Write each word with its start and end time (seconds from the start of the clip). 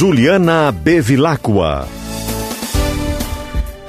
Juliana 0.00 0.72
Bevilacqua. 0.72 1.86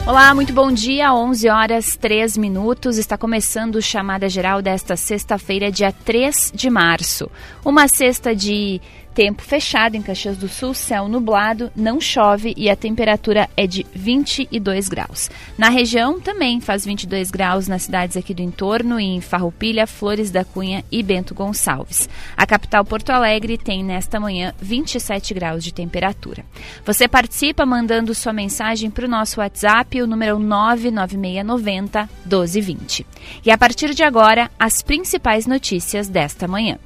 Olá, 0.05 0.35
muito 0.35 0.51
bom 0.51 0.69
dia. 0.69 1.13
11 1.13 1.47
horas 1.47 1.95
3 1.95 2.35
minutos. 2.35 2.97
Está 2.97 3.17
começando 3.17 3.75
o 3.75 3.81
chamada 3.81 4.27
geral 4.27 4.61
desta 4.61 4.97
sexta-feira, 4.97 5.71
dia 5.71 5.93
3 5.93 6.51
de 6.53 6.69
março. 6.69 7.31
Uma 7.63 7.87
sexta 7.87 8.35
de 8.35 8.81
Tempo 9.13 9.41
fechado 9.41 9.95
em 9.95 10.01
Caxias 10.01 10.37
do 10.37 10.47
Sul, 10.47 10.73
céu 10.73 11.09
nublado, 11.09 11.69
não 11.75 11.99
chove 11.99 12.53
e 12.55 12.69
a 12.69 12.77
temperatura 12.77 13.49
é 13.57 13.67
de 13.67 13.85
22 13.93 14.87
graus. 14.87 15.29
Na 15.57 15.67
região 15.67 16.19
também 16.19 16.61
faz 16.61 16.85
22 16.85 17.29
graus 17.29 17.67
nas 17.67 17.83
cidades 17.83 18.15
aqui 18.15 18.33
do 18.33 18.41
entorno, 18.41 18.97
em 18.97 19.19
Farroupilha, 19.19 19.85
Flores 19.85 20.31
da 20.31 20.45
Cunha 20.45 20.85
e 20.89 21.03
Bento 21.03 21.35
Gonçalves. 21.35 22.07
A 22.37 22.45
capital 22.45 22.85
Porto 22.85 23.09
Alegre 23.09 23.57
tem 23.57 23.83
nesta 23.83 24.17
manhã 24.17 24.53
27 24.61 25.33
graus 25.33 25.61
de 25.61 25.73
temperatura. 25.73 26.45
Você 26.85 27.05
participa 27.05 27.65
mandando 27.65 28.15
sua 28.15 28.31
mensagem 28.31 28.89
para 28.89 29.05
o 29.05 29.09
nosso 29.09 29.41
WhatsApp, 29.41 30.01
o 30.01 30.07
número 30.07 30.39
99690 30.39 32.09
1220. 32.25 33.05
E 33.45 33.51
a 33.51 33.57
partir 33.57 33.93
de 33.93 34.03
agora, 34.03 34.49
as 34.57 34.81
principais 34.81 35.45
notícias 35.45 36.07
desta 36.07 36.47
manhã. 36.47 36.77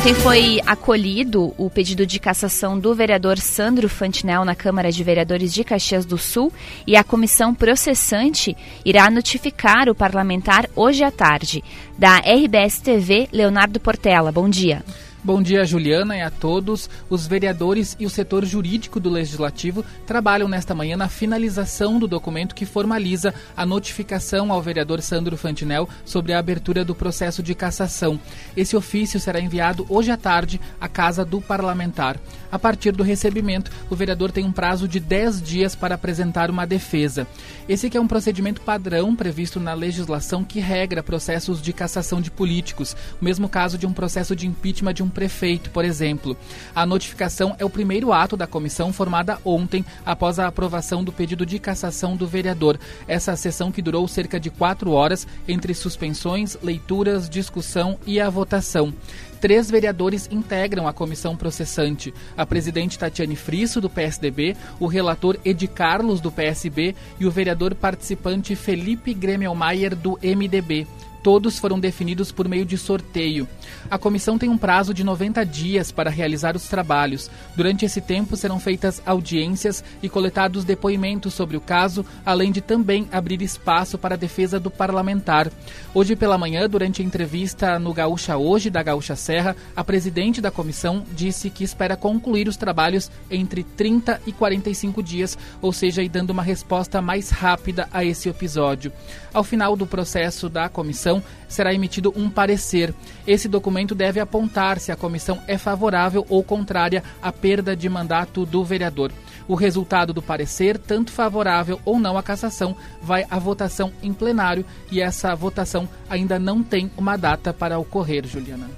Ontem 0.00 0.14
foi 0.14 0.60
acolhido 0.64 1.52
o 1.58 1.68
pedido 1.68 2.06
de 2.06 2.18
cassação 2.18 2.78
do 2.78 2.94
vereador 2.94 3.36
Sandro 3.36 3.86
Fantinel 3.86 4.46
na 4.46 4.54
Câmara 4.54 4.90
de 4.90 5.04
Vereadores 5.04 5.52
de 5.52 5.62
Caxias 5.62 6.06
do 6.06 6.16
Sul 6.16 6.50
e 6.86 6.96
a 6.96 7.04
comissão 7.04 7.54
processante 7.54 8.56
irá 8.82 9.10
notificar 9.10 9.90
o 9.90 9.94
parlamentar 9.94 10.66
hoje 10.74 11.04
à 11.04 11.10
tarde. 11.10 11.62
Da 11.98 12.16
RBS 12.16 12.80
TV, 12.80 13.28
Leonardo 13.30 13.78
Portela. 13.78 14.32
Bom 14.32 14.48
dia. 14.48 14.82
Bom 15.22 15.42
dia, 15.42 15.66
Juliana, 15.66 16.16
e 16.16 16.22
a 16.22 16.30
todos. 16.30 16.88
Os 17.10 17.26
vereadores 17.26 17.94
e 18.00 18.06
o 18.06 18.10
setor 18.10 18.42
jurídico 18.46 18.98
do 18.98 19.10
Legislativo 19.10 19.84
trabalham 20.06 20.48
nesta 20.48 20.74
manhã 20.74 20.96
na 20.96 21.10
finalização 21.10 21.98
do 21.98 22.08
documento 22.08 22.54
que 22.54 22.64
formaliza 22.64 23.34
a 23.54 23.66
notificação 23.66 24.50
ao 24.50 24.62
vereador 24.62 25.02
Sandro 25.02 25.36
Fantinel 25.36 25.86
sobre 26.06 26.32
a 26.32 26.38
abertura 26.38 26.86
do 26.86 26.94
processo 26.94 27.42
de 27.42 27.54
cassação. 27.54 28.18
Esse 28.56 28.74
ofício 28.74 29.20
será 29.20 29.38
enviado 29.38 29.84
hoje 29.90 30.10
à 30.10 30.16
tarde 30.16 30.58
à 30.80 30.88
Casa 30.88 31.22
do 31.22 31.38
Parlamentar. 31.38 32.18
A 32.50 32.58
partir 32.58 32.92
do 32.92 33.02
recebimento, 33.02 33.70
o 33.90 33.94
vereador 33.94 34.32
tem 34.32 34.46
um 34.46 34.50
prazo 34.50 34.88
de 34.88 34.98
10 34.98 35.42
dias 35.42 35.74
para 35.74 35.96
apresentar 35.96 36.50
uma 36.50 36.66
defesa. 36.66 37.26
Esse 37.68 37.94
é 37.94 38.00
um 38.00 38.08
procedimento 38.08 38.62
padrão 38.62 39.14
previsto 39.14 39.60
na 39.60 39.74
legislação 39.74 40.42
que 40.42 40.60
regra 40.60 41.02
processos 41.02 41.60
de 41.60 41.74
cassação 41.74 42.22
de 42.22 42.30
políticos, 42.30 42.96
o 43.20 43.24
mesmo 43.24 43.50
caso 43.50 43.76
de 43.76 43.86
um 43.86 43.92
processo 43.92 44.34
de 44.34 44.46
impeachment 44.46 44.94
de 44.94 45.02
um 45.02 45.09
prefeito, 45.10 45.70
por 45.70 45.84
exemplo. 45.84 46.36
A 46.74 46.86
notificação 46.86 47.54
é 47.58 47.64
o 47.64 47.70
primeiro 47.70 48.12
ato 48.12 48.36
da 48.36 48.46
comissão 48.46 48.92
formada 48.92 49.38
ontem, 49.44 49.84
após 50.04 50.38
a 50.38 50.46
aprovação 50.46 51.02
do 51.02 51.12
pedido 51.12 51.44
de 51.44 51.58
cassação 51.58 52.16
do 52.16 52.26
vereador. 52.26 52.78
Essa 53.06 53.36
sessão 53.36 53.72
que 53.72 53.82
durou 53.82 54.06
cerca 54.06 54.38
de 54.38 54.50
quatro 54.50 54.92
horas, 54.92 55.26
entre 55.46 55.74
suspensões, 55.74 56.56
leituras, 56.62 57.28
discussão 57.28 57.98
e 58.06 58.20
a 58.20 58.30
votação 58.30 58.92
três 59.40 59.70
vereadores 59.70 60.28
integram 60.30 60.86
a 60.86 60.92
comissão 60.92 61.36
processante: 61.36 62.12
a 62.36 62.44
presidente 62.44 62.98
Tatiane 62.98 63.34
Frisso, 63.34 63.80
do 63.80 63.88
PSDB, 63.88 64.56
o 64.78 64.86
relator 64.86 65.38
Edi 65.44 65.66
Carlos, 65.66 66.20
do 66.20 66.30
PSB, 66.30 66.94
e 67.18 67.26
o 67.26 67.30
vereador 67.30 67.74
participante 67.74 68.54
Felipe 68.54 69.14
Gremelmaier, 69.14 69.96
do 69.96 70.18
MDB. 70.22 70.86
Todos 71.22 71.58
foram 71.58 71.78
definidos 71.78 72.32
por 72.32 72.48
meio 72.48 72.64
de 72.64 72.78
sorteio. 72.78 73.46
A 73.90 73.98
comissão 73.98 74.38
tem 74.38 74.48
um 74.48 74.56
prazo 74.56 74.94
de 74.94 75.04
90 75.04 75.44
dias 75.44 75.92
para 75.92 76.10
realizar 76.10 76.56
os 76.56 76.68
trabalhos. 76.68 77.30
Durante 77.54 77.84
esse 77.84 78.00
tempo 78.00 78.36
serão 78.36 78.58
feitas 78.58 79.02
audiências 79.04 79.84
e 80.02 80.08
coletados 80.08 80.64
depoimentos 80.64 81.34
sobre 81.34 81.56
o 81.56 81.60
caso, 81.60 82.04
além 82.24 82.52
de 82.52 82.60
também 82.60 83.08
abrir 83.12 83.42
espaço 83.42 83.98
para 83.98 84.14
a 84.14 84.18
defesa 84.18 84.58
do 84.58 84.70
parlamentar. 84.70 85.50
Hoje 85.92 86.16
pela 86.16 86.38
manhã, 86.38 86.68
durante 86.68 87.02
a 87.02 87.04
entrevista 87.04 87.78
no 87.78 87.92
Gaúcha 87.92 88.36
Hoje, 88.36 88.70
da 88.70 88.82
Gaúcha 88.82 89.16
Serra, 89.16 89.56
a 89.76 89.84
presidente 89.84 90.40
da 90.40 90.50
comissão 90.50 91.04
disse 91.12 91.50
que 91.50 91.64
espera 91.64 91.96
concluir 91.96 92.48
os 92.48 92.56
trabalhos 92.56 93.10
entre 93.30 93.62
30 93.62 94.22
e 94.26 94.32
45 94.32 95.02
dias, 95.02 95.36
ou 95.60 95.72
seja, 95.72 96.00
dando 96.08 96.30
uma 96.30 96.42
resposta 96.42 97.02
mais 97.02 97.30
rápida 97.30 97.88
a 97.92 98.04
esse 98.04 98.28
episódio. 98.28 98.92
Ao 99.32 99.44
final 99.44 99.76
do 99.76 99.86
processo 99.86 100.48
da 100.48 100.68
comissão, 100.68 101.09
comissão 101.10 101.22
será 101.48 101.74
emitido 101.74 102.12
um 102.16 102.30
parecer. 102.30 102.94
Esse 103.26 103.48
documento 103.48 103.94
deve 103.94 104.20
apontar 104.20 104.78
se 104.78 104.92
a 104.92 104.96
comissão 104.96 105.40
é 105.48 105.58
favorável 105.58 106.24
ou 106.28 106.44
contrária 106.44 107.02
à 107.20 107.32
perda 107.32 107.74
de 107.74 107.88
mandato 107.88 108.46
do 108.46 108.64
vereador. 108.64 109.10
O 109.48 109.56
resultado 109.56 110.12
do 110.12 110.22
parecer, 110.22 110.78
tanto 110.78 111.10
favorável 111.10 111.80
ou 111.84 111.98
não 111.98 112.16
à 112.16 112.22
cassação, 112.22 112.76
vai 113.02 113.26
à 113.28 113.38
votação 113.38 113.92
em 114.00 114.12
plenário 114.12 114.64
e 114.92 115.00
essa 115.00 115.34
votação 115.34 115.88
ainda 116.08 116.38
não 116.38 116.62
tem 116.62 116.90
uma 116.96 117.16
data 117.16 117.52
para 117.52 117.78
ocorrer, 117.78 118.24
Juliana. 118.26 118.68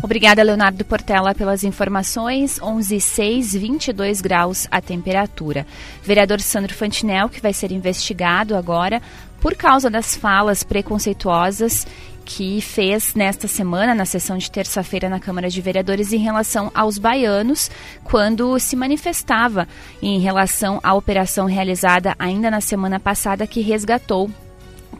Obrigada, 0.00 0.42
Leonardo 0.42 0.84
Portela, 0.84 1.32
pelas 1.32 1.62
informações. 1.62 2.58
11,6, 2.58 3.56
22 3.56 4.20
graus 4.20 4.66
a 4.68 4.80
temperatura. 4.80 5.64
Vereador 6.02 6.40
Sandro 6.40 6.74
Fantinel, 6.74 7.28
que 7.28 7.40
vai 7.40 7.52
ser 7.52 7.70
investigado 7.70 8.56
agora 8.56 9.00
por 9.42 9.56
causa 9.56 9.90
das 9.90 10.14
falas 10.14 10.62
preconceituosas 10.62 11.84
que 12.24 12.60
fez 12.60 13.14
nesta 13.14 13.48
semana, 13.48 13.94
na 13.94 14.04
sessão 14.04 14.38
de 14.38 14.48
terça-feira 14.48 15.08
na 15.08 15.18
Câmara 15.18 15.50
de 15.50 15.60
Vereadores, 15.60 16.12
em 16.12 16.18
relação 16.18 16.70
aos 16.72 16.96
baianos, 16.96 17.68
quando 18.04 18.56
se 18.60 18.76
manifestava 18.76 19.66
em 20.00 20.20
relação 20.20 20.78
à 20.84 20.94
operação 20.94 21.46
realizada 21.46 22.14
ainda 22.18 22.48
na 22.48 22.60
semana 22.60 23.00
passada 23.00 23.46
que 23.46 23.60
resgatou 23.60 24.30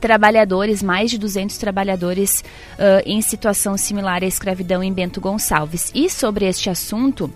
trabalhadores, 0.01 0.83
mais 0.83 1.13
de 1.13 1.19
200 1.19 1.57
trabalhadores 1.59 2.41
uh, 2.41 3.03
em 3.07 3.23
situação 3.23 3.77
similar 3.77 4.25
à 4.25 4.27
escravidão 4.27 4.83
em 4.83 4.93
Bento 4.93 5.21
Gonçalves. 5.21 5.93
E 5.95 6.11
sobre 6.11 6.45
este 6.47 6.69
assunto, 6.69 7.33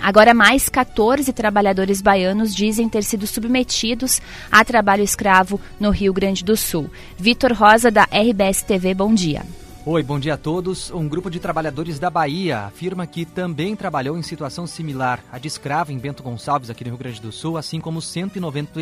Agora, 0.00 0.34
mais 0.34 0.68
14 0.68 1.32
trabalhadores 1.32 2.00
baianos 2.00 2.54
dizem 2.54 2.88
ter 2.88 3.02
sido 3.02 3.26
submetidos 3.26 4.20
a 4.50 4.64
trabalho 4.64 5.02
escravo 5.02 5.60
no 5.80 5.90
Rio 5.90 6.12
Grande 6.12 6.44
do 6.44 6.56
Sul. 6.56 6.90
Vitor 7.18 7.52
Rosa, 7.52 7.90
da 7.90 8.04
RBS 8.04 8.62
TV, 8.62 8.94
bom 8.94 9.12
dia. 9.14 9.42
Oi, 9.88 10.02
bom 10.02 10.18
dia 10.18 10.34
a 10.34 10.36
todos. 10.36 10.90
Um 10.90 11.08
grupo 11.08 11.30
de 11.30 11.38
trabalhadores 11.38 12.00
da 12.00 12.10
Bahia 12.10 12.62
afirma 12.62 13.06
que 13.06 13.24
também 13.24 13.76
trabalhou 13.76 14.18
em 14.18 14.22
situação 14.22 14.66
similar 14.66 15.22
à 15.30 15.38
de 15.38 15.46
escravo 15.46 15.92
em 15.92 15.98
Bento 15.98 16.24
Gonçalves, 16.24 16.70
aqui 16.70 16.82
no 16.82 16.90
Rio 16.90 16.98
Grande 16.98 17.20
do 17.20 17.30
Sul, 17.30 17.56
assim 17.56 17.78
como 17.78 18.02
190, 18.02 18.80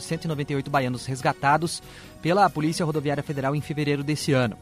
198 0.00 0.70
baianos 0.70 1.04
resgatados 1.04 1.82
pela 2.22 2.48
Polícia 2.48 2.82
Rodoviária 2.82 3.22
Federal 3.22 3.54
em 3.54 3.60
fevereiro 3.60 4.02
desse 4.02 4.32
ano. 4.32 4.56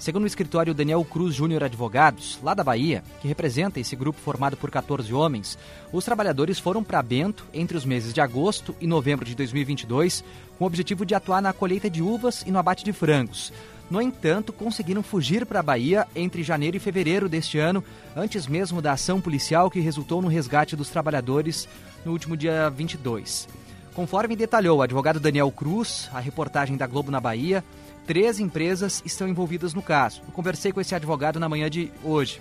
Segundo 0.00 0.24
o 0.24 0.26
escritório 0.26 0.72
Daniel 0.72 1.04
Cruz 1.04 1.34
Júnior 1.34 1.62
Advogados, 1.62 2.38
lá 2.42 2.54
da 2.54 2.64
Bahia, 2.64 3.04
que 3.20 3.28
representa 3.28 3.78
esse 3.78 3.94
grupo 3.94 4.18
formado 4.18 4.56
por 4.56 4.70
14 4.70 5.12
homens, 5.12 5.58
os 5.92 6.06
trabalhadores 6.06 6.58
foram 6.58 6.82
para 6.82 7.02
Bento 7.02 7.44
entre 7.52 7.76
os 7.76 7.84
meses 7.84 8.14
de 8.14 8.18
agosto 8.18 8.74
e 8.80 8.86
novembro 8.86 9.26
de 9.26 9.34
2022, 9.34 10.24
com 10.58 10.64
o 10.64 10.66
objetivo 10.66 11.04
de 11.04 11.14
atuar 11.14 11.42
na 11.42 11.52
colheita 11.52 11.90
de 11.90 12.00
uvas 12.00 12.42
e 12.46 12.50
no 12.50 12.58
abate 12.58 12.82
de 12.82 12.94
frangos. 12.94 13.52
No 13.90 14.00
entanto, 14.00 14.54
conseguiram 14.54 15.02
fugir 15.02 15.44
para 15.44 15.60
a 15.60 15.62
Bahia 15.62 16.08
entre 16.16 16.42
janeiro 16.42 16.78
e 16.78 16.80
fevereiro 16.80 17.28
deste 17.28 17.58
ano, 17.58 17.84
antes 18.16 18.46
mesmo 18.46 18.80
da 18.80 18.92
ação 18.92 19.20
policial 19.20 19.70
que 19.70 19.80
resultou 19.80 20.22
no 20.22 20.28
resgate 20.28 20.74
dos 20.74 20.88
trabalhadores 20.88 21.68
no 22.06 22.12
último 22.12 22.38
dia 22.38 22.70
22. 22.70 23.46
Conforme 23.94 24.34
detalhou 24.34 24.78
o 24.78 24.82
advogado 24.82 25.20
Daniel 25.20 25.50
Cruz, 25.50 26.08
a 26.14 26.20
reportagem 26.20 26.76
da 26.76 26.86
Globo 26.86 27.10
na 27.10 27.20
Bahia, 27.20 27.62
Três 28.06 28.40
empresas 28.40 29.02
estão 29.04 29.28
envolvidas 29.28 29.74
no 29.74 29.82
caso. 29.82 30.22
Eu 30.26 30.32
conversei 30.32 30.72
com 30.72 30.80
esse 30.80 30.94
advogado 30.94 31.38
na 31.38 31.48
manhã 31.48 31.70
de 31.70 31.92
hoje. 32.02 32.40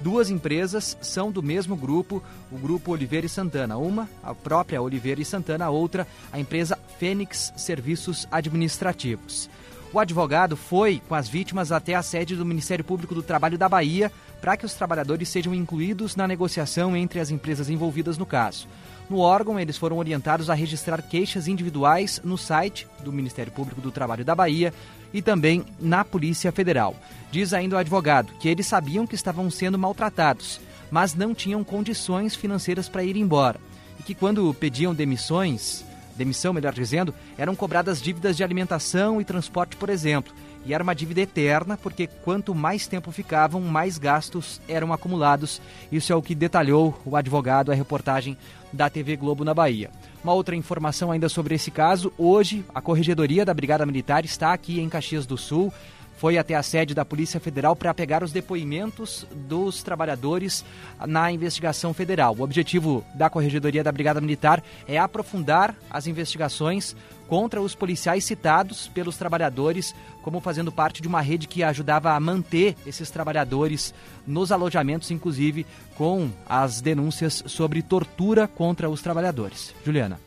Duas 0.00 0.30
empresas 0.30 0.96
são 1.02 1.30
do 1.30 1.42
mesmo 1.42 1.76
grupo, 1.76 2.22
o 2.50 2.56
grupo 2.56 2.92
Oliveira 2.92 3.26
e 3.26 3.28
Santana. 3.28 3.76
Uma, 3.76 4.08
a 4.22 4.34
própria 4.34 4.80
Oliveira 4.80 5.20
e 5.20 5.24
Santana, 5.26 5.66
a 5.66 5.70
outra, 5.70 6.06
a 6.32 6.40
empresa 6.40 6.78
Fênix 6.98 7.52
Serviços 7.54 8.26
Administrativos. 8.30 9.50
O 9.92 9.98
advogado 9.98 10.56
foi 10.56 11.02
com 11.08 11.14
as 11.16 11.28
vítimas 11.28 11.72
até 11.72 11.94
a 11.96 12.02
sede 12.02 12.36
do 12.36 12.46
Ministério 12.46 12.84
Público 12.84 13.14
do 13.14 13.22
Trabalho 13.22 13.58
da 13.58 13.68
Bahia 13.68 14.10
para 14.40 14.56
que 14.56 14.64
os 14.64 14.72
trabalhadores 14.72 15.28
sejam 15.28 15.54
incluídos 15.54 16.16
na 16.16 16.26
negociação 16.26 16.96
entre 16.96 17.20
as 17.20 17.30
empresas 17.30 17.68
envolvidas 17.68 18.16
no 18.16 18.24
caso. 18.24 18.68
No 19.10 19.18
órgão, 19.18 19.58
eles 19.58 19.76
foram 19.76 19.98
orientados 19.98 20.48
a 20.48 20.54
registrar 20.54 21.02
queixas 21.02 21.48
individuais 21.48 22.20
no 22.22 22.38
site 22.38 22.86
do 23.02 23.12
Ministério 23.12 23.50
Público 23.50 23.80
do 23.80 23.90
Trabalho 23.90 24.24
da 24.24 24.36
Bahia 24.36 24.72
e 25.12 25.20
também 25.20 25.64
na 25.80 26.04
Polícia 26.04 26.52
Federal. 26.52 26.94
Diz 27.32 27.52
ainda 27.52 27.74
o 27.74 27.78
advogado 27.80 28.32
que 28.38 28.48
eles 28.48 28.68
sabiam 28.68 29.08
que 29.08 29.16
estavam 29.16 29.50
sendo 29.50 29.76
maltratados, 29.76 30.60
mas 30.92 31.12
não 31.12 31.34
tinham 31.34 31.64
condições 31.64 32.36
financeiras 32.36 32.88
para 32.88 33.02
ir 33.02 33.16
embora. 33.16 33.58
E 33.98 34.04
que 34.04 34.14
quando 34.14 34.54
pediam 34.54 34.94
demissões, 34.94 35.84
demissão, 36.16 36.52
melhor 36.52 36.72
dizendo, 36.72 37.12
eram 37.36 37.56
cobradas 37.56 38.00
dívidas 38.00 38.36
de 38.36 38.44
alimentação 38.44 39.20
e 39.20 39.24
transporte, 39.24 39.74
por 39.74 39.90
exemplo. 39.90 40.32
E 40.64 40.74
era 40.74 40.82
uma 40.82 40.94
dívida 40.94 41.22
eterna, 41.22 41.76
porque 41.76 42.06
quanto 42.06 42.54
mais 42.54 42.86
tempo 42.86 43.10
ficavam, 43.10 43.60
mais 43.60 43.96
gastos 43.96 44.60
eram 44.68 44.92
acumulados. 44.92 45.60
Isso 45.90 46.12
é 46.12 46.16
o 46.16 46.22
que 46.22 46.34
detalhou 46.34 47.00
o 47.04 47.16
advogado 47.16 47.72
à 47.72 47.74
reportagem 47.74 48.36
da 48.72 48.90
TV 48.90 49.16
Globo 49.16 49.44
na 49.44 49.54
Bahia. 49.54 49.90
Uma 50.22 50.34
outra 50.34 50.54
informação 50.54 51.10
ainda 51.10 51.28
sobre 51.28 51.54
esse 51.54 51.70
caso: 51.70 52.12
hoje, 52.18 52.64
a 52.74 52.80
Corregedoria 52.80 53.44
da 53.44 53.54
Brigada 53.54 53.86
Militar 53.86 54.24
está 54.24 54.52
aqui 54.52 54.80
em 54.80 54.88
Caxias 54.88 55.24
do 55.24 55.38
Sul 55.38 55.72
foi 56.20 56.36
até 56.36 56.54
a 56.54 56.62
sede 56.62 56.94
da 56.94 57.02
Polícia 57.02 57.40
Federal 57.40 57.74
para 57.74 57.94
pegar 57.94 58.22
os 58.22 58.30
depoimentos 58.30 59.26
dos 59.32 59.82
trabalhadores 59.82 60.62
na 61.06 61.32
investigação 61.32 61.94
federal. 61.94 62.36
O 62.38 62.42
objetivo 62.42 63.02
da 63.14 63.30
Corregedoria 63.30 63.82
da 63.82 63.90
Brigada 63.90 64.20
Militar 64.20 64.62
é 64.86 64.98
aprofundar 64.98 65.74
as 65.90 66.06
investigações 66.06 66.94
contra 67.26 67.62
os 67.62 67.74
policiais 67.74 68.22
citados 68.22 68.86
pelos 68.88 69.16
trabalhadores, 69.16 69.94
como 70.22 70.40
fazendo 70.40 70.70
parte 70.70 71.00
de 71.00 71.08
uma 71.08 71.22
rede 71.22 71.48
que 71.48 71.62
ajudava 71.62 72.12
a 72.12 72.20
manter 72.20 72.76
esses 72.84 73.10
trabalhadores 73.10 73.94
nos 74.26 74.52
alojamentos, 74.52 75.10
inclusive 75.10 75.64
com 75.94 76.28
as 76.46 76.82
denúncias 76.82 77.42
sobre 77.46 77.80
tortura 77.80 78.46
contra 78.46 78.90
os 78.90 79.00
trabalhadores. 79.00 79.74
Juliana. 79.82 80.20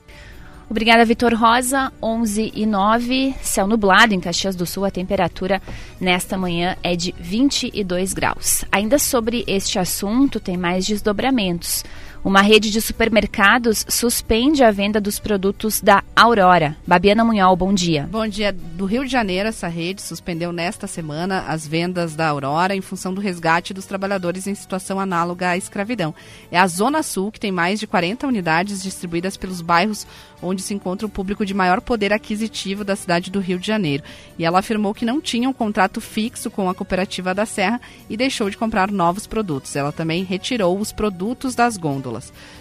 Obrigada, 0.74 1.06
Vitor 1.06 1.36
Rosa. 1.36 1.94
11 2.02 2.52
e 2.56 2.66
9, 2.66 3.36
céu 3.44 3.68
nublado 3.68 4.16
em 4.16 4.20
Caxias 4.20 4.56
do 4.56 4.66
Sul. 4.66 4.86
A 4.86 4.90
temperatura 4.90 5.62
nesta 6.02 6.36
manhã 6.36 6.76
é 6.82 6.96
de 6.96 7.14
22 7.20 8.12
graus. 8.12 8.66
Ainda 8.72 8.98
sobre 8.98 9.44
este 9.46 9.78
assunto, 9.78 10.40
tem 10.40 10.58
mais 10.58 10.88
desdobramentos. 10.88 11.84
Uma 12.24 12.42
rede 12.42 12.72
de 12.72 12.80
supermercados 12.80 13.86
suspende 13.90 14.64
a 14.64 14.72
venda 14.72 15.02
dos 15.02 15.20
produtos 15.20 15.82
da 15.82 16.02
Aurora. 16.16 16.78
Babiana 16.88 17.26
Munhol, 17.26 17.54
bom 17.58 17.74
dia. 17.74 18.08
Bom 18.10 18.26
dia. 18.26 18.54
Do 18.54 18.86
Rio 18.86 19.04
de 19.04 19.12
Janeiro, 19.12 19.50
essa 19.50 19.68
rede 19.68 20.02
suspendeu 20.02 20.54
nesta 20.54 20.88
semana 20.88 21.44
as 21.50 21.68
vendas 21.68 22.16
da 22.16 22.30
Aurora 22.30 22.74
em 22.74 22.80
função 22.80 23.14
do 23.14 23.20
resgate 23.20 23.74
dos 23.74 23.86
trabalhadores 23.86 24.48
em 24.48 24.56
situação 24.56 25.02
análoga 25.02 25.50
à 25.50 25.58
escravidão. 25.58 26.16
É 26.50 26.58
a 26.58 26.66
Zona 26.66 27.04
Sul, 27.04 27.30
que 27.30 27.42
tem 27.42 27.52
mais 27.52 27.78
de 27.78 27.86
40 27.86 28.26
unidades 28.26 28.82
distribuídas 28.82 29.36
pelos 29.36 29.60
bairros 29.60 30.08
onde 30.44 30.62
se 30.62 30.74
encontra 30.74 31.08
o 31.08 31.10
público 31.10 31.46
de 31.46 31.54
maior 31.54 31.82
poder 31.82 32.12
aquisitivo 32.12 32.84
da 32.84 32.96
cidade 32.96 33.32
do 33.32 33.40
Rio 33.40 33.58
de 33.58 33.66
Janeiro. 33.66 34.04
E 34.38 34.46
ela 34.46 34.60
afirmou 34.60 34.94
que 34.94 35.06
não 35.06 35.22
tinha 35.22 35.50
um 35.50 35.54
contrato 35.54 36.02
fixo 36.02 36.52
com 36.52 36.70
a 36.70 36.76
cooperativa 36.76 37.34
da 37.34 37.46
Serra 37.46 37.82
e 38.10 38.18
deixou 38.18 38.50
de 38.50 38.58
comprar 38.58 38.92
novos 38.92 39.26
produtos. 39.26 39.76
Ela 39.76 39.92
também 39.92 40.24
retirou 40.24 40.78
os 40.78 40.92
produtos 40.92 41.56
das 41.56 41.78
gôndolas. 41.78 42.13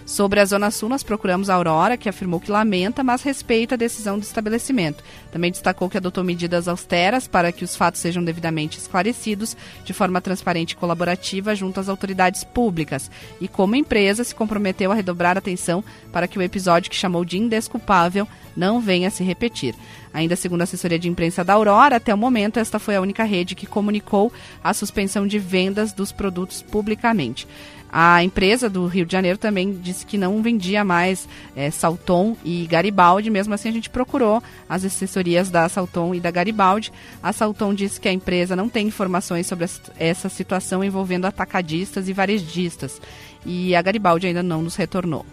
Sobre 0.06 0.40
a 0.40 0.44
Zona 0.44 0.70
Sul, 0.70 0.88
nós 0.88 1.02
procuramos 1.02 1.50
a 1.50 1.54
Aurora, 1.54 1.96
que 1.96 2.08
afirmou 2.08 2.40
que 2.40 2.50
lamenta, 2.50 3.02
mas 3.02 3.22
respeita 3.22 3.74
a 3.74 3.78
decisão 3.78 4.18
do 4.18 4.22
estabelecimento. 4.22 5.02
Também 5.30 5.50
destacou 5.50 5.88
que 5.88 5.96
adotou 5.96 6.22
medidas 6.22 6.68
austeras 6.68 7.26
para 7.26 7.52
que 7.52 7.64
os 7.64 7.76
fatos 7.76 8.00
sejam 8.00 8.22
devidamente 8.22 8.78
esclarecidos 8.78 9.56
de 9.84 9.92
forma 9.92 10.20
transparente 10.20 10.72
e 10.72 10.76
colaborativa 10.76 11.54
junto 11.54 11.80
às 11.80 11.88
autoridades 11.88 12.44
públicas. 12.44 13.10
E 13.40 13.48
como 13.48 13.76
empresa, 13.76 14.24
se 14.24 14.34
comprometeu 14.34 14.92
a 14.92 14.94
redobrar 14.94 15.36
atenção 15.36 15.84
para 16.12 16.28
que 16.28 16.38
o 16.38 16.42
episódio 16.42 16.90
que 16.90 16.96
chamou 16.96 17.24
de 17.24 17.38
indesculpável 17.38 18.26
não 18.56 18.80
venha 18.80 19.08
a 19.08 19.10
se 19.10 19.24
repetir. 19.24 19.74
Ainda 20.12 20.36
segundo 20.36 20.60
a 20.60 20.64
assessoria 20.64 20.98
de 20.98 21.08
imprensa 21.08 21.42
da 21.42 21.54
Aurora, 21.54 21.96
até 21.96 22.12
o 22.12 22.18
momento 22.18 22.58
esta 22.58 22.78
foi 22.78 22.96
a 22.96 23.00
única 23.00 23.24
rede 23.24 23.54
que 23.54 23.66
comunicou 23.66 24.30
a 24.62 24.74
suspensão 24.74 25.26
de 25.26 25.38
vendas 25.38 25.92
dos 25.92 26.12
produtos 26.12 26.60
publicamente. 26.60 27.46
A 27.92 28.24
empresa 28.24 28.70
do 28.70 28.86
Rio 28.86 29.04
de 29.04 29.12
Janeiro 29.12 29.36
também 29.36 29.70
disse 29.74 30.06
que 30.06 30.16
não 30.16 30.42
vendia 30.42 30.82
mais 30.82 31.28
é, 31.54 31.70
Salton 31.70 32.34
e 32.42 32.66
Garibaldi, 32.66 33.28
mesmo 33.28 33.52
assim 33.52 33.68
a 33.68 33.72
gente 33.72 33.90
procurou 33.90 34.42
as 34.66 34.82
assessorias 34.82 35.50
da 35.50 35.68
Salton 35.68 36.14
e 36.14 36.20
da 36.20 36.30
Garibaldi. 36.30 36.90
A 37.22 37.34
Salton 37.34 37.74
disse 37.74 38.00
que 38.00 38.08
a 38.08 38.12
empresa 38.12 38.56
não 38.56 38.66
tem 38.66 38.86
informações 38.86 39.46
sobre 39.46 39.66
essa 39.98 40.28
situação 40.30 40.82
envolvendo 40.82 41.26
atacadistas 41.26 42.08
e 42.08 42.14
varejistas. 42.14 42.98
E 43.44 43.76
a 43.76 43.82
Garibaldi 43.82 44.28
ainda 44.28 44.42
não 44.42 44.62
nos 44.62 44.74
retornou. 44.74 45.26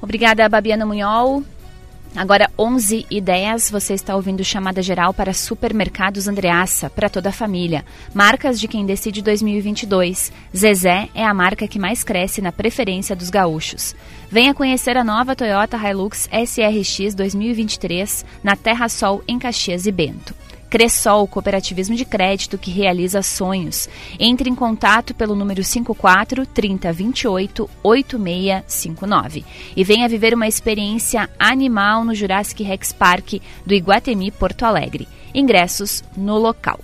Obrigada, 0.00 0.48
Babiana 0.48 0.86
Munhol. 0.86 1.44
Agora, 2.14 2.50
11 2.58 3.06
e 3.10 3.20
10, 3.22 3.70
você 3.70 3.94
está 3.94 4.14
ouvindo 4.14 4.44
chamada 4.44 4.82
geral 4.82 5.14
para 5.14 5.32
Supermercados 5.32 6.28
Andreaça, 6.28 6.90
para 6.90 7.08
toda 7.08 7.30
a 7.30 7.32
família. 7.32 7.86
Marcas 8.12 8.60
de 8.60 8.68
quem 8.68 8.84
decide 8.84 9.22
2022. 9.22 10.30
Zezé 10.54 11.08
é 11.14 11.24
a 11.24 11.32
marca 11.32 11.66
que 11.66 11.78
mais 11.78 12.04
cresce 12.04 12.42
na 12.42 12.52
preferência 12.52 13.16
dos 13.16 13.30
gaúchos. 13.30 13.96
Venha 14.30 14.52
conhecer 14.52 14.96
a 14.98 15.04
nova 15.04 15.34
Toyota 15.34 15.78
Hilux 15.78 16.28
SRX 16.30 17.14
2023 17.14 18.26
na 18.44 18.56
Terra 18.56 18.90
Sol, 18.90 19.22
em 19.26 19.38
Caxias 19.38 19.86
e 19.86 19.92
Bento. 19.92 20.34
Cressol, 20.72 21.28
cooperativismo 21.28 21.94
de 21.94 22.06
crédito 22.06 22.56
que 22.56 22.70
realiza 22.70 23.20
sonhos. 23.20 23.90
Entre 24.18 24.48
em 24.48 24.54
contato 24.54 25.12
pelo 25.14 25.34
número 25.34 25.62
54 25.62 26.46
3028 26.46 27.68
8659 27.82 29.44
e 29.76 29.84
venha 29.84 30.08
viver 30.08 30.32
uma 30.32 30.48
experiência 30.48 31.28
animal 31.38 32.06
no 32.06 32.14
Jurassic 32.14 32.62
Rex 32.62 32.90
Park 32.90 33.34
do 33.66 33.74
Iguatemi 33.74 34.30
Porto 34.30 34.64
Alegre. 34.64 35.06
Ingressos 35.34 36.02
no 36.16 36.38
local. 36.38 36.80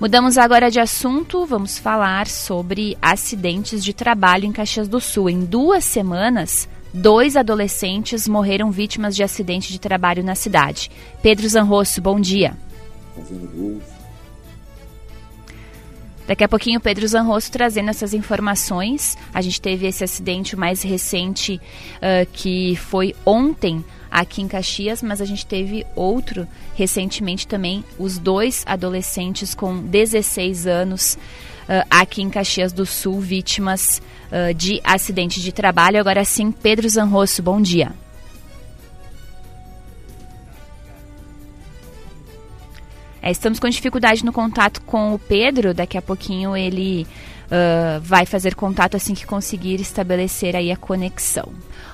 Mudamos 0.00 0.36
agora 0.36 0.68
de 0.68 0.80
assunto, 0.80 1.46
vamos 1.46 1.78
falar 1.78 2.26
sobre 2.26 2.98
acidentes 3.00 3.84
de 3.84 3.94
trabalho 3.94 4.44
em 4.44 4.50
Caxias 4.50 4.88
do 4.88 5.00
Sul. 5.00 5.30
Em 5.30 5.44
duas 5.44 5.84
semanas, 5.84 6.68
dois 6.92 7.36
adolescentes 7.36 8.26
morreram 8.26 8.72
vítimas 8.72 9.14
de 9.14 9.22
acidente 9.22 9.72
de 9.72 9.78
trabalho 9.78 10.24
na 10.24 10.34
cidade. 10.34 10.90
Pedro 11.22 11.48
Zanrosso, 11.48 12.02
bom 12.02 12.18
dia 12.18 12.56
fazendo 13.14 13.48
gols. 13.54 14.04
Daqui 16.26 16.42
a 16.42 16.48
pouquinho 16.48 16.80
Pedro 16.80 17.06
Zanrosso 17.06 17.52
trazendo 17.52 17.90
essas 17.90 18.14
informações. 18.14 19.16
A 19.32 19.42
gente 19.42 19.60
teve 19.60 19.86
esse 19.86 20.02
acidente 20.02 20.56
mais 20.56 20.82
recente 20.82 21.60
uh, 21.96 22.26
que 22.32 22.76
foi 22.76 23.14
ontem 23.26 23.84
aqui 24.10 24.40
em 24.40 24.48
Caxias, 24.48 25.02
mas 25.02 25.20
a 25.20 25.24
gente 25.24 25.44
teve 25.44 25.84
outro 25.94 26.46
recentemente 26.74 27.46
também, 27.46 27.84
os 27.98 28.16
dois 28.16 28.62
adolescentes 28.66 29.54
com 29.54 29.76
16 29.76 30.66
anos 30.66 31.18
uh, 31.64 31.86
aqui 31.90 32.22
em 32.22 32.30
Caxias 32.30 32.72
do 32.72 32.86
Sul, 32.86 33.20
vítimas 33.20 34.00
uh, 34.30 34.54
de 34.54 34.80
acidente 34.82 35.42
de 35.42 35.52
trabalho. 35.52 36.00
Agora 36.00 36.24
sim, 36.24 36.50
Pedro 36.50 36.88
Zanrosso, 36.88 37.42
bom 37.42 37.60
dia. 37.60 37.92
É, 43.24 43.30
estamos 43.30 43.58
com 43.58 43.66
dificuldade 43.70 44.22
no 44.22 44.34
contato 44.34 44.82
com 44.82 45.14
o 45.14 45.18
Pedro, 45.18 45.72
daqui 45.72 45.96
a 45.96 46.02
pouquinho 46.02 46.54
ele 46.54 47.06
uh, 47.46 47.98
vai 48.02 48.26
fazer 48.26 48.54
contato 48.54 48.98
assim 48.98 49.14
que 49.14 49.24
conseguir 49.24 49.80
estabelecer 49.80 50.54
aí 50.54 50.70
a 50.70 50.76
conexão. 50.76 51.48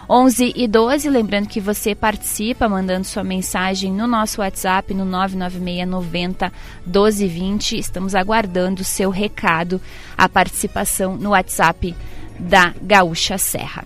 11 0.08 0.52
e 0.56 0.66
12, 0.66 1.08
lembrando 1.08 1.46
que 1.46 1.60
você 1.60 1.94
participa 1.94 2.68
mandando 2.68 3.06
sua 3.06 3.22
mensagem 3.22 3.92
no 3.92 4.08
nosso 4.08 4.40
WhatsApp 4.40 4.92
no 4.92 5.04
99690 5.04 6.52
1220. 6.84 7.78
Estamos 7.78 8.16
aguardando 8.16 8.82
o 8.82 8.84
seu 8.84 9.08
recado, 9.08 9.80
a 10.18 10.28
participação 10.28 11.16
no 11.16 11.30
WhatsApp 11.30 11.94
da 12.40 12.74
Gaúcha 12.82 13.38
Serra. 13.38 13.84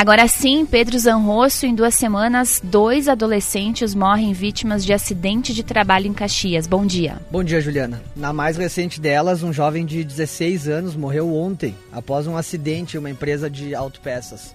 Agora 0.00 0.26
sim, 0.26 0.64
Pedro 0.64 0.98
Zanrosso, 0.98 1.66
em 1.66 1.74
duas 1.74 1.94
semanas, 1.94 2.58
dois 2.64 3.06
adolescentes 3.06 3.94
morrem 3.94 4.32
vítimas 4.32 4.82
de 4.82 4.94
acidente 4.94 5.52
de 5.52 5.62
trabalho 5.62 6.06
em 6.06 6.14
Caxias. 6.14 6.66
Bom 6.66 6.86
dia. 6.86 7.18
Bom 7.30 7.44
dia, 7.44 7.60
Juliana. 7.60 8.00
Na 8.16 8.32
mais 8.32 8.56
recente 8.56 8.98
delas, 8.98 9.42
um 9.42 9.52
jovem 9.52 9.84
de 9.84 10.02
16 10.02 10.68
anos 10.68 10.96
morreu 10.96 11.30
ontem 11.34 11.76
após 11.92 12.26
um 12.26 12.34
acidente 12.34 12.96
em 12.96 12.98
uma 12.98 13.10
empresa 13.10 13.50
de 13.50 13.74
autopeças. 13.74 14.54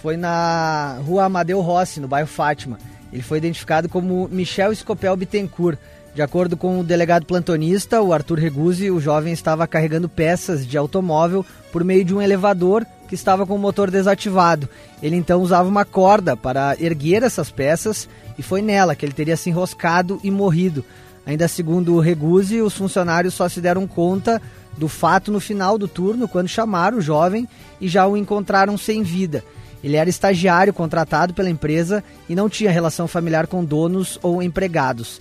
Foi 0.00 0.16
na 0.16 0.98
rua 1.06 1.24
Amadeu 1.24 1.60
Rossi, 1.60 2.00
no 2.00 2.08
bairro 2.08 2.26
Fátima. 2.26 2.78
Ele 3.12 3.22
foi 3.22 3.36
identificado 3.36 3.86
como 3.86 4.30
Michel 4.32 4.72
Escopel 4.72 5.14
Bittencourt, 5.14 5.78
De 6.14 6.22
acordo 6.22 6.56
com 6.56 6.78
o 6.78 6.84
delegado 6.84 7.26
plantonista, 7.26 8.00
o 8.00 8.12
Arthur 8.12 8.38
Reguzzi, 8.38 8.88
o 8.88 9.00
jovem 9.00 9.32
estava 9.32 9.66
carregando 9.66 10.08
peças 10.08 10.64
de 10.64 10.78
automóvel 10.78 11.44
por 11.72 11.82
meio 11.82 12.04
de 12.04 12.14
um 12.14 12.22
elevador 12.22 12.86
que 13.08 13.16
estava 13.16 13.44
com 13.44 13.56
o 13.56 13.58
motor 13.58 13.90
desativado. 13.90 14.68
Ele 15.02 15.16
então 15.16 15.42
usava 15.42 15.68
uma 15.68 15.84
corda 15.84 16.36
para 16.36 16.76
erguer 16.78 17.24
essas 17.24 17.50
peças 17.50 18.08
e 18.38 18.42
foi 18.42 18.62
nela 18.62 18.94
que 18.94 19.04
ele 19.04 19.12
teria 19.12 19.36
se 19.36 19.50
enroscado 19.50 20.20
e 20.22 20.30
morrido. 20.30 20.84
Ainda 21.26 21.48
segundo 21.48 21.94
o 21.94 22.00
Reguzzi, 22.00 22.60
os 22.60 22.74
funcionários 22.74 23.34
só 23.34 23.48
se 23.48 23.60
deram 23.60 23.84
conta 23.84 24.40
do 24.78 24.86
fato 24.86 25.32
no 25.32 25.40
final 25.40 25.76
do 25.76 25.88
turno, 25.88 26.28
quando 26.28 26.46
chamaram 26.46 26.98
o 26.98 27.02
jovem 27.02 27.48
e 27.80 27.88
já 27.88 28.06
o 28.06 28.16
encontraram 28.16 28.78
sem 28.78 29.02
vida. 29.02 29.42
Ele 29.82 29.96
era 29.96 30.08
estagiário 30.08 30.72
contratado 30.72 31.34
pela 31.34 31.50
empresa 31.50 32.04
e 32.28 32.36
não 32.36 32.48
tinha 32.48 32.70
relação 32.70 33.08
familiar 33.08 33.48
com 33.48 33.64
donos 33.64 34.16
ou 34.22 34.40
empregados. 34.40 35.20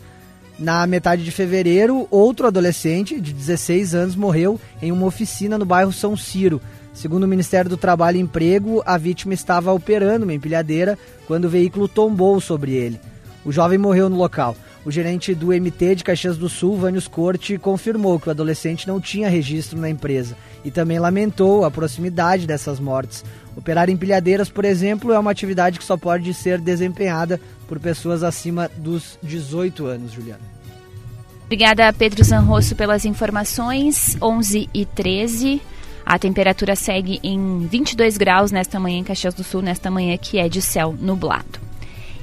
Na 0.63 0.88
metade 0.88 1.25
de 1.25 1.29
fevereiro, 1.29 2.08
outro 2.10 2.48
adolescente 2.48 3.20
de 3.20 3.34
16 3.34 3.93
anos 3.93 4.15
morreu 4.15 4.58
em 4.82 4.93
uma 4.93 5.05
oficina 5.05 5.58
no 5.58 5.65
bairro 5.65 5.91
São 5.91 6.15
Ciro. 6.15 6.62
Segundo 6.93 7.25
o 7.25 7.27
Ministério 7.27 7.70
do 7.70 7.75
Trabalho 7.75 8.15
e 8.15 8.22
Emprego, 8.22 8.82
a 8.86 8.98
vítima 8.98 9.34
estava 9.34 9.74
operando 9.74 10.24
uma 10.24 10.34
empilhadeira 10.34 10.98
quando 11.27 11.46
o 11.46 11.50
veículo 11.50 11.89
tombou 11.89 12.39
sobre 12.39 12.72
ele. 12.72 12.98
O 13.43 13.51
jovem 13.51 13.77
morreu 13.77 14.08
no 14.08 14.15
local. 14.15 14.55
O 14.86 14.91
gerente 14.91 15.36
do 15.36 15.48
MT 15.48 15.96
de 15.96 16.03
Caxias 16.05 16.38
do 16.38 16.48
Sul, 16.48 16.77
Vânios 16.77 17.10
Corte, 17.10 17.58
confirmou 17.58 18.17
que 18.17 18.29
o 18.29 18.32
adolescente 18.32 18.88
não 18.88 19.01
tinha 19.01 19.27
registro 19.27 19.77
na 19.77 19.89
empresa 19.89 20.38
e 20.63 20.72
também 20.72 20.98
lamentou 20.98 21.65
a 21.65 21.72
proximidade 21.72 22.48
dessas 22.48 22.79
mortes. 22.79 23.25
Operar 23.58 23.89
empilhadeiras, 23.89 24.48
por 24.48 24.63
exemplo, 24.63 25.12
é 25.12 25.20
uma 25.20 25.32
atividade 25.32 25.77
que 25.77 25.84
só 25.84 25.98
pode 25.98 26.34
ser 26.34 26.62
desempenhada 26.62 27.38
por 27.67 27.82
pessoas 27.82 28.24
acima 28.24 28.72
dos 28.77 29.20
18 29.22 29.86
anos, 29.88 30.13
Juliana. 30.13 30.53
Obrigada, 31.54 31.94
Pedro 31.94 32.24
Zanrosso, 32.24 32.76
pelas 32.76 33.06
informações. 33.06 34.18
11 34.20 34.68
e 34.74 34.88
13. 34.88 35.62
A 36.04 36.18
temperatura 36.18 36.76
segue 36.76 37.20
em 37.22 37.68
22 37.68 38.18
graus 38.18 38.52
nesta 38.52 38.80
manhã 38.80 38.98
em 38.98 39.04
Caxias 39.04 39.36
do 39.36 39.44
Sul, 39.44 39.62
nesta 39.62 39.92
manhã 39.92 40.18
que 40.18 40.40
é 40.40 40.50
de 40.50 40.64
céu 40.64 40.96
nublado. 41.00 41.60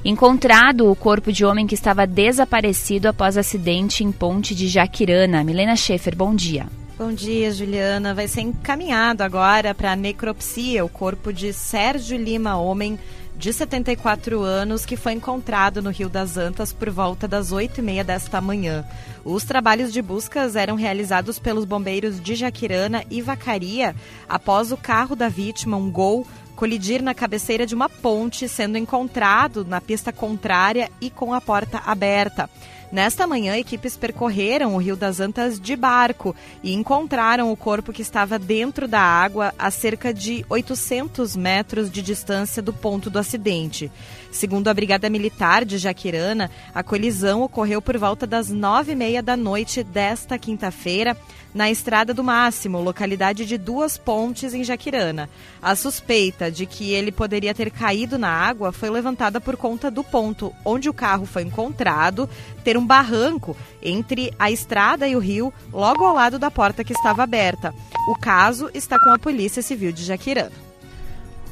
Encontrado 0.03 0.91
o 0.91 0.95
corpo 0.97 1.31
de 1.31 1.45
homem 1.45 1.65
que 1.65 1.75
estava 1.75 2.05
desaparecido 2.05 3.07
após 3.07 3.37
acidente 3.37 4.03
em 4.03 4.11
Ponte 4.11 4.53
de 4.53 4.67
Jaquirana. 4.67 5.45
Milena 5.45 5.77
Schaefer, 5.77 6.13
bom 6.13 6.35
dia. 6.35 6.65
Bom 6.97 7.13
dia, 7.13 7.53
Juliana. 7.53 8.13
Vai 8.13 8.27
ser 8.27 8.41
encaminhado 8.41 9.23
agora 9.23 9.73
para 9.73 9.93
a 9.93 9.95
necropsia 9.95 10.83
o 10.83 10.89
corpo 10.89 11.31
de 11.31 11.53
Sérgio 11.53 12.17
Lima, 12.17 12.57
homem 12.57 12.99
de 13.41 13.51
74 13.51 14.39
anos, 14.43 14.85
que 14.85 14.95
foi 14.95 15.13
encontrado 15.13 15.81
no 15.81 15.89
Rio 15.89 16.07
das 16.07 16.37
Antas 16.37 16.71
por 16.71 16.91
volta 16.91 17.27
das 17.27 17.51
8 17.51 17.79
e 17.79 17.81
meia 17.81 18.03
desta 18.03 18.39
manhã. 18.39 18.85
Os 19.25 19.43
trabalhos 19.43 19.91
de 19.91 19.99
buscas 19.99 20.55
eram 20.55 20.75
realizados 20.75 21.39
pelos 21.39 21.65
bombeiros 21.65 22.21
de 22.21 22.35
Jaquirana 22.35 23.03
e 23.09 23.19
Vacaria 23.19 23.95
após 24.29 24.71
o 24.71 24.77
carro 24.77 25.15
da 25.15 25.27
vítima, 25.27 25.75
um 25.75 25.89
Gol, 25.89 26.27
colidir 26.55 27.01
na 27.01 27.15
cabeceira 27.15 27.65
de 27.65 27.73
uma 27.73 27.89
ponte, 27.89 28.47
sendo 28.47 28.77
encontrado 28.77 29.65
na 29.65 29.81
pista 29.81 30.13
contrária 30.13 30.91
e 31.01 31.09
com 31.09 31.33
a 31.33 31.41
porta 31.41 31.81
aberta. 31.83 32.47
Nesta 32.91 33.25
manhã, 33.25 33.55
equipes 33.55 33.95
percorreram 33.95 34.75
o 34.75 34.77
Rio 34.77 34.97
das 34.97 35.21
Antas 35.21 35.57
de 35.57 35.77
barco 35.77 36.35
e 36.61 36.73
encontraram 36.73 37.49
o 37.49 37.55
corpo 37.55 37.93
que 37.93 38.01
estava 38.01 38.37
dentro 38.37 38.85
da 38.85 38.99
água 38.99 39.53
a 39.57 39.71
cerca 39.71 40.13
de 40.13 40.45
800 40.49 41.37
metros 41.37 41.89
de 41.89 42.01
distância 42.01 42.61
do 42.61 42.73
ponto 42.73 43.09
do 43.09 43.17
acidente. 43.17 43.89
Segundo 44.29 44.67
a 44.67 44.73
Brigada 44.73 45.09
Militar 45.09 45.63
de 45.63 45.77
Jaquirana, 45.77 46.51
a 46.75 46.83
colisão 46.83 47.41
ocorreu 47.41 47.81
por 47.81 47.97
volta 47.97 48.27
das 48.27 48.49
nove 48.49 48.91
e 48.91 48.95
meia 48.95 49.23
da 49.23 49.37
noite 49.37 49.83
desta 49.83 50.37
quinta-feira 50.37 51.15
na 51.53 51.69
Estrada 51.69 52.13
do 52.13 52.23
Máximo, 52.23 52.81
localidade 52.81 53.45
de 53.45 53.57
Duas 53.57 53.97
Pontes, 53.97 54.53
em 54.53 54.63
Jaquirana. 54.63 55.29
A 55.61 55.75
suspeita 55.75 56.49
de 56.49 56.65
que 56.65 56.93
ele 56.93 57.11
poderia 57.11 57.53
ter 57.53 57.69
caído 57.69 58.17
na 58.17 58.29
água 58.29 58.71
foi 58.71 58.89
levantada 58.89 59.41
por 59.41 59.57
conta 59.57 59.91
do 59.91 60.03
ponto 60.03 60.53
onde 60.63 60.89
o 60.89 60.93
carro 60.93 61.25
foi 61.25 61.43
encontrado 61.43 62.29
ter 62.63 62.77
um 62.77 62.80
barranco 62.85 63.55
entre 63.81 64.33
a 64.37 64.51
estrada 64.51 65.07
e 65.07 65.15
o 65.15 65.19
rio, 65.19 65.53
logo 65.71 66.03
ao 66.03 66.15
lado 66.15 66.37
da 66.37 66.51
porta 66.51 66.83
que 66.83 66.93
estava 66.93 67.23
aberta. 67.23 67.73
O 68.07 68.15
caso 68.15 68.69
está 68.73 68.99
com 68.99 69.09
a 69.09 69.19
Polícia 69.19 69.61
Civil 69.61 69.91
de 69.91 70.03
Jaquirana. 70.03 70.51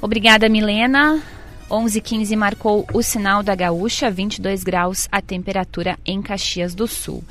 Obrigada, 0.01 0.49
Milena. 0.49 1.21
11:15 1.69 2.35
marcou 2.35 2.87
o 2.93 3.03
sinal 3.03 3.43
da 3.43 3.53
gaúcha, 3.53 4.09
22 4.09 4.63
graus 4.63 5.07
a 5.11 5.21
temperatura 5.21 5.99
em 6.05 6.21
Caxias 6.21 6.73
do 6.73 6.87
Sul. 6.87 7.23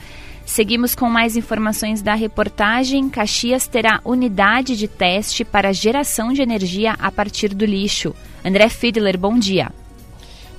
Seguimos 0.46 0.94
com 0.94 1.10
mais 1.10 1.36
informações 1.36 2.00
da 2.00 2.14
reportagem. 2.14 3.10
Caxias 3.10 3.66
terá 3.66 4.00
unidade 4.04 4.76
de 4.76 4.88
teste 4.88 5.44
para 5.44 5.74
geração 5.74 6.32
de 6.32 6.40
energia 6.40 6.94
a 6.98 7.12
partir 7.12 7.54
do 7.54 7.66
lixo. 7.66 8.14
André 8.42 8.68
Fiedler, 8.70 9.18
bom 9.18 9.38
dia. 9.38 9.70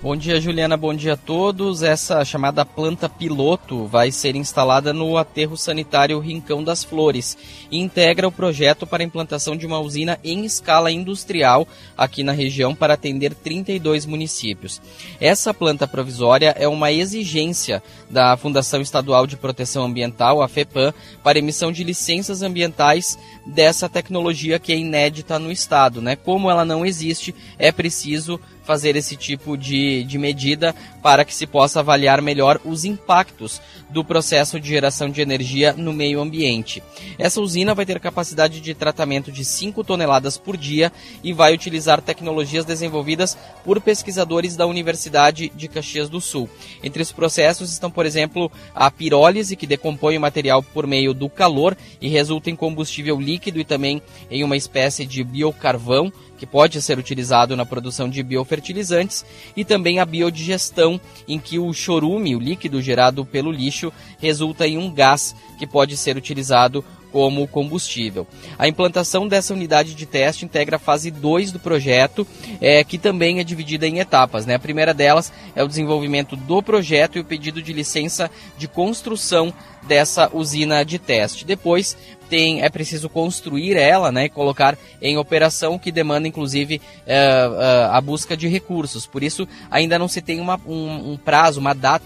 Bom 0.02 0.16
dia, 0.16 0.40
Juliana. 0.40 0.78
Bom 0.78 0.94
dia 0.94 1.16
a 1.16 1.18
todos. 1.18 1.84
Essa 1.84 2.24
chamada 2.24 2.64
planta 2.64 3.10
piloto 3.10 3.86
vai 3.86 4.14
ser 4.14 4.34
instalada 4.34 4.94
no 4.94 5.18
aterro 5.18 5.58
sanitário 5.58 6.18
Rincão 6.20 6.64
das 6.64 6.86
Flores 6.86 7.38
e 7.70 7.78
integra 7.78 8.26
o 8.26 8.32
projeto 8.32 8.88
para 8.88 9.04
a 9.04 9.06
implantação 9.06 9.58
de 9.58 9.66
uma 9.66 9.78
usina 9.78 10.18
em 10.24 10.46
escala 10.46 10.90
industrial 10.90 11.68
aqui 11.98 12.24
na 12.24 12.32
região 12.32 12.74
para 12.74 12.94
atender 12.94 13.34
32 13.34 14.06
municípios. 14.06 14.82
Essa 15.20 15.54
planta 15.54 15.86
provisória 15.86 16.56
é 16.58 16.66
uma 16.66 16.94
exigência 16.94 17.84
da 18.10 18.38
Fundação 18.38 18.80
Estadual 18.80 19.28
de 19.28 19.36
Proteção 19.36 19.84
Ambiental, 19.84 20.42
a 20.42 20.48
FEPAM, 20.48 20.94
para 21.22 21.40
emissão 21.40 21.74
de 21.74 21.84
licenças 21.84 22.42
ambientais 22.42 23.20
dessa 23.46 23.90
tecnologia 23.90 24.60
que 24.60 24.72
é 24.72 24.78
inédita 24.78 25.38
no 25.38 25.52
estado, 25.52 26.02
né? 26.02 26.16
Como 26.16 26.50
ela 26.50 26.64
não 26.64 26.86
existe, 26.86 27.36
é 27.58 27.70
preciso 27.70 28.40
fazer 28.70 28.96
esse 28.96 29.16
tipo 29.16 29.58
de, 29.58 30.04
de 30.04 30.20
medida 30.20 30.76
para 31.02 31.26
que 31.26 31.34
se 31.34 31.48
possa 31.48 31.80
avaliar 31.80 32.22
melhor 32.22 32.62
os 32.64 32.86
impactos 32.86 33.60
do 33.90 34.04
processo 34.04 34.60
de 34.60 34.70
geração 34.70 35.10
de 35.10 35.22
energia 35.22 35.74
no 35.74 35.92
meio 35.92 36.22
ambiente. 36.22 36.84
Essa 37.18 37.42
usina 37.42 37.74
vai 37.74 37.86
ter 37.86 38.00
capacidade 38.00 38.62
de 38.62 38.74
tratamento 38.74 39.32
de 39.32 39.44
5 39.44 39.84
toneladas 39.84 40.38
por 40.38 40.56
dia 40.56 40.92
e 41.24 41.34
vai 41.34 41.54
utilizar 41.54 42.02
tecnologias 42.02 42.66
desenvolvidas 42.66 43.38
por 43.64 43.82
pesquisadores 43.82 44.56
da 44.56 44.66
Universidade 44.66 45.52
de 45.56 45.68
Caxias 45.68 46.10
do 46.10 46.22
Sul. 46.22 46.50
Entre 46.84 47.02
os 47.02 47.12
processos 47.12 47.72
estão, 47.72 47.90
por 47.90 48.06
exemplo, 48.06 48.52
a 48.74 48.90
pirólise, 48.92 49.56
que 49.56 49.68
decompõe 49.68 50.18
o 50.18 50.22
material 50.22 50.62
por 50.62 50.86
meio 50.86 51.14
do 51.14 51.30
calor 51.30 51.76
e 52.00 52.08
resulta 52.08 52.50
em 52.50 52.56
combustível 52.56 53.20
líquido 53.20 53.60
e 53.60 53.66
também 53.66 54.02
em 54.30 54.44
uma 54.44 54.58
espécie 54.58 55.06
de 55.06 55.24
biocarvão 55.24 56.12
que 56.40 56.46
pode 56.46 56.82
ser 56.82 56.98
utilizado 56.98 57.56
na 57.56 57.66
produção 57.66 58.10
de 58.10 58.24
biofertilizantes, 58.24 59.26
e 59.56 59.66
também 59.66 60.00
a 60.00 60.06
biodigestão, 60.06 61.00
em 61.28 61.38
que 61.38 61.60
o 61.60 61.72
chorume, 61.74 62.34
o 62.34 62.40
líquido 62.40 62.82
gerado 62.82 63.26
pelo 63.26 63.52
lixo, 63.52 63.79
resulta 64.20 64.68
em 64.68 64.78
um 64.78 64.92
gás 64.92 65.36
que 65.58 65.68
pode 65.68 65.96
ser 65.98 66.18
utilizado 66.18 66.84
como 67.12 67.48
combustível. 67.48 68.28
A 68.58 68.68
implantação 68.68 69.28
dessa 69.28 69.54
unidade 69.54 69.94
de 69.94 70.06
teste 70.06 70.46
integra 70.46 70.76
a 70.76 70.80
fase 70.80 71.10
2 71.12 71.52
do 71.52 71.60
projeto, 71.60 72.26
é, 72.62 72.84
que 72.84 72.98
também 72.98 73.40
é 73.40 73.44
dividida 73.44 73.88
em 73.88 74.00
etapas. 74.00 74.46
Né? 74.46 74.56
A 74.56 74.60
primeira 74.60 74.94
delas 74.94 75.32
é 75.56 75.64
o 75.64 75.68
desenvolvimento 75.68 76.36
do 76.36 76.62
projeto 76.62 77.18
e 77.18 77.22
o 77.22 77.26
pedido 77.26 77.62
de 77.62 77.74
licença 77.74 78.30
de 78.58 78.68
construção 78.68 79.54
dessa 79.88 80.30
usina 80.34 80.84
de 80.84 81.00
teste. 81.00 81.46
Depois 81.46 81.98
tem, 82.30 82.62
é 82.62 82.70
preciso 82.70 83.10
construir 83.10 83.76
ela 83.76 84.12
né, 84.12 84.26
e 84.26 84.30
colocar 84.30 84.78
em 85.02 85.18
operação, 85.18 85.80
que 85.80 85.92
demanda 85.92 86.28
inclusive 86.28 86.80
é, 87.08 87.18
é, 87.18 87.90
a 87.92 88.00
busca 88.00 88.38
de 88.38 88.48
recursos. 88.48 89.08
Por 89.08 89.24
isso, 89.24 89.48
ainda 89.72 89.98
não 89.98 90.08
se 90.08 90.22
tem 90.22 90.40
uma, 90.40 90.60
um, 90.68 91.14
um 91.14 91.18
prazo, 91.18 91.60
uma 91.60 91.74
data 91.74 92.06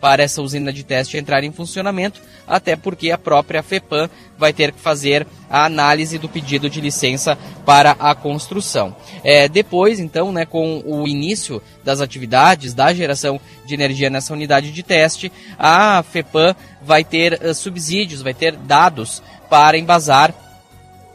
para 0.00 0.22
essa 0.22 0.40
usina 0.40 0.72
de 0.72 0.84
teste 0.84 1.16
entrar 1.16 1.44
em 1.44 1.52
funcionamento, 1.52 2.20
até 2.46 2.76
porque 2.76 3.10
a 3.10 3.18
própria 3.18 3.62
FEPAM 3.62 4.08
vai 4.38 4.52
ter 4.52 4.72
que 4.72 4.80
fazer 4.80 5.26
a 5.50 5.64
análise 5.64 6.18
do 6.18 6.28
pedido 6.28 6.70
de 6.70 6.80
licença 6.80 7.36
para 7.64 7.92
a 7.98 8.14
construção. 8.14 8.94
É, 9.24 9.48
depois, 9.48 9.98
então, 9.98 10.30
né, 10.30 10.46
com 10.46 10.82
o 10.84 11.06
início 11.06 11.62
das 11.84 12.00
atividades 12.00 12.74
da 12.74 12.92
geração 12.94 13.40
de 13.66 13.74
energia 13.74 14.08
nessa 14.08 14.32
unidade 14.32 14.70
de 14.70 14.82
teste, 14.82 15.32
a 15.58 16.02
FEPAM 16.02 16.54
vai 16.82 17.04
ter 17.04 17.40
uh, 17.42 17.54
subsídios, 17.54 18.22
vai 18.22 18.34
ter 18.34 18.56
dados 18.56 19.22
para 19.50 19.78
embasar 19.78 20.34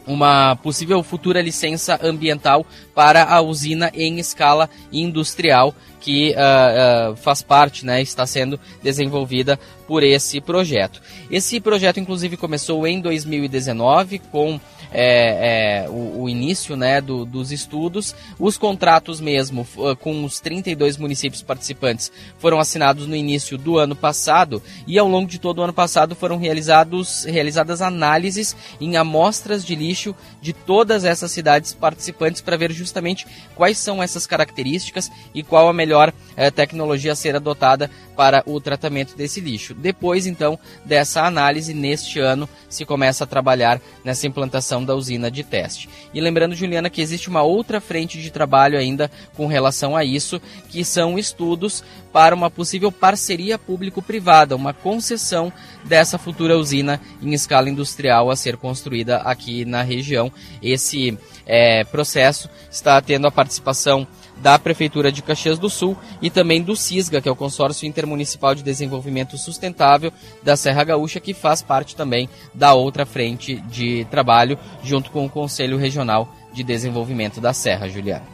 uma 0.06 0.56
possível 0.58 1.02
futura 1.04 1.42
licença 1.42 2.00
ambiental 2.04 2.66
para 2.94 3.24
a 3.24 3.42
usina 3.42 3.92
em 3.94 4.20
escala 4.20 4.70
industrial 4.92 5.74
que 6.00 6.32
uh, 6.32 7.14
uh, 7.14 7.16
faz 7.16 7.42
parte, 7.42 7.86
né, 7.86 8.02
está 8.02 8.26
sendo 8.26 8.60
desenvolvida 8.84 9.58
por 9.88 10.04
esse 10.04 10.42
projeto. 10.42 11.02
Esse 11.32 11.62
projeto, 11.62 12.00
inclusive, 12.00 12.36
começou 12.36 12.86
em 12.86 13.00
2019 13.00 14.20
com 14.20 14.60
é, 14.94 15.84
é, 15.86 15.90
o, 15.90 16.22
o, 16.22 16.30
início 16.30 16.76
né, 16.76 17.02
do, 17.02 17.26
dos 17.26 17.52
estudos. 17.52 18.16
Os 18.40 18.58
contratos 18.58 19.20
mesmo, 19.20 19.68
com 20.00 20.24
os 20.24 20.40
32 20.40 20.98
municípios 20.98 21.42
participantes, 21.42 22.12
foram 22.38 22.60
assinados 22.60 23.08
no 23.08 23.16
início 23.16 23.58
do 23.58 23.78
ano 23.78 23.96
passado 23.96 24.62
e 24.86 24.98
ao 25.00 25.08
longo 25.08 25.30
de 25.30 25.40
todo 25.40 25.60
o 25.60 25.64
ano 25.64 25.74
passado 25.74 26.16
foram 26.16 26.38
realizados, 26.38 27.26
realizadas 27.26 27.82
análises 27.82 28.56
em 28.80 28.96
amostras 28.96 29.66
de 29.66 29.76
lixo 29.76 30.16
de 30.42 30.54
todas 30.54 31.06
essas 31.06 31.32
cidades 31.32 31.74
participantes 31.74 32.42
para 32.42 32.58
ver 32.58 32.72
justamente 32.72 33.26
quais 33.56 33.78
são 33.78 34.02
essas 34.02 34.28
características 34.28 35.12
e 35.34 35.42
qual 35.42 35.68
a 35.68 35.74
melhor 35.74 36.14
eh, 36.36 36.52
tecnologia 36.52 37.14
a 37.14 37.16
ser 37.16 37.36
adotada 37.36 37.90
para 38.16 38.44
o 38.46 38.60
tratamento 38.60 39.16
desse 39.16 39.42
lixo. 39.42 39.74
Depois, 39.74 40.28
então, 40.28 40.58
dessa 40.86 41.24
análise, 41.24 41.74
neste 41.74 42.20
ano, 42.20 42.48
se 42.70 42.86
começa 42.86 43.24
a 43.24 43.28
trabalhar 43.28 43.82
nessa 44.04 44.28
implantação 44.28 44.83
da 44.84 44.96
usina 44.96 45.30
de 45.30 45.44
teste. 45.44 45.90
E 46.14 46.22
lembrando, 46.22 46.56
Juliana, 46.56 46.90
que 46.90 47.02
existe 47.02 47.30
uma 47.30 47.42
outra 47.42 47.80
frente 47.80 48.22
de 48.22 48.32
trabalho 48.32 48.78
ainda 48.78 49.10
com 49.36 49.48
relação 49.48 49.96
a 49.96 50.04
isso, 50.04 50.42
que 50.70 50.84
são 50.84 51.18
estudos 51.18 51.84
para 52.12 52.36
uma 52.36 52.50
possível 52.50 52.92
parceria 52.92 53.58
público-privada, 53.58 54.56
uma 54.56 54.74
concessão 54.74 55.52
dessa 55.84 56.18
futura 56.18 56.58
usina 56.58 57.02
em 57.22 57.34
escala 57.34 57.70
industrial 57.70 58.30
a 58.30 58.36
ser 58.36 58.58
construída 58.58 59.18
aqui 59.18 59.66
na 59.66 59.82
região. 59.82 60.32
Esse 60.62 61.18
é, 61.46 61.84
processo 61.84 62.50
está 62.70 63.02
tendo 63.02 63.28
a 63.28 63.32
participação 63.32 64.08
da 64.38 64.58
Prefeitura 64.60 65.12
de 65.12 65.22
Caxias 65.22 65.60
do 65.60 65.70
Sul 65.70 65.98
e 66.22 66.30
também 66.30 66.62
do 66.62 66.76
CISGA, 66.76 67.22
que 67.22 67.30
é 67.30 67.32
o 67.32 67.36
Consórcio 67.36 67.88
Intermunicipal 67.88 68.54
de 68.56 68.64
Desenvolvimento 68.64 69.38
Sustentável 69.38 70.12
da 70.42 70.56
Serra 70.56 70.84
Gaúcha, 70.84 71.20
que 71.20 71.34
faz 71.34 71.62
parte 71.62 71.96
também 71.96 72.28
da 72.54 72.74
outra 72.74 73.06
frente 73.06 73.56
de 73.62 74.06
trabalho, 74.06 74.58
junto 74.84 75.12
com 75.12 75.26
o 75.26 75.30
Conselho 75.30 75.78
Regional 75.78 76.34
de 76.54 76.64
Desenvolvimento 76.64 77.40
da 77.40 77.54
Serra, 77.54 77.88
Juliana. 77.88 78.33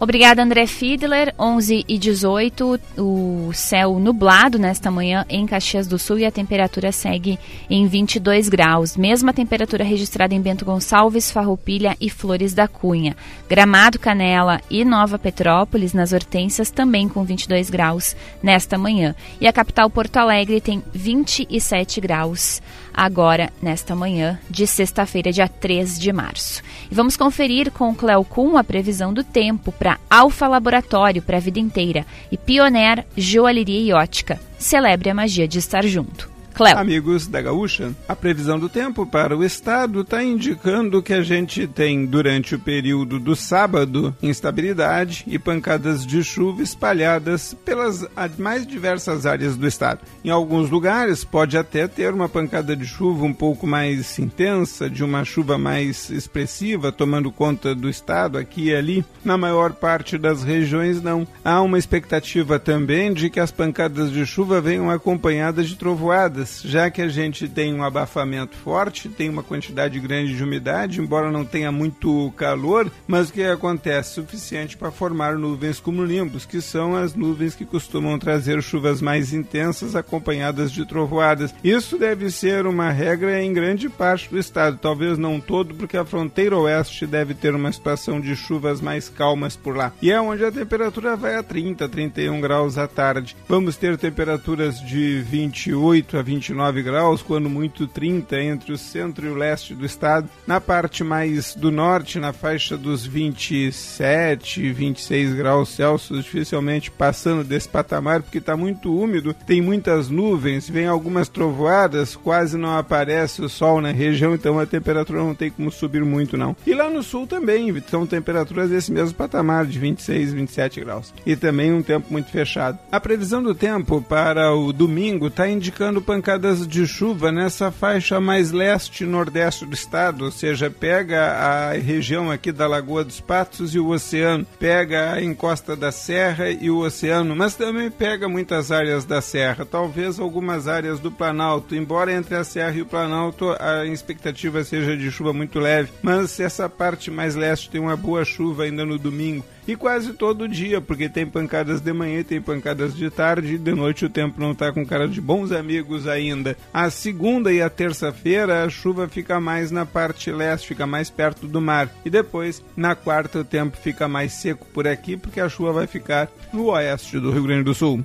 Obrigada, 0.00 0.42
André 0.42 0.66
Fiedler. 0.66 1.34
11 1.38 1.84
e 1.86 1.98
18, 1.98 2.80
o 2.96 3.50
céu 3.52 3.98
nublado 3.98 4.58
nesta 4.58 4.90
manhã 4.90 5.26
em 5.28 5.44
Caxias 5.44 5.86
do 5.86 5.98
Sul 5.98 6.20
e 6.20 6.24
a 6.24 6.30
temperatura 6.30 6.90
segue 6.90 7.38
em 7.68 7.86
22 7.86 8.48
graus. 8.48 8.96
Mesma 8.96 9.34
temperatura 9.34 9.84
registrada 9.84 10.34
em 10.34 10.40
Bento 10.40 10.64
Gonçalves, 10.64 11.30
Farroupilha 11.30 11.98
e 12.00 12.08
Flores 12.08 12.54
da 12.54 12.66
Cunha. 12.66 13.14
Gramado, 13.46 13.98
Canela 13.98 14.62
e 14.70 14.86
Nova 14.86 15.18
Petrópolis, 15.18 15.92
nas 15.92 16.14
Hortências, 16.14 16.70
também 16.70 17.06
com 17.06 17.22
22 17.22 17.68
graus 17.68 18.16
nesta 18.42 18.78
manhã. 18.78 19.14
E 19.38 19.46
a 19.46 19.52
capital 19.52 19.90
Porto 19.90 20.16
Alegre 20.16 20.62
tem 20.62 20.82
27 20.94 22.00
graus 22.00 22.62
agora 23.00 23.50
nesta 23.62 23.96
manhã 23.96 24.38
de 24.50 24.66
sexta-feira, 24.66 25.32
dia 25.32 25.48
3 25.48 25.98
de 25.98 26.12
março. 26.12 26.62
E 26.90 26.94
vamos 26.94 27.16
conferir 27.16 27.70
com 27.70 27.88
o 27.88 27.94
Cleo 27.94 28.22
Kuhn 28.22 28.58
a 28.58 28.62
previsão 28.62 29.10
do 29.10 29.24
tempo 29.24 29.72
para 29.72 29.98
Alfa 30.10 30.46
Laboratório 30.46 31.22
para 31.22 31.38
a 31.38 31.40
vida 31.40 31.58
inteira 31.58 32.04
e 32.30 32.36
Pioneer 32.36 33.06
Joalheria 33.16 33.80
e 33.80 33.90
Ótica. 33.94 34.38
Celebre 34.58 35.08
a 35.08 35.14
magia 35.14 35.48
de 35.48 35.58
estar 35.58 35.82
junto. 35.86 36.30
Amigos 36.68 37.26
da 37.26 37.40
Gaúcha, 37.40 37.94
a 38.06 38.14
previsão 38.14 38.58
do 38.58 38.68
tempo 38.68 39.06
para 39.06 39.34
o 39.34 39.42
estado 39.42 40.02
está 40.02 40.22
indicando 40.22 41.02
que 41.02 41.14
a 41.14 41.22
gente 41.22 41.66
tem, 41.66 42.04
durante 42.04 42.54
o 42.54 42.58
período 42.58 43.18
do 43.18 43.34
sábado, 43.34 44.14
instabilidade 44.22 45.24
e 45.26 45.38
pancadas 45.38 46.04
de 46.04 46.22
chuva 46.22 46.62
espalhadas 46.62 47.54
pelas 47.64 48.06
mais 48.36 48.66
diversas 48.66 49.24
áreas 49.24 49.56
do 49.56 49.66
estado. 49.66 50.00
Em 50.22 50.28
alguns 50.28 50.68
lugares, 50.68 51.24
pode 51.24 51.56
até 51.56 51.88
ter 51.88 52.12
uma 52.12 52.28
pancada 52.28 52.76
de 52.76 52.84
chuva 52.84 53.24
um 53.24 53.32
pouco 53.32 53.66
mais 53.66 54.18
intensa, 54.18 54.90
de 54.90 55.02
uma 55.02 55.24
chuva 55.24 55.56
mais 55.56 56.10
expressiva, 56.10 56.92
tomando 56.92 57.32
conta 57.32 57.74
do 57.74 57.88
estado 57.88 58.36
aqui 58.36 58.64
e 58.64 58.74
ali. 58.74 59.04
Na 59.24 59.38
maior 59.38 59.72
parte 59.72 60.18
das 60.18 60.42
regiões, 60.42 61.00
não. 61.02 61.26
Há 61.42 61.62
uma 61.62 61.78
expectativa 61.78 62.58
também 62.58 63.14
de 63.14 63.30
que 63.30 63.40
as 63.40 63.50
pancadas 63.50 64.10
de 64.12 64.26
chuva 64.26 64.60
venham 64.60 64.90
acompanhadas 64.90 65.66
de 65.66 65.76
trovoadas 65.76 66.49
já 66.64 66.90
que 66.90 67.02
a 67.02 67.08
gente 67.08 67.48
tem 67.48 67.74
um 67.74 67.82
abafamento 67.82 68.56
forte, 68.56 69.08
tem 69.08 69.28
uma 69.28 69.42
quantidade 69.42 69.98
grande 70.00 70.36
de 70.36 70.42
umidade, 70.42 71.00
embora 71.00 71.30
não 71.30 71.44
tenha 71.44 71.70
muito 71.70 72.32
calor, 72.36 72.90
mas 73.06 73.28
o 73.28 73.32
que 73.32 73.42
acontece? 73.42 74.14
Suficiente 74.14 74.76
para 74.76 74.90
formar 74.90 75.36
nuvens 75.36 75.80
cumulonimbus, 75.80 76.44
que 76.44 76.60
são 76.60 76.96
as 76.96 77.14
nuvens 77.14 77.54
que 77.54 77.64
costumam 77.64 78.18
trazer 78.18 78.62
chuvas 78.62 79.00
mais 79.00 79.32
intensas 79.32 79.94
acompanhadas 79.94 80.72
de 80.72 80.84
trovoadas. 80.84 81.54
Isso 81.62 81.98
deve 81.98 82.30
ser 82.30 82.66
uma 82.66 82.90
regra 82.90 83.42
em 83.42 83.52
grande 83.52 83.88
parte 83.88 84.28
do 84.28 84.38
estado, 84.38 84.78
talvez 84.80 85.18
não 85.18 85.40
todo, 85.40 85.74
porque 85.74 85.96
a 85.96 86.04
fronteira 86.04 86.56
oeste 86.56 87.06
deve 87.06 87.34
ter 87.34 87.54
uma 87.54 87.72
situação 87.72 88.20
de 88.20 88.34
chuvas 88.36 88.80
mais 88.80 89.08
calmas 89.08 89.56
por 89.56 89.76
lá. 89.76 89.92
E 90.00 90.10
é 90.10 90.20
onde 90.20 90.44
a 90.44 90.52
temperatura 90.52 91.16
vai 91.16 91.36
a 91.36 91.42
30, 91.42 91.88
31 91.88 92.40
graus 92.40 92.78
à 92.78 92.86
tarde. 92.86 93.36
Vamos 93.48 93.76
ter 93.76 93.96
temperaturas 93.98 94.80
de 94.80 95.20
28 95.22 96.16
a 96.16 96.22
29 96.30 96.82
graus, 96.82 97.22
quando 97.22 97.50
muito 97.50 97.88
30 97.88 98.40
entre 98.40 98.72
o 98.72 98.78
centro 98.78 99.26
e 99.26 99.30
o 99.30 99.34
leste 99.34 99.74
do 99.74 99.84
estado. 99.84 100.28
Na 100.46 100.60
parte 100.60 101.02
mais 101.02 101.56
do 101.56 101.72
norte, 101.72 102.20
na 102.20 102.32
faixa 102.32 102.76
dos 102.76 103.04
27, 103.04 104.72
26 104.72 105.34
graus 105.34 105.70
Celsius, 105.70 106.24
dificilmente 106.24 106.88
passando 106.88 107.42
desse 107.42 107.68
patamar, 107.68 108.22
porque 108.22 108.38
está 108.38 108.56
muito 108.56 108.96
úmido, 108.96 109.34
tem 109.34 109.60
muitas 109.60 110.08
nuvens, 110.08 110.70
vem 110.70 110.86
algumas 110.86 111.28
trovoadas, 111.28 112.14
quase 112.14 112.56
não 112.56 112.78
aparece 112.78 113.42
o 113.42 113.48
sol 113.48 113.80
na 113.80 113.90
região, 113.90 114.32
então 114.32 114.60
a 114.60 114.66
temperatura 114.66 115.18
não 115.18 115.34
tem 115.34 115.50
como 115.50 115.72
subir 115.72 116.04
muito 116.04 116.36
não. 116.36 116.56
E 116.64 116.72
lá 116.74 116.88
no 116.88 117.02
sul 117.02 117.26
também, 117.26 117.74
são 117.88 118.06
temperaturas 118.06 118.70
desse 118.70 118.92
mesmo 118.92 119.16
patamar, 119.16 119.66
de 119.66 119.80
26, 119.80 120.32
27 120.32 120.80
graus. 120.80 121.12
E 121.26 121.34
também 121.34 121.72
um 121.72 121.82
tempo 121.82 122.06
muito 122.08 122.30
fechado. 122.30 122.78
A 122.92 123.00
previsão 123.00 123.42
do 123.42 123.52
tempo 123.54 124.00
para 124.00 124.54
o 124.54 124.72
domingo 124.72 125.26
está 125.26 125.48
indicando 125.48 126.00
pancadas 126.00 126.19
de 126.68 126.86
chuva 126.86 127.32
nessa 127.32 127.70
faixa 127.70 128.20
mais 128.20 128.52
leste-nordeste 128.52 129.64
do 129.64 129.74
estado, 129.74 130.26
ou 130.26 130.30
seja, 130.30 130.70
pega 130.70 131.32
a 131.32 131.72
região 131.72 132.30
aqui 132.30 132.52
da 132.52 132.66
Lagoa 132.66 133.04
dos 133.04 133.20
Patos 133.20 133.74
e 133.74 133.78
o 133.78 133.88
oceano, 133.88 134.46
pega 134.58 135.12
a 135.12 135.22
encosta 135.22 135.74
da 135.74 135.90
serra 135.90 136.50
e 136.50 136.70
o 136.70 136.78
oceano, 136.78 137.34
mas 137.34 137.54
também 137.54 137.90
pega 137.90 138.28
muitas 138.28 138.70
áreas 138.70 139.04
da 139.04 139.20
serra, 139.20 139.64
talvez 139.64 140.20
algumas 140.20 140.68
áreas 140.68 141.00
do 141.00 141.10
Planalto, 141.10 141.74
embora 141.74 142.12
entre 142.12 142.36
a 142.36 142.44
serra 142.44 142.76
e 142.76 142.82
o 142.82 142.86
Planalto 142.86 143.56
a 143.58 143.86
expectativa 143.86 144.62
seja 144.62 144.96
de 144.96 145.10
chuva 145.10 145.32
muito 145.32 145.58
leve, 145.58 145.90
mas 146.02 146.38
essa 146.38 146.68
parte 146.68 147.10
mais 147.10 147.34
leste 147.34 147.70
tem 147.70 147.80
uma 147.80 147.96
boa 147.96 148.24
chuva 148.24 148.64
ainda 148.64 148.84
no 148.84 148.98
domingo 148.98 149.44
e 149.66 149.76
quase 149.76 150.12
todo 150.12 150.48
dia, 150.48 150.80
porque 150.80 151.08
tem 151.08 151.26
pancadas 151.26 151.80
de 151.80 151.92
manhã, 151.92 152.22
tem 152.22 152.40
pancadas 152.40 152.94
de 152.94 153.10
tarde, 153.10 153.54
e 153.54 153.58
de 153.58 153.74
noite 153.74 154.04
o 154.04 154.10
tempo 154.10 154.40
não 154.40 154.52
está 154.52 154.72
com 154.72 154.86
cara 154.86 155.08
de 155.08 155.20
bons 155.20 155.52
amigos 155.52 156.06
ainda. 156.06 156.56
A 156.72 156.90
segunda 156.90 157.52
e 157.52 157.62
a 157.62 157.70
terça-feira 157.70 158.64
a 158.64 158.68
chuva 158.68 159.08
fica 159.08 159.40
mais 159.40 159.70
na 159.70 159.86
parte 159.86 160.30
leste, 160.30 160.68
fica 160.68 160.86
mais 160.86 161.10
perto 161.10 161.46
do 161.46 161.60
mar, 161.60 161.88
e 162.04 162.10
depois 162.10 162.62
na 162.76 162.94
quarta 162.94 163.40
o 163.40 163.44
tempo 163.44 163.76
fica 163.76 164.08
mais 164.08 164.32
seco 164.32 164.66
por 164.72 164.86
aqui, 164.86 165.16
porque 165.16 165.40
a 165.40 165.48
chuva 165.48 165.72
vai 165.72 165.86
ficar 165.86 166.28
no 166.52 166.66
oeste 166.66 167.18
do 167.18 167.30
Rio 167.30 167.44
Grande 167.44 167.64
do 167.64 167.74
Sul. 167.74 168.04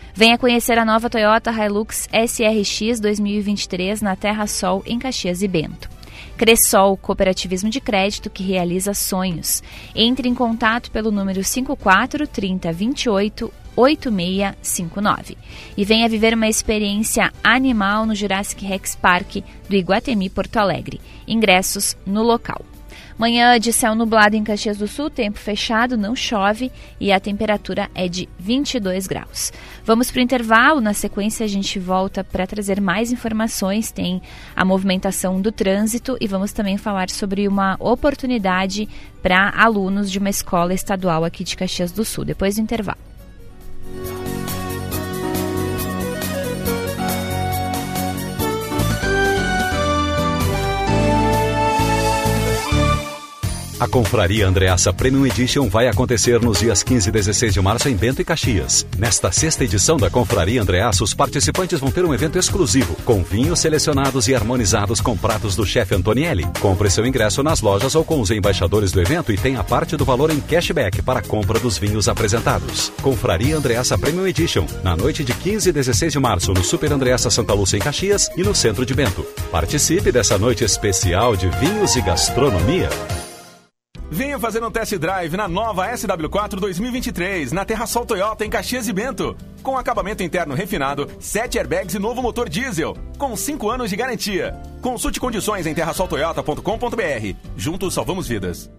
Venha 0.13 0.37
conhecer 0.37 0.77
a 0.77 0.85
nova 0.85 1.09
Toyota 1.09 1.51
Hilux 1.51 2.07
SRX 2.11 2.99
2023 2.99 4.01
na 4.01 4.15
Terra 4.15 4.45
Sol, 4.45 4.83
em 4.85 4.99
Caxias 4.99 5.41
e 5.41 5.47
Bento. 5.47 5.89
Cressol, 6.37 6.97
cooperativismo 6.97 7.69
de 7.69 7.79
crédito 7.79 8.29
que 8.29 8.43
realiza 8.43 8.93
sonhos. 8.93 9.63
Entre 9.95 10.27
em 10.27 10.35
contato 10.35 10.91
pelo 10.91 11.11
número 11.11 11.43
54 11.43 12.27
30 12.27 12.71
28 12.71 13.53
8659 13.73 15.37
e 15.77 15.85
venha 15.85 16.09
viver 16.09 16.33
uma 16.33 16.47
experiência 16.47 17.31
animal 17.41 18.05
no 18.05 18.13
Jurassic 18.13 18.65
Rex 18.65 18.95
Park 18.95 19.37
do 19.69 19.75
Iguatemi 19.75 20.29
Porto 20.29 20.57
Alegre. 20.57 20.99
Ingressos 21.25 21.95
no 22.05 22.21
local. 22.21 22.65
Manhã 23.17 23.59
de 23.59 23.71
céu 23.71 23.93
nublado 23.93 24.35
em 24.35 24.43
Caxias 24.43 24.77
do 24.77 24.87
Sul, 24.87 25.09
tempo 25.09 25.37
fechado, 25.37 25.95
não 25.95 26.15
chove 26.15 26.71
e 26.99 27.11
a 27.11 27.19
temperatura 27.19 27.89
é 27.93 28.07
de 28.07 28.27
22 28.39 29.05
graus. 29.05 29.53
Vamos 29.83 30.11
para 30.11 30.19
o 30.19 30.21
intervalo, 30.21 30.79
na 30.79 30.93
sequência 30.93 31.43
a 31.43 31.49
gente 31.49 31.79
volta 31.79 32.23
para 32.23 32.45
trazer 32.45 32.79
mais 32.79 33.11
informações, 33.11 33.91
tem 33.91 34.21
a 34.55 34.63
movimentação 34.63 35.41
do 35.41 35.51
trânsito 35.51 36.17
e 36.21 36.27
vamos 36.27 36.51
também 36.51 36.77
falar 36.77 37.09
sobre 37.09 37.47
uma 37.47 37.77
oportunidade 37.79 38.87
para 39.23 39.49
alunos 39.49 40.11
de 40.11 40.19
uma 40.19 40.29
escola 40.29 40.73
estadual 40.73 41.25
aqui 41.25 41.43
de 41.43 41.57
Caxias 41.57 41.91
do 41.91 42.05
Sul, 42.05 42.23
depois 42.23 42.55
do 42.55 42.61
intervalo. 42.61 42.99
A 53.81 53.87
Confraria 53.87 54.47
Andreassa 54.47 54.93
Premium 54.93 55.25
Edition 55.25 55.67
vai 55.67 55.87
acontecer 55.87 56.39
nos 56.39 56.59
dias 56.59 56.83
15 56.83 57.09
e 57.09 57.11
16 57.11 57.51
de 57.51 57.59
março 57.61 57.89
em 57.89 57.95
Bento 57.95 58.21
e 58.21 58.23
Caxias. 58.23 58.85
Nesta 58.95 59.31
sexta 59.31 59.63
edição 59.63 59.97
da 59.97 60.07
Confraria 60.07 60.61
Andreassa, 60.61 61.03
os 61.03 61.15
participantes 61.15 61.79
vão 61.79 61.89
ter 61.89 62.05
um 62.05 62.13
evento 62.13 62.37
exclusivo, 62.37 62.95
com 63.03 63.23
vinhos 63.23 63.59
selecionados 63.59 64.27
e 64.27 64.35
harmonizados 64.35 65.01
com 65.01 65.17
pratos 65.17 65.55
do 65.55 65.65
chefe 65.65 65.95
Antonielli. 65.95 66.45
Compre 66.59 66.91
seu 66.91 67.07
ingresso 67.07 67.41
nas 67.41 67.59
lojas 67.59 67.95
ou 67.95 68.05
com 68.05 68.21
os 68.21 68.29
embaixadores 68.29 68.91
do 68.91 69.01
evento 69.01 69.31
e 69.31 69.35
tenha 69.35 69.63
parte 69.63 69.97
do 69.97 70.05
valor 70.05 70.29
em 70.29 70.39
cashback 70.39 71.01
para 71.01 71.17
a 71.17 71.23
compra 71.23 71.57
dos 71.57 71.79
vinhos 71.79 72.07
apresentados. 72.07 72.93
Confraria 73.01 73.57
Andreassa 73.57 73.97
Premium 73.97 74.27
Edition, 74.27 74.67
na 74.83 74.95
noite 74.95 75.23
de 75.23 75.33
15 75.33 75.69
e 75.69 75.73
16 75.73 76.13
de 76.13 76.19
março 76.19 76.53
no 76.53 76.63
Super 76.63 76.93
Andreassa 76.93 77.31
Santa 77.31 77.55
Lúcia 77.55 77.77
em 77.77 77.81
Caxias 77.81 78.29
e 78.37 78.43
no 78.43 78.53
centro 78.53 78.85
de 78.85 78.93
Bento. 78.93 79.25
Participe 79.51 80.11
dessa 80.11 80.37
noite 80.37 80.63
especial 80.63 81.35
de 81.35 81.49
vinhos 81.49 81.95
e 81.95 82.01
gastronomia. 82.01 82.87
Venha 84.13 84.37
fazer 84.37 84.61
um 84.61 84.69
test 84.69 84.97
drive 84.97 85.37
na 85.37 85.47
nova 85.47 85.89
SW4 85.89 86.59
2023 86.59 87.53
na 87.53 87.63
Terra 87.63 87.87
Sol 87.87 88.05
Toyota 88.05 88.45
em 88.45 88.49
Caxias 88.49 88.89
e 88.89 88.91
Bento. 88.91 89.37
Com 89.63 89.77
acabamento 89.77 90.21
interno 90.21 90.53
refinado, 90.53 91.07
7 91.17 91.57
airbags 91.57 91.95
e 91.95 91.99
novo 91.99 92.21
motor 92.21 92.49
diesel, 92.49 92.93
com 93.17 93.33
5 93.37 93.69
anos 93.69 93.89
de 93.89 93.95
garantia. 93.95 94.53
Consulte 94.81 95.17
condições 95.17 95.65
em 95.65 95.73
terrasoltoyota.com.br. 95.73 97.35
Juntos 97.55 97.93
salvamos 97.93 98.27
vidas. 98.27 98.69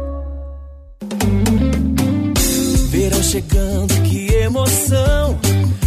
Chegando, 3.31 3.93
que 4.03 4.27
emoção. 4.43 5.39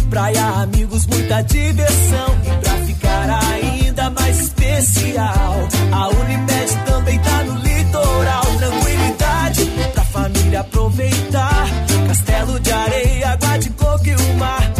Praia, 0.09 0.63
amigos, 0.63 1.05
muita 1.05 1.43
diversão. 1.43 2.35
E 2.43 2.63
pra 2.63 2.73
ficar 2.87 3.39
ainda 3.51 4.09
mais 4.09 4.39
especial, 4.39 5.67
a 5.91 6.07
Unimed 6.09 6.75
também 6.87 7.19
tá 7.19 7.43
no 7.43 7.61
litoral. 7.61 8.45
Tranquilidade 8.57 9.65
pra 9.93 10.03
família 10.05 10.59
aproveitar. 10.61 11.67
Castelo 12.07 12.59
de 12.59 12.71
areia, 12.71 13.29
água 13.29 13.57
de 13.59 13.69
coco 13.69 14.07
e 14.07 14.15
o 14.15 14.33
mar. 14.39 14.73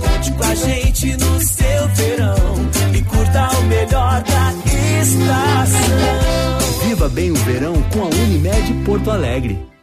Conte 0.00 0.32
com 0.32 0.44
a 0.44 0.54
gente 0.54 1.16
no 1.18 1.40
seu 1.42 1.88
verão 1.96 2.70
e 2.94 3.02
curta 3.02 3.58
o 3.58 3.62
melhor 3.64 4.22
da 4.22 4.54
estação. 5.02 6.88
Viva 6.88 7.08
bem 7.10 7.30
o 7.30 7.36
verão 7.36 7.74
com 7.92 8.04
a 8.04 8.06
Unimed 8.06 8.72
Porto 8.86 9.10
Alegre. 9.10 9.75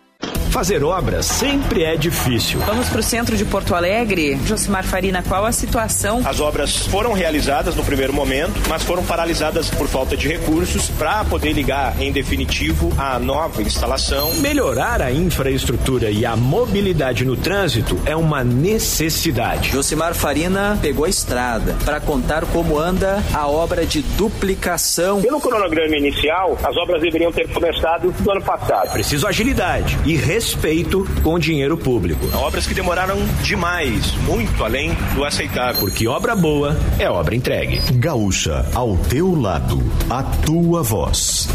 Fazer 0.53 0.83
obras 0.83 1.25
sempre 1.25 1.83
é 1.83 1.95
difícil. 1.97 2.59
Vamos 2.59 2.87
para 2.87 2.99
o 2.99 3.03
centro 3.03 3.35
de 3.35 3.43
Porto 3.43 3.73
Alegre. 3.73 4.39
Josimar 4.45 4.83
Farina, 4.83 5.23
qual 5.23 5.47
a 5.47 5.51
situação? 5.51 6.21
As 6.23 6.39
obras 6.39 6.77
foram 6.85 7.11
realizadas 7.11 7.75
no 7.75 7.83
primeiro 7.83 8.13
momento, 8.13 8.53
mas 8.69 8.83
foram 8.83 9.03
paralisadas 9.03 9.71
por 9.71 9.87
falta 9.87 10.15
de 10.15 10.27
recursos 10.27 10.89
para 10.89 11.25
poder 11.25 11.53
ligar 11.53 11.99
em 11.99 12.11
definitivo 12.11 12.93
a 12.99 13.17
nova 13.17 13.63
instalação. 13.63 14.31
Melhorar 14.35 15.01
a 15.01 15.11
infraestrutura 15.11 16.11
e 16.11 16.23
a 16.23 16.35
mobilidade 16.35 17.25
no 17.25 17.35
trânsito 17.35 17.99
é 18.05 18.15
uma 18.15 18.43
necessidade. 18.43 19.71
Josimar 19.71 20.13
Farina 20.13 20.77
pegou 20.79 21.05
a 21.05 21.09
estrada 21.09 21.75
para 21.83 21.99
contar 21.99 22.45
como 22.45 22.77
anda 22.77 23.23
a 23.33 23.47
obra 23.47 23.87
de 23.87 24.03
duplicação. 24.03 25.19
Pelo 25.19 25.41
cronograma 25.41 25.97
inicial, 25.97 26.59
as 26.63 26.77
obras 26.77 27.01
deveriam 27.01 27.31
ter 27.31 27.49
começado 27.49 28.13
no 28.23 28.31
ano 28.31 28.43
passado. 28.43 28.91
Preciso 28.91 29.25
agilidade 29.25 29.97
e 30.05 30.15
respeito 30.43 31.07
com 31.23 31.39
dinheiro 31.39 31.77
público. 31.77 32.27
Obras 32.35 32.67
que 32.67 32.73
demoraram 32.73 33.15
demais, 33.41 34.11
muito 34.27 34.61
além 34.61 34.93
do 35.15 35.23
aceitável. 35.23 35.79
Porque 35.79 36.05
obra 36.05 36.35
boa 36.35 36.77
é 36.99 37.09
obra 37.09 37.33
entregue. 37.33 37.79
Gaúcha, 37.93 38.69
ao 38.75 38.97
teu 38.97 39.39
lado, 39.39 39.81
a 40.09 40.21
tua 40.21 40.83
voz. 40.83 41.47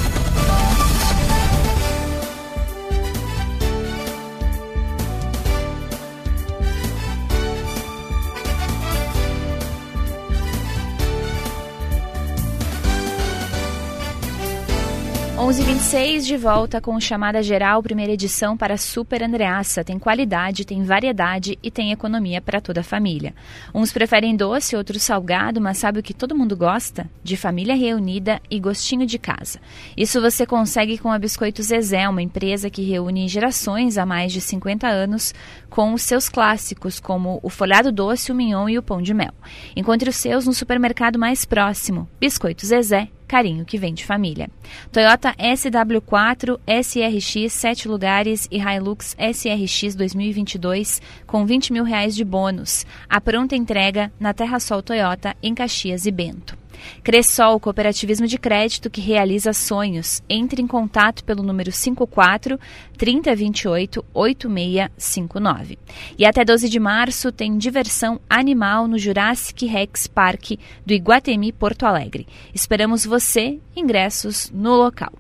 Onze 15.41 15.63
vinte 15.63 16.21
de 16.21 16.37
volta 16.37 16.81
com 16.81 16.99
chamada 16.99 17.41
geral 17.45 17.81
primeira 17.81 18.13
edição 18.13 18.57
para 18.57 18.77
Super 18.77 19.23
Andreassa. 19.23 19.85
Tem 19.85 19.97
qualidade, 19.97 20.65
tem 20.65 20.83
variedade 20.83 21.57
e 21.63 21.71
tem 21.71 21.93
economia 21.93 22.41
para 22.41 22.61
toda 22.61 22.81
a 22.81 22.85
família. 22.85 23.33
Uns 23.73 23.93
preferem 23.93 24.35
doce, 24.37 24.75
outros 24.75 25.05
salgado, 25.05 25.61
mas 25.61 25.79
sabe 25.79 26.01
o 26.01 26.03
que 26.03 26.13
todo 26.13 26.37
mundo 26.37 26.57
gosta? 26.57 27.09
De 27.23 27.37
família 27.37 27.77
reunida 27.77 28.43
e 28.51 28.59
gostinho 28.59 29.07
de 29.07 29.17
casa. 29.17 29.61
Isso 29.97 30.21
você 30.21 30.45
consegue 30.45 30.99
com 30.99 31.11
a 31.11 31.19
Biscoito 31.19 31.63
Zezé, 31.63 32.09
uma 32.09 32.21
empresa 32.21 32.69
que 32.69 32.83
reúne 32.83 33.29
gerações 33.29 33.97
há 33.97 34.05
mais 34.05 34.33
de 34.33 34.41
50 34.41 34.89
anos 34.89 35.33
com 35.71 35.95
os 35.95 36.03
seus 36.03 36.29
clássicos, 36.29 36.99
como 36.99 37.39
o 37.45 37.49
folhado 37.49 37.93
doce, 37.93 38.33
o 38.33 38.35
mignon 38.35 38.69
e 38.69 38.77
o 38.77 38.83
pão 38.83 39.01
de 39.01 39.15
mel. 39.15 39.33
Encontre 39.77 40.11
os 40.11 40.17
seus 40.17 40.47
no 40.47 40.53
supermercado 40.53 41.17
mais 41.17 41.45
próximo. 41.45 42.09
Biscoito 42.19 42.67
Zezé, 42.67 43.09
carinho 43.29 43.65
que 43.65 43.79
vem 43.79 43.95
de 43.95 44.05
família. 44.05 44.49
Toyota 44.91 45.35
SW4, 45.35 46.59
SRX 46.67 47.53
7 47.53 47.87
lugares 47.87 48.49
e 48.51 48.59
Hilux 48.59 49.15
SRX 49.17 49.95
2022 49.95 51.01
com 51.27 51.47
20 51.47 51.73
mil 51.73 51.85
reais 51.85 52.17
de 52.17 52.25
bônus. 52.25 52.87
A 53.09 53.21
pronta 53.21 53.55
entrega 53.55 54.11
na 54.19 54.35
Terra 54.35 54.59
Sol 54.59 54.83
Toyota 54.83 55.37
em 55.43 55.55
Caxias 55.55 56.07
e 56.07 56.11
Bento. 56.11 56.57
Cressol, 57.03 57.61
cooperativismo 57.61 58.27
de 58.27 58.39
crédito 58.39 58.91
que 58.91 59.01
realiza 59.01 59.53
sonhos. 59.53 60.23
Entre 60.29 60.61
em 60.63 60.67
contato 60.67 61.25
pelo 61.25 61.43
número 61.43 61.71
54 61.71 62.59
3028 62.97 64.05
8659. 64.13 65.79
E 66.19 66.25
até 66.25 66.45
12 66.45 66.69
de 66.69 66.81
março 66.81 67.31
tem 67.31 67.57
diversão 67.57 68.21
animal 68.29 68.89
no 68.89 68.99
Jurassic 68.99 69.67
Rex 69.67 70.07
Park 70.07 70.53
do 70.85 70.93
Iguatemi 70.93 71.53
Porto 71.53 71.85
Alegre. 71.85 72.27
Esperamos 72.55 73.05
você, 73.05 73.59
ingressos 73.77 74.51
no 74.51 74.75
local. 74.75 75.13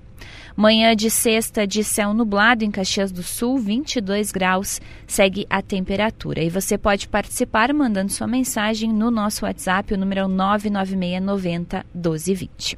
Manhã 0.61 0.97
de 0.97 1.09
sexta 1.09 1.65
de 1.65 1.85
céu 1.85 2.13
nublado 2.13 2.65
em 2.65 2.71
Caxias 2.73 3.13
do 3.13 3.23
Sul, 3.23 3.59
22 3.59 4.33
graus, 4.33 4.81
segue 5.07 5.47
a 5.49 5.63
temperatura. 5.63 6.43
E 6.43 6.51
você 6.51 6.77
pode 6.77 7.07
participar 7.07 7.73
mandando 7.73 8.11
sua 8.11 8.27
mensagem 8.27 8.93
no 8.93 9.09
nosso 9.09 9.45
WhatsApp, 9.45 9.95
o 9.95 9.97
número 9.97 10.23
é 10.23 10.27
99690 10.27 11.87
1220. 11.95 12.77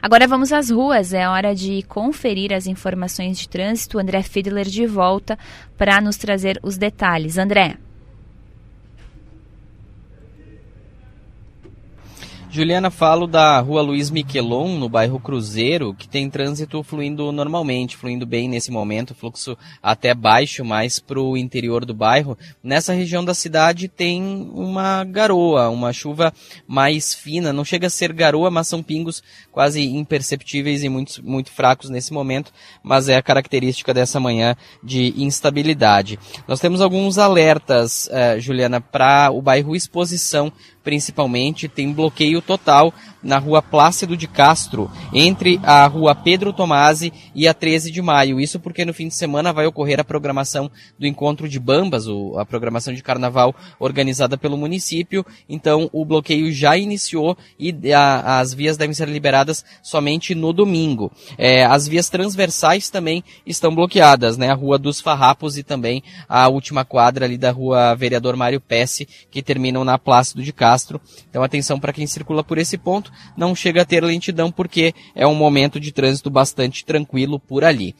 Agora 0.00 0.26
vamos 0.26 0.54
às 0.54 0.70
ruas, 0.70 1.12
é 1.12 1.28
hora 1.28 1.54
de 1.54 1.82
conferir 1.82 2.50
as 2.50 2.66
informações 2.66 3.38
de 3.38 3.46
trânsito. 3.46 3.98
André 3.98 4.22
Fiedler 4.22 4.66
de 4.66 4.86
volta 4.86 5.38
para 5.76 6.00
nos 6.00 6.16
trazer 6.16 6.58
os 6.62 6.78
detalhes. 6.78 7.36
André. 7.36 7.76
Juliana, 12.54 12.88
falo 12.88 13.26
da 13.26 13.58
rua 13.58 13.82
Luiz 13.82 14.12
Miquelon, 14.12 14.78
no 14.78 14.88
bairro 14.88 15.18
Cruzeiro, 15.18 15.92
que 15.92 16.06
tem 16.06 16.30
trânsito 16.30 16.84
fluindo 16.84 17.32
normalmente, 17.32 17.96
fluindo 17.96 18.24
bem 18.24 18.48
nesse 18.48 18.70
momento, 18.70 19.12
fluxo 19.12 19.58
até 19.82 20.14
baixo, 20.14 20.64
mais 20.64 21.00
para 21.00 21.20
o 21.20 21.36
interior 21.36 21.84
do 21.84 21.92
bairro. 21.92 22.38
Nessa 22.62 22.92
região 22.92 23.24
da 23.24 23.34
cidade 23.34 23.88
tem 23.88 24.22
uma 24.54 25.02
garoa, 25.02 25.68
uma 25.68 25.92
chuva 25.92 26.32
mais 26.64 27.12
fina, 27.12 27.52
não 27.52 27.64
chega 27.64 27.88
a 27.88 27.90
ser 27.90 28.12
garoa, 28.12 28.52
mas 28.52 28.68
são 28.68 28.84
pingos 28.84 29.20
quase 29.50 29.84
imperceptíveis 29.84 30.84
e 30.84 30.88
muito, 30.88 31.26
muito 31.26 31.50
fracos 31.50 31.90
nesse 31.90 32.12
momento, 32.12 32.52
mas 32.84 33.08
é 33.08 33.16
a 33.16 33.22
característica 33.22 33.92
dessa 33.92 34.20
manhã 34.20 34.54
de 34.80 35.12
instabilidade. 35.20 36.20
Nós 36.46 36.60
temos 36.60 36.80
alguns 36.80 37.18
alertas, 37.18 38.08
uh, 38.12 38.38
Juliana, 38.38 38.80
para 38.80 39.32
o 39.32 39.42
bairro 39.42 39.74
Exposição, 39.74 40.52
principalmente, 40.84 41.66
tem 41.66 41.92
bloqueio 41.92 42.40
total 42.42 42.92
na 43.24 43.38
rua 43.38 43.62
Plácido 43.62 44.16
de 44.16 44.28
Castro, 44.28 44.90
entre 45.12 45.58
a 45.62 45.86
rua 45.86 46.14
Pedro 46.14 46.52
Tomasi 46.52 47.12
e 47.34 47.48
a 47.48 47.54
13 47.54 47.90
de 47.90 48.02
maio. 48.02 48.38
Isso 48.38 48.60
porque 48.60 48.84
no 48.84 48.92
fim 48.92 49.08
de 49.08 49.14
semana 49.14 49.52
vai 49.52 49.66
ocorrer 49.66 49.98
a 49.98 50.04
programação 50.04 50.70
do 50.98 51.06
Encontro 51.06 51.48
de 51.48 51.58
Bambas, 51.58 52.04
a 52.36 52.44
programação 52.44 52.92
de 52.92 53.02
carnaval 53.02 53.54
organizada 53.80 54.36
pelo 54.36 54.56
município. 54.56 55.24
Então 55.48 55.88
o 55.92 56.04
bloqueio 56.04 56.52
já 56.52 56.76
iniciou 56.76 57.36
e 57.58 57.92
a, 57.92 58.40
as 58.40 58.52
vias 58.52 58.76
devem 58.76 58.94
ser 58.94 59.08
liberadas 59.08 59.64
somente 59.82 60.34
no 60.34 60.52
domingo. 60.52 61.10
É, 61.38 61.64
as 61.64 61.88
vias 61.88 62.08
transversais 62.08 62.90
também 62.90 63.24
estão 63.46 63.74
bloqueadas, 63.74 64.36
né? 64.36 64.50
A 64.50 64.54
Rua 64.54 64.78
dos 64.78 65.00
Farrapos 65.00 65.56
e 65.56 65.62
também 65.62 66.02
a 66.28 66.46
última 66.48 66.84
quadra 66.84 67.24
ali 67.24 67.38
da 67.38 67.50
Rua 67.50 67.94
Vereador 67.94 68.36
Mário 68.36 68.60
Pesce, 68.60 69.08
que 69.30 69.42
terminam 69.42 69.84
na 69.84 69.98
Plácido 69.98 70.42
de 70.42 70.52
Castro. 70.52 71.00
Então 71.30 71.42
atenção 71.42 71.80
para 71.80 71.92
quem 71.92 72.06
circula 72.06 72.44
por 72.44 72.58
esse 72.58 72.76
ponto 72.76 73.13
não 73.36 73.54
chega 73.54 73.82
a 73.82 73.84
ter 73.84 74.02
lentidão 74.02 74.50
porque 74.50 74.94
é 75.14 75.26
um 75.26 75.34
momento 75.34 75.80
de 75.80 75.92
trânsito 75.92 76.30
bastante 76.30 76.84
tranquilo 76.84 77.38
por 77.38 77.64
ali. 77.64 77.94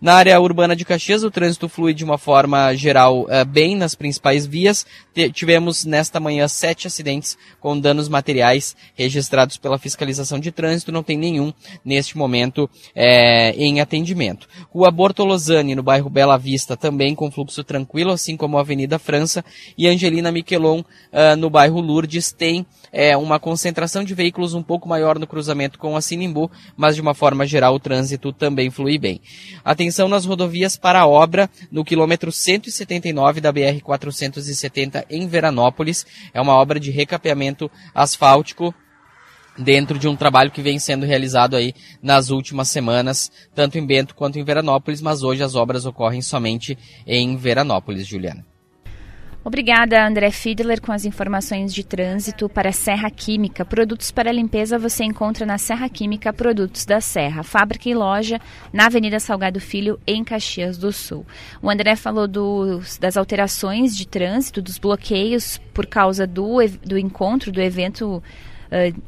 Na 0.00 0.14
área 0.14 0.40
urbana 0.40 0.74
de 0.74 0.82
Caxias, 0.82 1.22
o 1.22 1.30
trânsito 1.30 1.68
flui 1.68 1.92
de 1.92 2.02
uma 2.02 2.16
forma 2.16 2.74
geral 2.74 3.24
uh, 3.24 3.44
bem 3.46 3.76
nas 3.76 3.94
principais 3.94 4.46
vias. 4.46 4.86
tivemos 5.34 5.84
nesta 5.84 6.18
manhã 6.18 6.48
sete 6.48 6.86
acidentes 6.86 7.36
com 7.60 7.78
danos 7.78 8.08
materiais 8.08 8.74
registrados 8.94 9.58
pela 9.58 9.78
fiscalização 9.78 10.40
de 10.40 10.50
trânsito. 10.50 10.90
Não 10.90 11.02
tem 11.02 11.18
nenhum 11.18 11.52
neste 11.84 12.16
momento 12.16 12.68
é, 12.94 13.50
em 13.50 13.82
atendimento. 13.82 14.48
Rua 14.70 14.90
Bortolosani, 14.90 15.74
no 15.74 15.82
bairro 15.82 16.08
Bela 16.08 16.38
Vista, 16.38 16.78
também 16.78 17.14
com 17.14 17.30
fluxo 17.30 17.62
tranquilo, 17.62 18.10
assim 18.10 18.38
como 18.38 18.56
a 18.56 18.62
Avenida 18.62 18.98
França. 18.98 19.44
E 19.76 19.86
Angelina 19.86 20.32
Miquelon, 20.32 20.80
uh, 20.80 21.36
no 21.36 21.50
bairro 21.50 21.78
Lourdes, 21.78 22.32
tem 22.32 22.64
é, 22.92 23.16
uma 23.16 23.38
concentração 23.38 24.04
de 24.04 24.14
veículos 24.14 24.54
um 24.54 24.62
pouco 24.62 24.88
maior 24.88 25.18
no 25.18 25.26
cruzamento 25.26 25.78
com 25.78 25.96
a 25.96 26.00
Sinimbu, 26.00 26.50
mas 26.76 26.94
de 26.94 27.00
uma 27.00 27.14
forma 27.14 27.46
geral 27.46 27.74
o 27.74 27.80
trânsito 27.80 28.32
também 28.32 28.70
flui 28.70 28.98
bem. 28.98 29.20
Atenção 29.64 30.08
nas 30.08 30.24
rodovias 30.24 30.76
para 30.76 31.00
a 31.00 31.06
obra 31.06 31.48
no 31.70 31.84
quilômetro 31.84 32.32
179 32.32 33.40
da 33.40 33.52
BR 33.52 33.80
470 33.82 35.06
em 35.08 35.26
Veranópolis. 35.26 36.06
É 36.32 36.40
uma 36.40 36.54
obra 36.54 36.80
de 36.80 36.90
recapeamento 36.90 37.70
asfáltico 37.94 38.74
dentro 39.58 39.98
de 39.98 40.08
um 40.08 40.16
trabalho 40.16 40.50
que 40.50 40.62
vem 40.62 40.78
sendo 40.78 41.04
realizado 41.06 41.56
aí 41.56 41.74
nas 42.02 42.30
últimas 42.30 42.68
semanas, 42.68 43.30
tanto 43.54 43.78
em 43.78 43.86
Bento 43.86 44.14
quanto 44.14 44.38
em 44.38 44.44
Veranópolis, 44.44 45.02
mas 45.02 45.22
hoje 45.22 45.42
as 45.42 45.54
obras 45.54 45.84
ocorrem 45.84 46.22
somente 46.22 46.78
em 47.06 47.36
Veranópolis, 47.36 48.06
Juliana. 48.06 48.49
Obrigada, 49.42 50.06
André 50.06 50.30
Fiedler, 50.30 50.82
com 50.82 50.92
as 50.92 51.06
informações 51.06 51.72
de 51.72 51.82
trânsito 51.82 52.46
para 52.46 52.72
Serra 52.72 53.10
Química. 53.10 53.64
Produtos 53.64 54.10
para 54.10 54.30
limpeza 54.30 54.78
você 54.78 55.02
encontra 55.02 55.46
na 55.46 55.56
Serra 55.56 55.88
Química 55.88 56.30
Produtos 56.30 56.84
da 56.84 57.00
Serra, 57.00 57.42
fábrica 57.42 57.88
e 57.88 57.94
loja 57.94 58.38
na 58.70 58.84
Avenida 58.84 59.18
Salgado 59.18 59.58
Filho, 59.58 59.98
em 60.06 60.22
Caxias 60.22 60.76
do 60.76 60.92
Sul. 60.92 61.24
O 61.62 61.70
André 61.70 61.96
falou 61.96 62.28
das 62.28 63.16
alterações 63.16 63.96
de 63.96 64.06
trânsito, 64.06 64.60
dos 64.60 64.76
bloqueios 64.76 65.56
por 65.72 65.86
causa 65.86 66.26
do, 66.26 66.58
do 66.84 66.98
encontro, 66.98 67.50
do 67.50 67.62
evento 67.62 68.22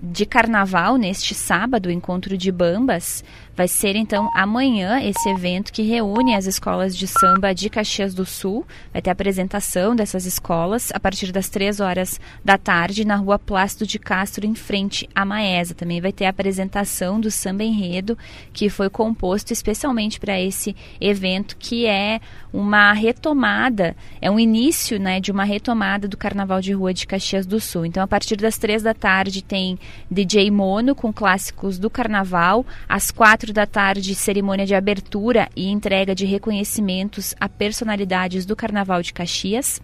de 0.03 0.27
carnaval 0.27 0.97
neste 0.97 1.35
sábado, 1.35 1.89
encontro 1.89 2.37
de 2.37 2.51
bambas. 2.51 3.23
Vai 3.55 3.69
ser 3.69 3.97
então 3.97 4.31
amanhã 4.35 4.99
esse 5.03 5.29
evento 5.29 5.73
que 5.73 5.83
reúne 5.83 6.35
as 6.35 6.47
escolas 6.47 6.97
de 6.97 7.07
samba 7.07 7.55
de 7.55 7.69
Caxias 7.69 8.15
do 8.15 8.25
Sul. 8.25 8.67
Vai 8.91 9.03
ter 9.03 9.11
apresentação 9.11 9.95
dessas 9.95 10.25
escolas 10.25 10.91
a 10.95 10.99
partir 10.99 11.31
das 11.33 11.51
três 11.51 11.79
horas 11.79 12.19
da 12.43 12.57
tarde 12.57 13.05
na 13.05 13.17
rua 13.17 13.39
Plácido 13.39 13.87
de 13.87 13.99
Castro, 13.99 14.47
em 14.47 14.55
frente 14.55 15.07
à 15.15 15.23
Maesa. 15.23 15.75
Também 15.75 16.01
vai 16.01 16.13
ter 16.13 16.25
a 16.25 16.31
apresentação 16.31 17.21
do 17.21 17.31
samba 17.31 17.63
enredo, 17.63 18.17
que 18.55 18.71
foi 18.71 18.89
composto 18.89 19.53
especialmente 19.53 20.19
para 20.19 20.41
esse 20.41 20.75
evento, 20.99 21.55
que 21.59 21.85
é 21.85 22.21
uma 22.53 22.93
retomada, 22.93 23.97
é 24.21 24.31
um 24.31 24.39
início 24.39 24.99
né, 24.99 25.21
de 25.21 25.31
uma 25.33 25.45
retomada 25.45 26.07
do 26.07 26.17
Carnaval 26.17 26.61
de 26.61 26.73
Rua 26.73 26.93
de 26.93 27.07
Caxias 27.07 27.47
do 27.47 27.59
Sul. 27.59 27.87
Então, 27.87 28.03
a 28.03 28.07
partir 28.07 28.37
das 28.37 28.59
três 28.59 28.83
da 28.83 28.93
tarde 28.93 29.43
tem 29.43 29.79
DJ 30.11 30.51
Mono 30.51 30.95
com 30.95 31.13
clássicos 31.13 31.79
do 31.79 31.89
Carnaval. 31.89 32.65
Às 32.89 33.11
quatro 33.11 33.42
da 33.51 33.65
tarde, 33.65 34.15
cerimônia 34.15 34.67
de 34.67 34.75
abertura 34.75 35.49
e 35.57 35.71
entrega 35.71 36.15
de 36.15 36.27
reconhecimentos 36.27 37.35
a 37.41 37.49
personalidades 37.49 38.45
do 38.45 38.55
Carnaval 38.55 39.01
de 39.01 39.15
Caxias. 39.15 39.81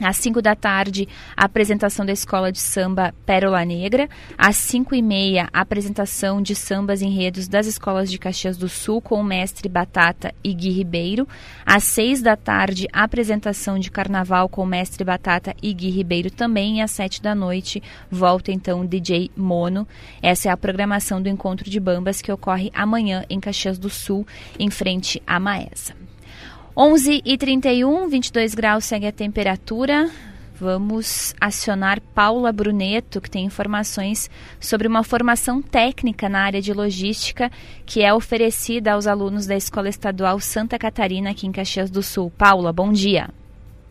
Às 0.00 0.16
5 0.18 0.40
da 0.40 0.54
tarde, 0.54 1.08
a 1.36 1.44
apresentação 1.44 2.06
da 2.06 2.12
escola 2.12 2.52
de 2.52 2.60
samba 2.60 3.12
Pérola 3.26 3.64
Negra. 3.64 4.08
Às 4.36 4.56
5 4.56 4.94
e 4.94 5.02
meia, 5.02 5.48
a 5.52 5.60
apresentação 5.60 6.40
de 6.40 6.54
sambas 6.54 7.02
enredos 7.02 7.48
das 7.48 7.66
escolas 7.66 8.08
de 8.08 8.16
Caxias 8.16 8.56
do 8.56 8.68
Sul 8.68 9.02
com 9.02 9.20
o 9.20 9.24
mestre 9.24 9.68
Batata 9.68 10.32
e 10.44 10.54
Gui 10.54 10.70
Ribeiro. 10.70 11.26
Às 11.66 11.82
6 11.82 12.22
da 12.22 12.36
tarde, 12.36 12.86
a 12.92 13.02
apresentação 13.02 13.76
de 13.76 13.90
carnaval 13.90 14.48
com 14.48 14.62
o 14.62 14.66
mestre 14.66 15.02
Batata 15.02 15.52
e 15.60 15.74
Gui 15.74 15.90
Ribeiro 15.90 16.30
também. 16.30 16.78
E 16.78 16.80
às 16.80 16.92
7 16.92 17.20
da 17.20 17.34
noite, 17.34 17.82
volta 18.08 18.52
então 18.52 18.82
o 18.82 18.86
DJ 18.86 19.32
Mono. 19.36 19.86
Essa 20.22 20.48
é 20.48 20.52
a 20.52 20.56
programação 20.56 21.20
do 21.20 21.28
Encontro 21.28 21.68
de 21.68 21.80
Bambas 21.80 22.22
que 22.22 22.30
ocorre 22.30 22.70
amanhã 22.72 23.24
em 23.28 23.40
Caxias 23.40 23.78
do 23.80 23.90
Sul, 23.90 24.24
em 24.60 24.70
frente 24.70 25.20
à 25.26 25.40
Maesa. 25.40 26.07
11 26.80 27.22
e 27.24 27.36
31, 27.36 28.08
22 28.08 28.54
graus 28.54 28.84
segue 28.84 29.04
a 29.04 29.10
temperatura. 29.10 30.08
Vamos 30.54 31.34
acionar 31.40 32.00
Paula 32.00 32.52
Bruneto, 32.52 33.20
que 33.20 33.28
tem 33.28 33.44
informações 33.44 34.30
sobre 34.60 34.86
uma 34.86 35.02
formação 35.02 35.60
técnica 35.60 36.28
na 36.28 36.38
área 36.40 36.62
de 36.62 36.72
logística 36.72 37.50
que 37.84 38.00
é 38.00 38.14
oferecida 38.14 38.92
aos 38.92 39.08
alunos 39.08 39.44
da 39.44 39.56
Escola 39.56 39.88
Estadual 39.88 40.38
Santa 40.38 40.78
Catarina, 40.78 41.30
aqui 41.30 41.48
em 41.48 41.52
Caxias 41.52 41.90
do 41.90 42.00
Sul. 42.00 42.30
Paula, 42.38 42.72
bom 42.72 42.92
dia. 42.92 43.28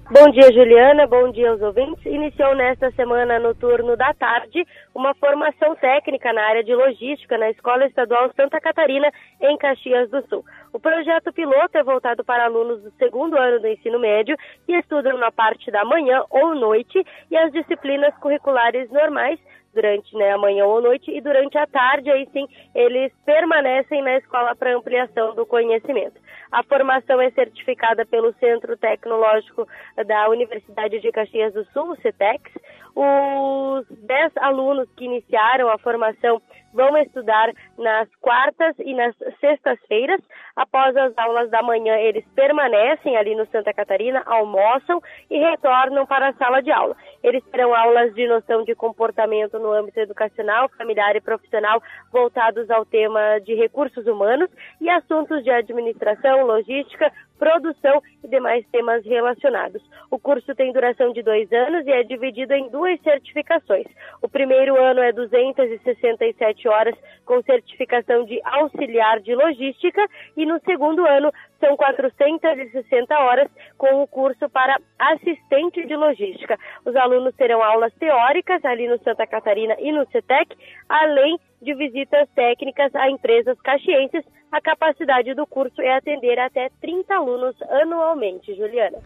Bom 0.10 0.30
dia, 0.32 0.54
Juliana. 0.54 1.06
Bom 1.06 1.30
dia 1.34 1.52
aos 1.52 1.62
ouvintes. 1.62 2.06
Iniciou 2.06 2.56
nesta 2.56 2.90
semana, 2.92 3.38
no 3.40 3.54
turno 3.54 3.98
da 3.98 4.14
tarde, 4.14 4.66
uma 4.96 5.14
formação 5.16 5.76
técnica 5.76 6.32
na 6.32 6.42
área 6.44 6.64
de 6.64 6.74
logística 6.74 7.38
na 7.38 7.50
Escola 7.50 7.86
Estadual 7.86 8.32
Santa 8.34 8.58
Catarina, 8.62 9.12
em 9.42 9.58
Caxias 9.58 10.10
do 10.10 10.26
Sul. 10.30 10.46
O 10.72 10.80
projeto 10.80 11.34
piloto 11.34 11.78
é 11.78 11.84
voltado 11.84 12.24
para 12.24 12.46
alunos 12.46 12.82
do 12.84 12.92
segundo 12.92 13.38
ano 13.38 13.60
do 13.60 13.68
ensino 13.68 14.00
médio 14.00 14.38
que 14.66 14.78
estudam 14.78 15.18
na 15.18 15.30
parte 15.30 15.70
da 15.70 15.84
manhã 15.84 16.24
ou 16.30 16.56
noite 16.56 17.06
e 17.30 17.36
as 17.36 17.52
disciplinas 17.52 18.16
curriculares 18.20 18.90
normais 18.90 19.38
durante 19.74 20.16
né, 20.16 20.32
a 20.32 20.38
manhã 20.38 20.66
ou 20.66 20.82
noite 20.82 21.12
e 21.12 21.22
durante 21.22 21.56
a 21.58 21.68
tarde, 21.68 22.10
aí 22.10 22.28
sim, 22.34 22.48
eles 22.74 23.12
permanecem 23.26 24.02
na 24.02 24.18
escola 24.18 24.56
para 24.56 24.76
ampliação 24.76 25.36
do 25.36 25.46
conhecimento. 25.46 26.20
A 26.52 26.64
formação 26.64 27.20
é 27.20 27.30
certificada 27.32 28.06
pelo 28.06 28.34
Centro 28.36 28.78
Tecnológico 28.78 29.68
da 30.06 30.30
Universidade 30.30 31.00
de 31.00 31.12
Caxias 31.12 31.54
do 31.54 31.66
Sul, 31.72 31.92
o 31.92 32.02
CETEX. 32.02 32.52
Os 33.00 33.86
10 34.08 34.38
alunos 34.38 34.90
que 34.98 35.06
iniciaram 35.06 35.70
a 35.70 35.78
formação 35.78 36.42
vão 36.74 36.98
estudar 36.98 37.52
nas 37.78 38.08
quartas 38.16 38.76
e 38.80 38.94
nas 38.96 39.16
sextas-feiras. 39.40 40.20
Após 40.56 40.98
as 40.98 41.16
aulas 41.16 41.48
da 41.52 41.62
manhã, 41.62 41.96
eles 41.98 42.26
permanecem 42.36 43.16
ali 43.16 43.36
no 43.36 43.46
Santa 43.48 43.72
Catarina, 43.72 44.24
almoçam 44.26 45.00
e 45.30 45.38
retornam 45.38 46.08
para 46.08 46.30
a 46.30 46.34
sala 46.34 46.60
de 46.62 46.72
aula. 46.72 46.96
Eles 47.24 47.44
terão 47.52 47.72
aulas 47.76 48.16
de 48.16 48.28
noção 48.28 48.64
de 48.64 48.74
comportamento 48.74 49.60
no 49.60 49.72
âmbito 49.72 50.00
educacional, 50.00 50.68
familiar 50.70 51.16
e 51.16 51.22
profissional 51.22 51.80
voltados 52.12 52.68
ao 52.72 52.84
tema 52.84 53.40
de 53.44 53.54
recursos 53.54 54.08
humanos 54.08 54.50
e 54.82 54.90
assuntos 54.90 55.44
de 55.44 55.52
administração, 55.52 56.48
logística, 56.48 57.12
produção 57.38 58.02
e 58.24 58.28
demais 58.28 58.66
temas 58.72 59.06
relacionados. 59.06 59.82
O 60.10 60.20
curso 60.20 60.56
tem 60.56 60.72
duração 60.72 61.12
de 61.14 61.22
dois 61.22 61.52
anos 61.52 61.86
e 61.86 61.92
é 61.92 62.04
dividido 62.04 62.54
em 62.54 62.70
duas 62.70 63.00
certificações. 63.02 63.88
O 64.22 64.28
primeiro 64.28 64.82
ano 64.82 65.02
é 65.02 65.12
267 65.12 66.68
horas 66.68 66.96
com 67.26 67.42
certificação 67.44 68.26
de 68.26 68.40
auxiliar 68.44 69.20
de 69.20 69.36
logística 69.36 70.06
e 70.36 70.46
no 70.46 70.60
segundo 70.62 71.06
ano 71.06 71.32
são 71.60 71.76
460 71.76 73.20
horas 73.20 73.50
com 73.78 74.02
o 74.02 74.08
curso 74.08 74.50
para 74.50 74.78
assistente 74.98 75.86
de 75.86 75.96
logística. 75.96 76.58
Os 76.86 76.96
alunos 76.96 77.36
terão 77.36 77.64
aulas 77.64 77.94
teóricas 77.96 78.64
ali 78.66 78.88
no 78.88 78.98
Santa 79.00 79.28
Catarina 79.28 79.76
e 79.80 79.92
no 79.92 80.06
CETEC, 80.12 80.56
além 80.88 81.40
de 81.62 81.74
visitas 81.74 82.30
técnicas 82.36 82.94
a 82.96 83.10
empresas 83.10 83.60
caxienses. 83.62 84.24
A 84.52 84.62
capacidade 84.62 85.34
do 85.34 85.46
curso 85.46 85.82
é 85.82 85.96
atender 85.96 86.40
até 86.40 86.70
30 86.82 87.14
alunos 87.14 87.56
anualmente. 87.64 88.56
Juliana. 88.56 88.98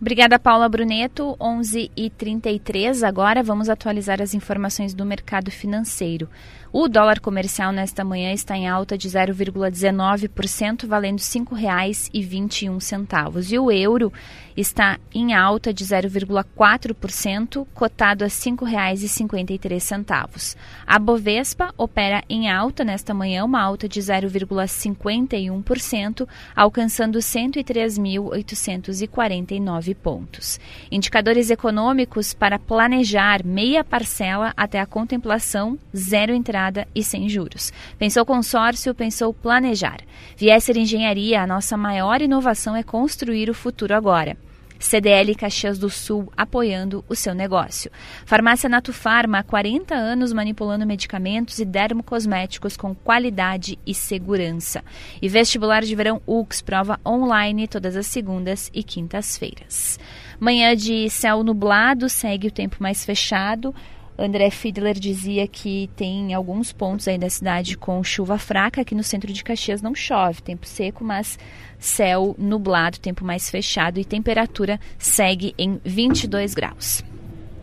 Obrigada, 0.00 0.38
Paula 0.38 0.66
Bruneto. 0.66 1.36
11 1.38 1.90
e 1.94 2.08
33 2.08 3.02
agora 3.02 3.42
vamos 3.42 3.68
atualizar 3.68 4.22
as 4.22 4.32
informações 4.32 4.94
do 4.94 5.04
mercado 5.04 5.50
financeiro. 5.50 6.26
O 6.72 6.88
dólar 6.88 7.20
comercial 7.20 7.70
nesta 7.70 8.02
manhã 8.04 8.32
está 8.32 8.56
em 8.56 8.66
alta 8.66 8.96
de 8.96 9.10
0,19%, 9.10 10.86
valendo 10.86 11.18
R$ 11.18 11.24
5,21. 11.24 13.50
E 13.50 13.58
o 13.58 13.70
euro 13.70 14.10
está 14.56 14.98
em 15.12 15.34
alta 15.34 15.74
de 15.74 15.84
0,4%, 15.84 17.66
cotado 17.74 18.24
a 18.24 18.28
R$ 18.28 18.32
5,53. 18.32 20.56
A 20.86 20.98
Bovespa 20.98 21.74
opera 21.76 22.24
em 22.28 22.48
alta 22.50 22.84
nesta 22.84 23.12
manhã, 23.12 23.44
uma 23.44 23.60
alta 23.60 23.88
de 23.88 24.00
0,51%, 24.00 26.28
alcançando 26.54 27.18
103.849 27.18 29.89
pontos. 29.94 30.58
Indicadores 30.90 31.50
econômicos 31.50 32.34
para 32.34 32.58
planejar 32.58 33.44
meia 33.44 33.84
parcela 33.84 34.52
até 34.56 34.80
a 34.80 34.86
contemplação, 34.86 35.78
zero 35.96 36.32
entrada 36.32 36.86
e 36.94 37.02
sem 37.02 37.28
juros. 37.28 37.72
Pensou 37.98 38.24
consórcio, 38.26 38.94
pensou 38.94 39.32
planejar. 39.32 40.00
Viesser 40.36 40.76
Engenharia, 40.76 41.42
a 41.42 41.46
nossa 41.46 41.76
maior 41.76 42.22
inovação 42.22 42.76
é 42.76 42.82
construir 42.82 43.50
o 43.50 43.54
futuro 43.54 43.94
agora. 43.94 44.36
CDL 44.80 45.34
Caxias 45.36 45.78
do 45.78 45.88
Sul 45.88 46.32
apoiando 46.36 47.04
o 47.08 47.14
seu 47.14 47.34
negócio. 47.34 47.90
Farmácia 48.24 48.68
Nato 48.68 48.92
Farma, 48.92 49.38
há 49.38 49.42
40 49.42 49.94
anos 49.94 50.32
manipulando 50.32 50.86
medicamentos 50.86 51.58
e 51.58 51.64
dermocosméticos 51.64 52.76
com 52.76 52.94
qualidade 52.94 53.78
e 53.86 53.94
segurança. 53.94 54.82
E 55.20 55.28
vestibular 55.28 55.82
de 55.82 55.94
verão 55.94 56.20
UX, 56.26 56.62
prova 56.62 56.98
online 57.06 57.68
todas 57.68 57.94
as 57.94 58.06
segundas 58.06 58.70
e 58.74 58.82
quintas-feiras. 58.82 59.98
Manhã 60.40 60.74
de 60.74 61.08
céu 61.10 61.44
nublado, 61.44 62.08
segue 62.08 62.48
o 62.48 62.52
tempo 62.52 62.76
mais 62.80 63.04
fechado. 63.04 63.74
André 64.20 64.50
Fiedler 64.50 64.98
dizia 64.98 65.48
que 65.48 65.88
tem 65.96 66.34
alguns 66.34 66.72
pontos 66.72 67.08
aí 67.08 67.16
da 67.16 67.30
cidade 67.30 67.76
com 67.76 68.04
chuva 68.04 68.36
fraca. 68.36 68.82
Aqui 68.82 68.94
no 68.94 69.02
centro 69.02 69.32
de 69.32 69.42
Caxias 69.42 69.80
não 69.80 69.94
chove, 69.94 70.42
tempo 70.42 70.66
seco, 70.66 71.02
mas 71.02 71.38
céu 71.78 72.34
nublado, 72.38 73.00
tempo 73.00 73.24
mais 73.24 73.48
fechado 73.48 73.98
e 73.98 74.04
temperatura 74.04 74.78
segue 74.98 75.54
em 75.56 75.80
22 75.84 76.52
graus. 76.52 77.02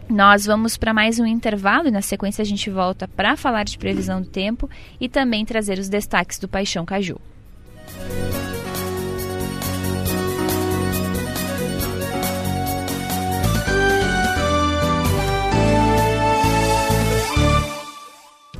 Nós 0.09 0.45
vamos 0.45 0.77
para 0.77 0.93
mais 0.93 1.19
um 1.19 1.25
intervalo 1.25 1.89
e 1.89 1.91
na 1.91 2.01
sequência 2.01 2.41
a 2.41 2.45
gente 2.45 2.69
volta 2.69 3.07
para 3.07 3.37
falar 3.37 3.63
de 3.63 3.77
previsão 3.77 4.21
do 4.21 4.27
tempo 4.27 4.69
e 4.99 5.07
também 5.07 5.45
trazer 5.45 5.77
os 5.77 5.89
destaques 5.89 6.39
do 6.39 6.47
Paixão 6.47 6.85
Caju. 6.85 7.19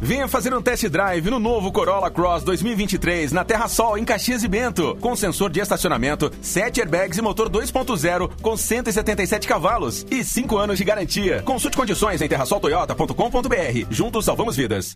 Venha 0.08 0.26
fazer 0.26 0.54
um 0.54 0.62
test 0.62 0.88
drive 0.88 1.30
no 1.30 1.38
novo 1.38 1.70
Corolla 1.70 2.10
Cross 2.10 2.42
2023 2.46 3.34
na 3.34 3.44
Terra 3.44 3.68
Sol, 3.68 3.98
em 3.98 4.06
Caxias 4.06 4.42
e 4.42 4.48
Bento. 4.48 4.98
Com 5.02 5.18
sensor 5.18 5.50
de 5.50 5.60
estacionamento, 5.60 6.32
7 6.42 6.80
airbags 6.80 7.18
e 7.18 7.22
motor 7.22 7.50
2.0 7.50 8.32
com 8.42 8.56
177 8.56 9.46
cavalos 9.46 10.08
e 10.10 10.24
5 10.24 10.58
anos 10.58 10.78
de 10.78 10.86
garantia. 10.86 11.42
Consulte 11.44 11.76
condições 11.76 12.22
em 12.22 12.28
terrasoltoyota.com.br. 12.30 13.86
Juntos 13.92 14.24
salvamos 14.24 14.56
vidas. 14.56 14.96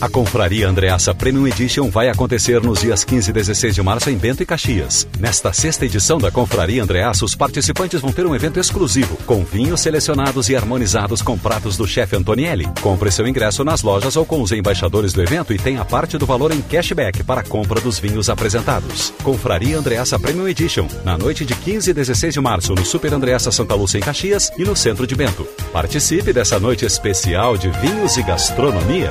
A 0.00 0.08
Confraria 0.08 0.68
Andreassa 0.68 1.12
Premium 1.12 1.48
Edition 1.48 1.90
vai 1.90 2.08
acontecer 2.08 2.62
nos 2.62 2.80
dias 2.80 3.02
15 3.02 3.30
e 3.30 3.32
16 3.32 3.74
de 3.74 3.82
março 3.82 4.08
em 4.08 4.16
Bento 4.16 4.40
e 4.40 4.46
Caxias. 4.46 5.08
Nesta 5.18 5.52
sexta 5.52 5.84
edição 5.84 6.18
da 6.18 6.30
Confraria 6.30 6.84
Andreassa, 6.84 7.24
os 7.24 7.34
participantes 7.34 8.00
vão 8.00 8.12
ter 8.12 8.24
um 8.24 8.32
evento 8.32 8.60
exclusivo, 8.60 9.16
com 9.26 9.44
vinhos 9.44 9.80
selecionados 9.80 10.48
e 10.48 10.54
harmonizados 10.54 11.20
com 11.20 11.36
pratos 11.36 11.76
do 11.76 11.84
chefe 11.84 12.14
Antonielli. 12.14 12.68
Compre 12.80 13.10
seu 13.10 13.26
ingresso 13.26 13.64
nas 13.64 13.82
lojas 13.82 14.14
ou 14.14 14.24
com 14.24 14.40
os 14.40 14.52
embaixadores 14.52 15.12
do 15.12 15.20
evento 15.20 15.52
e 15.52 15.58
tenha 15.58 15.84
parte 15.84 16.16
do 16.16 16.26
valor 16.26 16.52
em 16.52 16.62
cashback 16.62 17.24
para 17.24 17.40
a 17.40 17.44
compra 17.44 17.80
dos 17.80 17.98
vinhos 17.98 18.30
apresentados. 18.30 19.12
Confraria 19.24 19.76
Andreassa 19.76 20.16
Premium 20.16 20.46
Edition, 20.46 20.86
na 21.04 21.18
noite 21.18 21.44
de 21.44 21.56
15 21.56 21.90
e 21.90 21.94
16 21.94 22.34
de 22.34 22.40
março, 22.40 22.72
no 22.72 22.84
Super 22.84 23.12
Andreassa 23.12 23.50
Santa 23.50 23.74
Lúcia 23.74 23.98
em 23.98 24.02
Caxias 24.02 24.52
e 24.56 24.62
no 24.62 24.76
centro 24.76 25.08
de 25.08 25.16
Bento. 25.16 25.44
Participe 25.72 26.32
dessa 26.32 26.60
noite 26.60 26.84
especial 26.84 27.56
de 27.56 27.68
vinhos 27.68 28.16
e 28.16 28.22
gastronomia. 28.22 29.10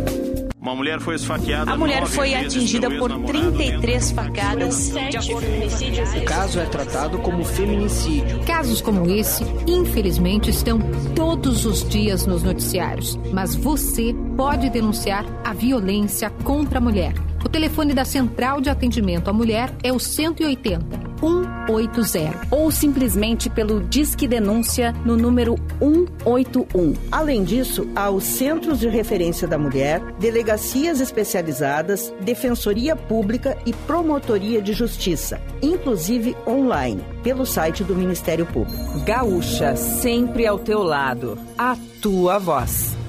Uma 0.61 0.75
mulher 0.75 0.99
foi 0.99 1.15
esfaqueada. 1.15 1.71
A 1.71 1.75
mulher 1.75 2.05
foi 2.05 2.35
atingida 2.35 2.87
por 2.87 3.11
33 3.25 4.11
facadas. 4.11 4.91
De 4.91 5.17
acordo 5.17 5.47
com. 5.47 6.19
O 6.19 6.23
caso 6.23 6.59
é 6.59 6.65
tratado 6.65 7.17
como 7.17 7.43
feminicídio. 7.43 8.43
Casos 8.45 8.79
como 8.79 9.09
esse, 9.09 9.43
infelizmente, 9.65 10.51
estão 10.51 10.79
todos 11.15 11.65
os 11.65 11.87
dias 11.89 12.27
nos 12.27 12.43
noticiários. 12.43 13.17
Mas 13.33 13.55
você 13.55 14.13
pode 14.37 14.69
denunciar 14.69 15.25
a 15.43 15.51
violência 15.51 16.29
contra 16.43 16.77
a 16.77 16.81
mulher. 16.81 17.15
O 17.43 17.49
telefone 17.49 17.95
da 17.95 18.05
Central 18.05 18.61
de 18.61 18.69
Atendimento 18.69 19.31
à 19.31 19.33
Mulher 19.33 19.73
é 19.81 19.91
o 19.91 19.99
180 19.99 21.10
180 21.21 22.47
ou 22.49 22.71
simplesmente 22.71 23.49
pelo 23.49 23.81
Disque 23.81 24.27
Denúncia 24.27 24.91
no 25.05 25.15
número 25.15 25.55
181. 25.79 26.95
Além 27.11 27.43
disso, 27.43 27.87
há 27.95 28.09
os 28.09 28.23
Centros 28.23 28.79
de 28.79 28.89
Referência 28.89 29.47
da 29.47 29.57
Mulher, 29.57 30.01
delegacias 30.19 30.99
especializadas, 30.99 32.13
defensoria 32.21 32.95
pública 32.95 33.57
e 33.65 33.71
promotoria 33.73 34.61
de 34.61 34.73
justiça, 34.73 35.39
inclusive 35.61 36.35
online, 36.47 37.03
pelo 37.23 37.45
site 37.45 37.83
do 37.83 37.95
Ministério 37.95 38.45
Público. 38.45 38.99
Gaúcha, 39.05 39.75
sempre 39.75 40.47
ao 40.47 40.57
teu 40.57 40.81
lado. 40.81 41.37
A 41.57 41.77
tua 42.01 42.39
voz. 42.39 43.00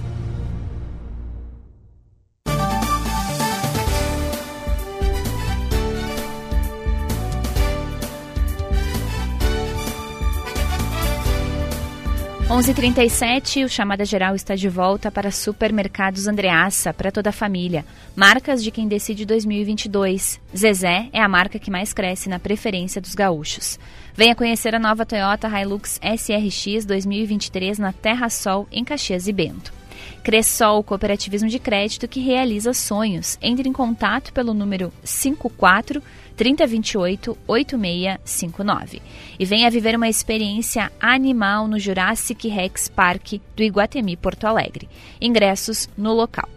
11:37, 12.53 13.65
o 13.65 13.69
Chamada 13.69 14.05
Geral 14.05 14.35
está 14.35 14.55
de 14.55 14.69
volta 14.69 15.11
para 15.11 15.31
Supermercados 15.31 16.29
Andreassa, 16.29 16.93
para 16.93 17.11
toda 17.11 17.31
a 17.31 17.33
família. 17.33 17.83
Marcas 18.15 18.63
de 18.63 18.71
quem 18.71 18.87
decide 18.87 19.25
2022. 19.25 20.39
Zezé 20.55 21.09
é 21.15 21.23
a 21.23 21.29
marca 21.29 21.59
que 21.59 21.71
mais 21.71 21.95
cresce 21.95 22.29
na 22.29 22.39
preferência 22.39 23.01
dos 23.01 23.15
gaúchos. 23.15 23.79
Venha 24.15 24.35
conhecer 24.35 24.75
a 24.75 24.79
nova 24.79 25.07
Toyota 25.07 25.49
Hilux 25.49 25.99
SRX 26.03 26.85
2023 26.85 27.79
na 27.79 27.91
Terra 27.91 28.29
Sol, 28.29 28.69
em 28.71 28.85
Caxias 28.85 29.27
e 29.27 29.33
Bento. 29.33 29.82
Cressol, 30.23 30.83
cooperativismo 30.83 31.49
de 31.49 31.59
crédito 31.59 32.09
que 32.09 32.21
realiza 32.21 32.73
sonhos. 32.73 33.39
Entre 33.43 33.69
em 33.69 33.73
contato 33.73 34.33
pelo 34.33 34.55
número 34.55 34.93
54 35.03 36.03
3028 36.37 37.39
8659 37.47 39.03
e 39.39 39.45
venha 39.45 39.71
viver 39.71 39.97
uma 39.97 40.09
experiência 40.09 40.91
animal 41.01 41.69
no 41.69 41.79
Jurassic 41.79 42.49
Rex 42.49 42.89
Park 42.89 43.35
do 43.55 43.63
Iguatemi 43.63 44.17
Porto 44.17 44.47
Alegre. 44.47 44.89
Ingressos 45.21 45.89
no 45.97 46.13
local. 46.13 46.49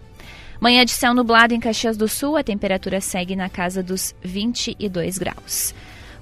Manhã 0.60 0.86
de 0.86 0.91
céu 0.91 1.14
nublado 1.14 1.54
em 1.54 1.60
Caxias 1.60 1.98
do 1.98 2.08
Sul, 2.08 2.38
a 2.38 2.43
temperatura 2.43 3.02
segue 3.02 3.36
na 3.36 3.50
casa 3.50 3.84
dos 3.84 4.16
22 4.24 5.18
graus. 5.18 5.76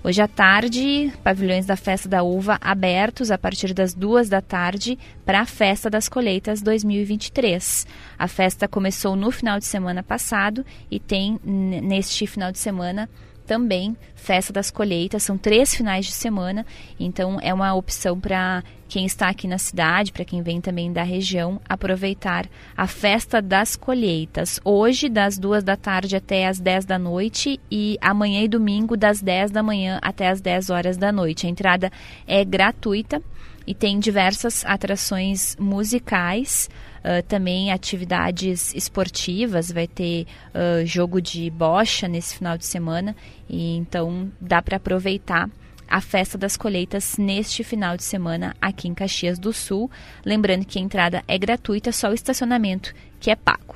Hoje 0.05 0.21
à 0.21 0.27
tarde, 0.27 1.13
pavilhões 1.23 1.65
da 1.65 1.77
Festa 1.77 2.09
da 2.09 2.23
Uva 2.23 2.57
abertos 2.59 3.31
a 3.31 3.37
partir 3.37 3.73
das 3.73 3.93
duas 3.93 4.27
da 4.27 4.41
tarde 4.41 4.99
para 5.25 5.39
a 5.39 5.45
Festa 5.45 5.89
das 5.89 6.09
Colheitas 6.09 6.61
2023. 6.61 7.87
A 8.19 8.27
festa 8.27 8.67
começou 8.67 9.15
no 9.15 9.31
final 9.31 9.59
de 9.59 9.65
semana 9.65 10.03
passado 10.03 10.65
e 10.91 10.99
tem 10.99 11.39
neste 11.45 12.27
final 12.27 12.51
de 12.51 12.59
semana 12.59 13.09
também 13.45 13.95
Festa 14.15 14.53
das 14.53 14.71
Colheitas, 14.71 15.23
são 15.23 15.37
três 15.37 15.75
finais 15.75 16.05
de 16.05 16.13
semana, 16.13 16.65
então 16.97 17.39
é 17.41 17.53
uma 17.53 17.73
opção 17.73 18.17
para 18.17 18.63
quem 18.87 19.05
está 19.05 19.27
aqui 19.27 19.47
na 19.47 19.57
cidade, 19.57 20.13
para 20.13 20.23
quem 20.23 20.41
vem 20.41 20.61
também 20.61 20.93
da 20.93 21.03
região, 21.03 21.59
aproveitar 21.67 22.47
a 22.77 22.87
Festa 22.87 23.41
das 23.41 23.75
Colheitas. 23.75 24.61
Hoje, 24.63 25.09
das 25.09 25.37
duas 25.37 25.63
da 25.63 25.75
tarde 25.75 26.15
até 26.15 26.47
as 26.47 26.59
10 26.59 26.85
da 26.85 26.97
noite 26.97 27.59
e 27.69 27.97
amanhã 27.99 28.43
e 28.43 28.47
domingo, 28.47 28.95
das 28.95 29.21
10 29.21 29.51
da 29.51 29.61
manhã 29.61 29.99
até 30.01 30.29
as 30.29 30.39
10 30.39 30.69
horas 30.69 30.95
da 30.95 31.11
noite. 31.11 31.45
A 31.45 31.49
entrada 31.49 31.91
é 32.25 32.45
gratuita 32.45 33.21
e 33.67 33.73
tem 33.73 33.99
diversas 33.99 34.63
atrações 34.65 35.55
musicais. 35.59 36.69
Uh, 37.03 37.21
também 37.27 37.69
atividades 37.69 38.73
esportivas, 38.73 39.69
vai 39.69 39.87
ter 39.87 40.25
uh, 40.55 40.85
jogo 40.85 41.21
de 41.21 41.49
bocha 41.49 42.07
nesse 42.07 42.37
final 42.37 42.57
de 42.57 42.65
semana, 42.65 43.13
e 43.49 43.75
então 43.75 44.31
dá 44.39 44.61
para 44.61 44.77
aproveitar 44.77 45.49
a 45.85 46.01
festa 46.01 46.37
das 46.37 46.55
colheitas 46.55 47.17
neste 47.17 47.63
final 47.63 47.97
de 47.97 48.03
semana 48.03 48.55
aqui 48.61 48.87
em 48.87 48.93
Caxias 48.93 49.37
do 49.37 49.51
Sul. 49.53 49.91
Lembrando 50.25 50.65
que 50.65 50.79
a 50.79 50.81
entrada 50.81 51.23
é 51.27 51.37
gratuita, 51.37 51.91
só 51.91 52.09
o 52.09 52.13
estacionamento 52.13 52.95
que 53.19 53.29
é 53.29 53.35
pago. 53.35 53.75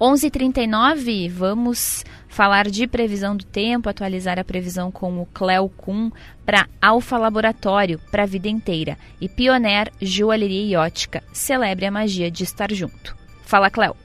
11:39 0.00 1.28
vamos 1.30 2.04
falar 2.34 2.68
de 2.68 2.88
previsão 2.88 3.36
do 3.36 3.44
tempo, 3.44 3.88
atualizar 3.88 4.40
a 4.40 4.44
previsão 4.44 4.90
com 4.90 5.22
o 5.22 5.26
Cleo 5.26 5.68
Kuhn 5.68 6.10
para 6.44 6.66
Alfa 6.82 7.16
Laboratório 7.16 8.00
para 8.10 8.24
a 8.24 8.26
vida 8.26 8.48
inteira 8.48 8.98
e 9.20 9.28
Pioneer 9.28 9.92
Joalheria 10.02 10.80
Ótica. 10.80 11.22
Celebre 11.32 11.86
a 11.86 11.92
magia 11.92 12.32
de 12.32 12.42
estar 12.42 12.72
junto. 12.72 13.16
Fala, 13.44 13.70
Cleo. 13.70 14.03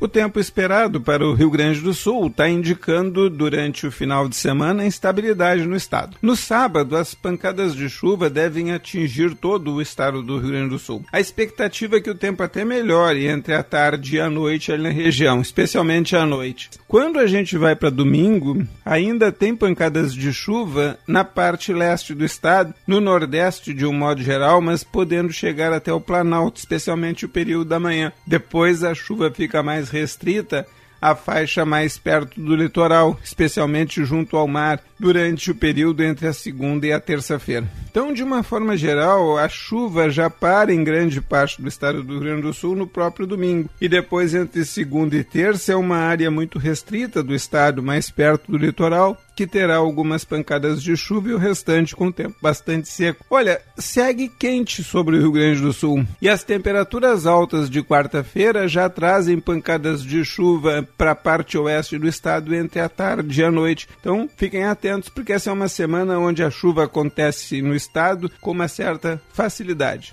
O 0.00 0.08
tempo 0.08 0.40
esperado 0.40 0.98
para 0.98 1.26
o 1.26 1.34
Rio 1.34 1.50
Grande 1.50 1.82
do 1.82 1.92
Sul 1.92 2.28
está 2.28 2.48
indicando, 2.48 3.28
durante 3.28 3.86
o 3.86 3.92
final 3.92 4.30
de 4.30 4.34
semana, 4.34 4.86
instabilidade 4.86 5.66
no 5.66 5.76
estado. 5.76 6.16
No 6.22 6.34
sábado, 6.34 6.96
as 6.96 7.14
pancadas 7.14 7.74
de 7.74 7.86
chuva 7.90 8.30
devem 8.30 8.72
atingir 8.72 9.34
todo 9.34 9.74
o 9.74 9.82
estado 9.82 10.22
do 10.22 10.38
Rio 10.38 10.52
Grande 10.52 10.70
do 10.70 10.78
Sul. 10.78 11.04
A 11.12 11.20
expectativa 11.20 11.98
é 11.98 12.00
que 12.00 12.08
o 12.08 12.14
tempo 12.14 12.42
até 12.42 12.64
melhore 12.64 13.26
entre 13.26 13.52
a 13.52 13.62
tarde 13.62 14.16
e 14.16 14.20
a 14.20 14.30
noite 14.30 14.72
ali 14.72 14.84
na 14.84 14.88
região, 14.88 15.38
especialmente 15.42 16.16
à 16.16 16.24
noite. 16.24 16.70
Quando 16.88 17.18
a 17.18 17.26
gente 17.26 17.58
vai 17.58 17.76
para 17.76 17.90
domingo, 17.90 18.66
ainda 18.82 19.30
tem 19.30 19.54
pancadas 19.54 20.14
de 20.14 20.32
chuva 20.32 20.98
na 21.06 21.24
parte 21.24 21.74
leste 21.74 22.14
do 22.14 22.24
estado, 22.24 22.72
no 22.86 23.02
nordeste 23.02 23.74
de 23.74 23.84
um 23.84 23.92
modo 23.92 24.22
geral, 24.22 24.62
mas 24.62 24.82
podendo 24.82 25.30
chegar 25.30 25.74
até 25.74 25.92
o 25.92 26.00
Planalto, 26.00 26.58
especialmente 26.58 27.26
o 27.26 27.28
período 27.28 27.68
da 27.68 27.78
manhã. 27.78 28.10
Depois 28.26 28.82
a 28.82 28.94
chuva 28.94 29.30
fica 29.30 29.62
mais 29.62 29.89
restrita 29.90 30.66
à 31.00 31.14
faixa 31.14 31.64
mais 31.64 31.96
perto 31.96 32.40
do 32.40 32.54
litoral, 32.54 33.18
especialmente 33.24 34.04
junto 34.04 34.36
ao 34.36 34.46
mar, 34.46 34.80
durante 34.98 35.50
o 35.50 35.54
período 35.54 36.02
entre 36.02 36.26
a 36.26 36.32
segunda 36.32 36.86
e 36.86 36.92
a 36.92 37.00
terça-feira. 37.00 37.66
Então, 37.90 38.12
de 38.12 38.22
uma 38.22 38.42
forma 38.42 38.76
geral, 38.76 39.38
a 39.38 39.48
chuva 39.48 40.10
já 40.10 40.28
para 40.28 40.72
em 40.72 40.84
grande 40.84 41.20
parte 41.20 41.60
do 41.60 41.68
estado 41.68 42.02
do 42.02 42.14
Rio 42.14 42.20
Grande 42.20 42.42
do 42.42 42.52
Sul 42.52 42.76
no 42.76 42.86
próprio 42.86 43.26
domingo. 43.26 43.70
E 43.80 43.88
depois, 43.88 44.34
entre 44.34 44.64
segunda 44.64 45.16
e 45.16 45.24
terça, 45.24 45.72
é 45.72 45.76
uma 45.76 45.96
área 45.96 46.30
muito 46.30 46.58
restrita 46.58 47.22
do 47.22 47.34
estado, 47.34 47.82
mais 47.82 48.10
perto 48.10 48.52
do 48.52 48.58
litoral, 48.58 49.18
que 49.40 49.46
terá 49.46 49.76
algumas 49.76 50.22
pancadas 50.22 50.82
de 50.82 50.94
chuva 50.94 51.30
e 51.30 51.32
o 51.32 51.38
restante 51.38 51.96
com 51.96 52.12
tempo 52.12 52.36
bastante 52.42 52.90
seco. 52.90 53.24
Olha, 53.30 53.58
segue 53.78 54.28
quente 54.28 54.84
sobre 54.84 55.16
o 55.16 55.18
Rio 55.18 55.32
Grande 55.32 55.62
do 55.62 55.72
Sul 55.72 56.04
e 56.20 56.28
as 56.28 56.44
temperaturas 56.44 57.24
altas 57.24 57.70
de 57.70 57.82
quarta-feira 57.82 58.68
já 58.68 58.86
trazem 58.90 59.40
pancadas 59.40 60.04
de 60.04 60.22
chuva 60.26 60.86
para 60.98 61.12
a 61.12 61.14
parte 61.14 61.56
oeste 61.56 61.96
do 61.96 62.06
estado 62.06 62.54
entre 62.54 62.80
a 62.80 62.88
tarde 62.90 63.40
e 63.40 63.42
a 63.42 63.50
noite. 63.50 63.88
Então, 63.98 64.28
fiquem 64.36 64.64
atentos 64.64 65.08
porque 65.08 65.32
essa 65.32 65.48
é 65.48 65.54
uma 65.54 65.68
semana 65.68 66.18
onde 66.18 66.42
a 66.42 66.50
chuva 66.50 66.84
acontece 66.84 67.62
no 67.62 67.74
estado 67.74 68.30
com 68.42 68.50
uma 68.50 68.68
certa 68.68 69.22
facilidade. 69.32 70.12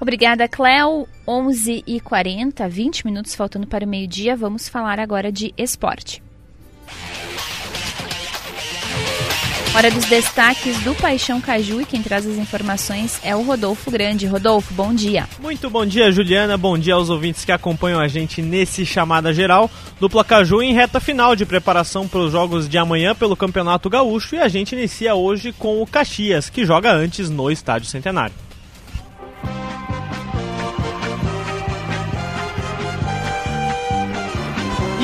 Obrigada, 0.00 0.48
Cléo. 0.48 1.06
11h40, 1.28 2.66
20 2.66 3.04
minutos 3.04 3.34
faltando 3.34 3.66
para 3.66 3.84
o 3.84 3.88
meio-dia. 3.88 4.34
Vamos 4.34 4.70
falar 4.70 4.98
agora 4.98 5.30
de 5.30 5.52
esporte. 5.58 6.22
Hora 9.74 9.90
dos 9.90 10.04
destaques 10.04 10.78
do 10.84 10.94
Paixão 10.94 11.40
Caju 11.40 11.80
e 11.80 11.84
quem 11.84 12.00
traz 12.00 12.24
as 12.24 12.36
informações 12.36 13.18
é 13.24 13.34
o 13.34 13.42
Rodolfo 13.42 13.90
Grande. 13.90 14.24
Rodolfo, 14.24 14.72
bom 14.72 14.94
dia. 14.94 15.28
Muito 15.40 15.68
bom 15.68 15.84
dia, 15.84 16.12
Juliana. 16.12 16.56
Bom 16.56 16.78
dia 16.78 16.94
aos 16.94 17.10
ouvintes 17.10 17.44
que 17.44 17.50
acompanham 17.50 17.98
a 17.98 18.06
gente 18.06 18.40
nesse 18.40 18.86
chamada 18.86 19.32
geral 19.32 19.68
do 19.98 20.08
Placaju 20.08 20.62
em 20.62 20.72
reta 20.72 21.00
final 21.00 21.34
de 21.34 21.44
preparação 21.44 22.06
para 22.06 22.20
os 22.20 22.30
jogos 22.30 22.68
de 22.68 22.78
amanhã 22.78 23.16
pelo 23.16 23.36
Campeonato 23.36 23.90
Gaúcho 23.90 24.36
e 24.36 24.38
a 24.38 24.46
gente 24.46 24.76
inicia 24.76 25.16
hoje 25.16 25.50
com 25.50 25.82
o 25.82 25.86
Caxias, 25.88 26.48
que 26.48 26.64
joga 26.64 26.92
antes 26.92 27.28
no 27.28 27.50
Estádio 27.50 27.88
Centenário. 27.88 28.34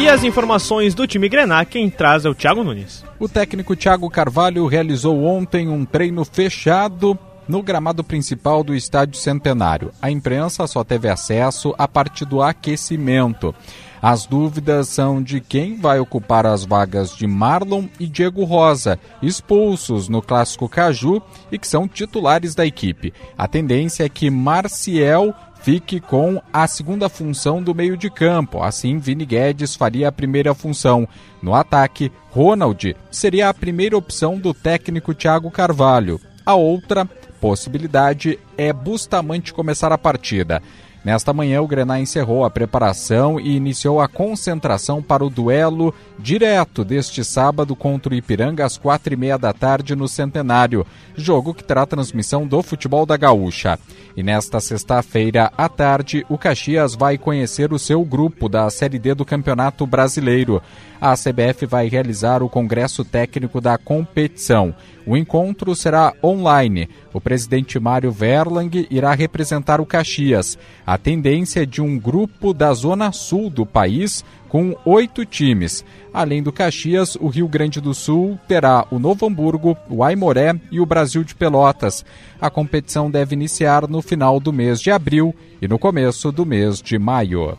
E 0.01 0.09
as 0.09 0.24
informações 0.24 0.94
do 0.94 1.07
time 1.07 1.28
Grená, 1.28 1.62
quem 1.62 1.90
traz 1.90 2.24
é 2.24 2.30
o 2.30 2.34
Thiago 2.34 2.64
Nunes. 2.64 3.05
O 3.18 3.28
técnico 3.28 3.76
Thiago 3.76 4.09
Carvalho 4.09 4.66
realizou 4.66 5.22
ontem 5.22 5.68
um 5.68 5.84
treino 5.84 6.24
fechado 6.24 7.18
no 7.46 7.62
gramado 7.62 8.03
principal 8.03 8.64
do 8.64 8.74
Estádio 8.74 9.20
Centenário. 9.20 9.92
A 10.01 10.11
imprensa 10.11 10.66
só 10.66 10.82
teve 10.82 11.07
acesso 11.07 11.74
a 11.76 11.86
partir 11.86 12.24
do 12.24 12.40
aquecimento. 12.40 13.55
As 14.01 14.24
dúvidas 14.24 14.88
são 14.88 15.22
de 15.22 15.38
quem 15.38 15.76
vai 15.76 16.01
ocupar 16.01 16.46
as 16.46 16.64
vagas 16.64 17.14
de 17.14 17.26
Marlon 17.26 17.84
e 17.98 18.07
Diego 18.07 18.44
Rosa, 18.44 18.98
expulsos 19.20 20.09
no 20.09 20.22
Clássico 20.22 20.66
Caju 20.66 21.20
e 21.53 21.59
que 21.59 21.68
são 21.68 21.86
titulares 21.86 22.55
da 22.55 22.64
equipe. 22.64 23.12
A 23.36 23.46
tendência 23.46 24.05
é 24.05 24.09
que 24.09 24.30
Marciel 24.30 25.34
fique 25.62 26.00
com 26.00 26.40
a 26.52 26.66
segunda 26.66 27.08
função 27.08 27.62
do 27.62 27.74
meio 27.74 27.96
de 27.96 28.11
campo. 28.11 28.62
Assim, 28.62 28.98
Vini 28.98 29.24
Guedes 29.24 29.74
faria 29.74 30.08
a 30.08 30.12
primeira 30.12 30.54
função. 30.54 31.06
No 31.42 31.54
ataque, 31.54 32.11
Ronald 32.30 32.96
seria 33.11 33.48
a 33.48 33.54
primeira 33.54 33.96
opção 33.96 34.38
do 34.38 34.54
técnico 34.54 35.14
Thiago 35.14 35.50
Carvalho. 35.50 36.20
A 36.44 36.54
outra 36.54 37.08
possibilidade 37.40 38.38
é 38.56 38.72
Bustamante 38.72 39.52
começar 39.52 39.92
a 39.92 39.98
partida. 39.98 40.62
Nesta 41.03 41.32
manhã, 41.32 41.62
o 41.62 41.66
Grená 41.66 41.98
encerrou 41.98 42.44
a 42.44 42.51
preparação 42.51 43.40
e 43.40 43.57
iniciou 43.57 44.03
a 44.03 44.09
concentração 44.09 45.03
para 45.03 45.24
o 45.24 45.30
duelo 45.30 45.94
direto 46.18 46.84
deste 46.84 47.24
sábado 47.24 47.74
contra 47.74 48.12
o 48.12 48.16
Ipiranga 48.16 48.66
às 48.66 48.76
quatro 48.76 49.14
e 49.14 49.16
meia 49.16 49.38
da 49.38 49.51
tarde 49.51 49.96
no 49.96 50.07
Centenário, 50.07 50.86
jogo 51.16 51.55
que 51.55 51.64
terá 51.64 51.86
transmissão 51.86 52.46
do 52.46 52.62
futebol 52.62 53.07
da 53.07 53.16
Gaúcha. 53.16 53.78
E 54.14 54.22
nesta 54.22 54.61
sexta-feira 54.61 55.51
à 55.57 55.70
tarde, 55.70 56.26
o 56.28 56.36
Caxias 56.36 56.94
vai 56.94 57.16
conhecer 57.16 57.72
o 57.72 57.78
seu 57.78 58.05
grupo 58.05 58.46
da 58.46 58.68
Série 58.68 58.98
D 58.98 59.14
do 59.14 59.24
Campeonato 59.24 59.86
Brasileiro. 59.86 60.61
A 61.01 61.14
CBF 61.14 61.64
vai 61.64 61.88
realizar 61.88 62.42
o 62.42 62.48
congresso 62.48 63.05
técnico 63.07 63.59
da 63.59 63.78
competição. 63.78 64.74
O 65.11 65.16
encontro 65.16 65.74
será 65.74 66.14
online. 66.22 66.88
O 67.12 67.20
presidente 67.20 67.80
Mário 67.80 68.12
Verlang 68.12 68.86
irá 68.88 69.12
representar 69.12 69.80
o 69.80 69.84
Caxias. 69.84 70.56
A 70.86 70.96
tendência 70.96 71.64
é 71.64 71.66
de 71.66 71.82
um 71.82 71.98
grupo 71.98 72.54
da 72.54 72.72
zona 72.72 73.11
sul 73.11 73.50
do 73.50 73.66
país 73.66 74.24
com 74.48 74.76
oito 74.84 75.26
times. 75.26 75.84
Além 76.14 76.44
do 76.44 76.52
Caxias, 76.52 77.16
o 77.16 77.26
Rio 77.26 77.48
Grande 77.48 77.80
do 77.80 77.92
Sul 77.92 78.38
terá 78.46 78.86
o 78.88 79.00
Novo 79.00 79.26
Hamburgo, 79.26 79.76
o 79.88 80.04
Aimoré 80.04 80.54
e 80.70 80.78
o 80.78 80.86
Brasil 80.86 81.24
de 81.24 81.34
Pelotas. 81.34 82.04
A 82.40 82.48
competição 82.48 83.11
deve 83.11 83.34
iniciar 83.34 83.88
no 83.88 84.00
final 84.02 84.38
do 84.38 84.52
mês 84.52 84.80
de 84.80 84.92
abril 84.92 85.34
e 85.61 85.66
no 85.66 85.76
começo 85.76 86.30
do 86.30 86.46
mês 86.46 86.80
de 86.80 87.00
maio. 87.00 87.58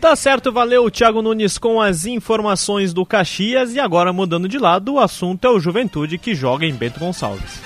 Tá 0.00 0.16
certo, 0.16 0.50
valeu 0.50 0.90
Thiago 0.90 1.20
Nunes 1.20 1.58
com 1.58 1.78
as 1.78 2.06
informações 2.06 2.94
do 2.94 3.04
Caxias 3.04 3.74
e 3.74 3.78
agora 3.78 4.14
mudando 4.14 4.48
de 4.48 4.58
lado, 4.58 4.94
o 4.94 4.98
assunto 4.98 5.46
é 5.46 5.50
o 5.50 5.60
Juventude 5.60 6.16
que 6.16 6.34
joga 6.34 6.64
em 6.64 6.72
Bento 6.72 6.98
Gonçalves. 6.98 7.60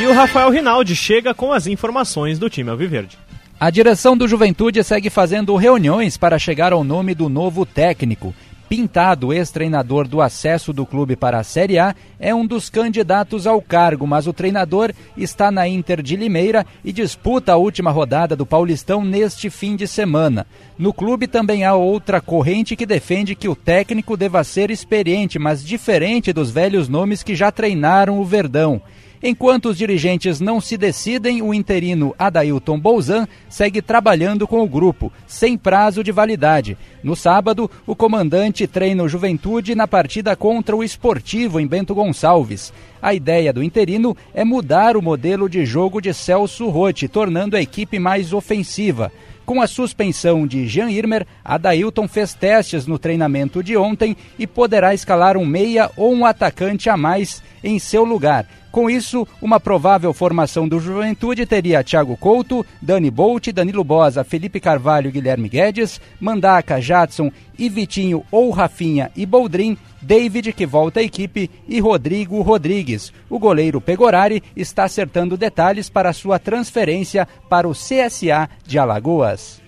E 0.00 0.06
o 0.06 0.14
Rafael 0.14 0.48
Rinaldi 0.48 0.96
chega 0.96 1.34
com 1.34 1.52
as 1.52 1.66
informações 1.66 2.38
do 2.38 2.48
time 2.48 2.70
Alviverde. 2.70 3.18
A 3.60 3.68
direção 3.68 4.16
do 4.16 4.26
Juventude 4.26 4.82
segue 4.82 5.10
fazendo 5.10 5.54
reuniões 5.54 6.16
para 6.16 6.38
chegar 6.38 6.72
ao 6.72 6.82
nome 6.82 7.14
do 7.14 7.28
novo 7.28 7.66
técnico. 7.66 8.34
Pintado, 8.72 9.34
ex-treinador 9.34 10.08
do 10.08 10.22
acesso 10.22 10.72
do 10.72 10.86
clube 10.86 11.14
para 11.14 11.38
a 11.38 11.44
Série 11.44 11.78
A, 11.78 11.94
é 12.18 12.34
um 12.34 12.46
dos 12.46 12.70
candidatos 12.70 13.46
ao 13.46 13.60
cargo, 13.60 14.06
mas 14.06 14.26
o 14.26 14.32
treinador 14.32 14.94
está 15.14 15.50
na 15.50 15.68
Inter 15.68 16.00
de 16.00 16.16
Limeira 16.16 16.64
e 16.82 16.90
disputa 16.90 17.52
a 17.52 17.56
última 17.56 17.90
rodada 17.90 18.34
do 18.34 18.46
Paulistão 18.46 19.04
neste 19.04 19.50
fim 19.50 19.76
de 19.76 19.86
semana. 19.86 20.46
No 20.78 20.90
clube 20.90 21.26
também 21.26 21.66
há 21.66 21.74
outra 21.74 22.18
corrente 22.18 22.74
que 22.74 22.86
defende 22.86 23.34
que 23.34 23.46
o 23.46 23.54
técnico 23.54 24.16
deva 24.16 24.42
ser 24.42 24.70
experiente, 24.70 25.38
mas 25.38 25.62
diferente 25.62 26.32
dos 26.32 26.50
velhos 26.50 26.88
nomes 26.88 27.22
que 27.22 27.34
já 27.34 27.52
treinaram 27.52 28.18
o 28.18 28.24
Verdão. 28.24 28.80
Enquanto 29.22 29.66
os 29.66 29.78
dirigentes 29.78 30.40
não 30.40 30.60
se 30.60 30.76
decidem, 30.76 31.42
o 31.42 31.54
interino 31.54 32.12
Adailton 32.18 32.80
Bolzan 32.80 33.28
segue 33.48 33.80
trabalhando 33.80 34.48
com 34.48 34.60
o 34.60 34.68
grupo, 34.68 35.12
sem 35.28 35.56
prazo 35.56 36.02
de 36.02 36.10
validade. 36.10 36.76
No 37.04 37.14
sábado, 37.14 37.70
o 37.86 37.94
comandante 37.94 38.66
treina 38.66 39.04
o 39.04 39.08
Juventude 39.08 39.76
na 39.76 39.86
partida 39.86 40.34
contra 40.34 40.74
o 40.74 40.82
Esportivo 40.82 41.60
em 41.60 41.68
Bento 41.68 41.94
Gonçalves. 41.94 42.72
A 43.00 43.14
ideia 43.14 43.52
do 43.52 43.62
interino 43.62 44.16
é 44.34 44.44
mudar 44.44 44.96
o 44.96 45.02
modelo 45.02 45.48
de 45.48 45.64
jogo 45.64 46.00
de 46.00 46.12
Celso 46.12 46.68
Rotti, 46.68 47.06
tornando 47.06 47.56
a 47.56 47.62
equipe 47.62 48.00
mais 48.00 48.32
ofensiva. 48.32 49.12
Com 49.46 49.60
a 49.60 49.68
suspensão 49.68 50.46
de 50.48 50.66
Jean 50.66 50.90
Irmer, 50.90 51.26
Adailton 51.44 52.08
fez 52.08 52.34
testes 52.34 52.86
no 52.86 52.98
treinamento 52.98 53.62
de 53.62 53.76
ontem 53.76 54.16
e 54.36 54.46
poderá 54.48 54.94
escalar 54.94 55.36
um 55.36 55.46
meia 55.46 55.90
ou 55.96 56.12
um 56.12 56.26
atacante 56.26 56.88
a 56.88 56.96
mais 56.96 57.40
em 57.62 57.78
seu 57.78 58.04
lugar. 58.04 58.46
Com 58.72 58.88
isso, 58.88 59.28
uma 59.42 59.60
provável 59.60 60.14
formação 60.14 60.66
do 60.66 60.80
Juventude 60.80 61.44
teria 61.44 61.84
Thiago 61.84 62.16
Couto, 62.16 62.64
Dani 62.80 63.10
Bolt, 63.10 63.48
Danilo 63.48 63.84
Bosa, 63.84 64.24
Felipe 64.24 64.58
Carvalho 64.58 65.12
Guilherme 65.12 65.46
Guedes, 65.46 66.00
Mandaca, 66.18 66.80
Jadson 66.80 67.30
e 67.58 67.68
Vitinho 67.68 68.24
ou 68.30 68.50
Rafinha 68.50 69.12
e 69.14 69.26
Boldrin, 69.26 69.76
David, 70.00 70.54
que 70.54 70.64
volta 70.64 71.00
à 71.00 71.02
equipe, 71.02 71.50
e 71.68 71.80
Rodrigo 71.80 72.40
Rodrigues. 72.40 73.12
O 73.28 73.38
goleiro 73.38 73.78
Pegorari 73.78 74.42
está 74.56 74.84
acertando 74.84 75.36
detalhes 75.36 75.90
para 75.90 76.14
sua 76.14 76.38
transferência 76.38 77.28
para 77.50 77.68
o 77.68 77.72
CSA 77.72 78.48
de 78.66 78.78
Alagoas. 78.78 79.61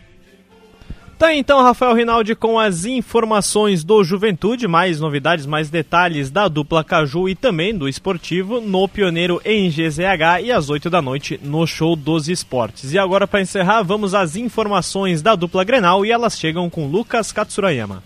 Tá 1.24 1.34
então, 1.34 1.62
Rafael 1.62 1.94
Rinaldi 1.94 2.34
com 2.34 2.58
as 2.58 2.84
informações 2.84 3.82
do 3.82 4.04
Juventude, 4.04 4.68
mais 4.68 5.00
novidades, 5.00 5.46
mais 5.46 5.70
detalhes 5.70 6.30
da 6.30 6.48
dupla 6.48 6.84
Caju 6.84 7.30
e 7.30 7.34
também 7.34 7.74
do 7.74 7.88
esportivo 7.88 8.60
no 8.60 8.86
Pioneiro 8.86 9.40
em 9.42 9.70
GZH 9.70 10.42
e 10.44 10.52
às 10.52 10.68
8 10.68 10.90
da 10.90 11.00
noite 11.00 11.40
no 11.42 11.66
Show 11.66 11.96
dos 11.96 12.28
Esportes. 12.28 12.92
E 12.92 12.98
agora, 12.98 13.26
para 13.26 13.40
encerrar, 13.40 13.82
vamos 13.82 14.14
às 14.14 14.36
informações 14.36 15.22
da 15.22 15.34
dupla 15.34 15.64
Grenal 15.64 16.04
e 16.04 16.12
elas 16.12 16.38
chegam 16.38 16.68
com 16.68 16.88
Lucas 16.88 17.32
Katsurayama. 17.32 18.02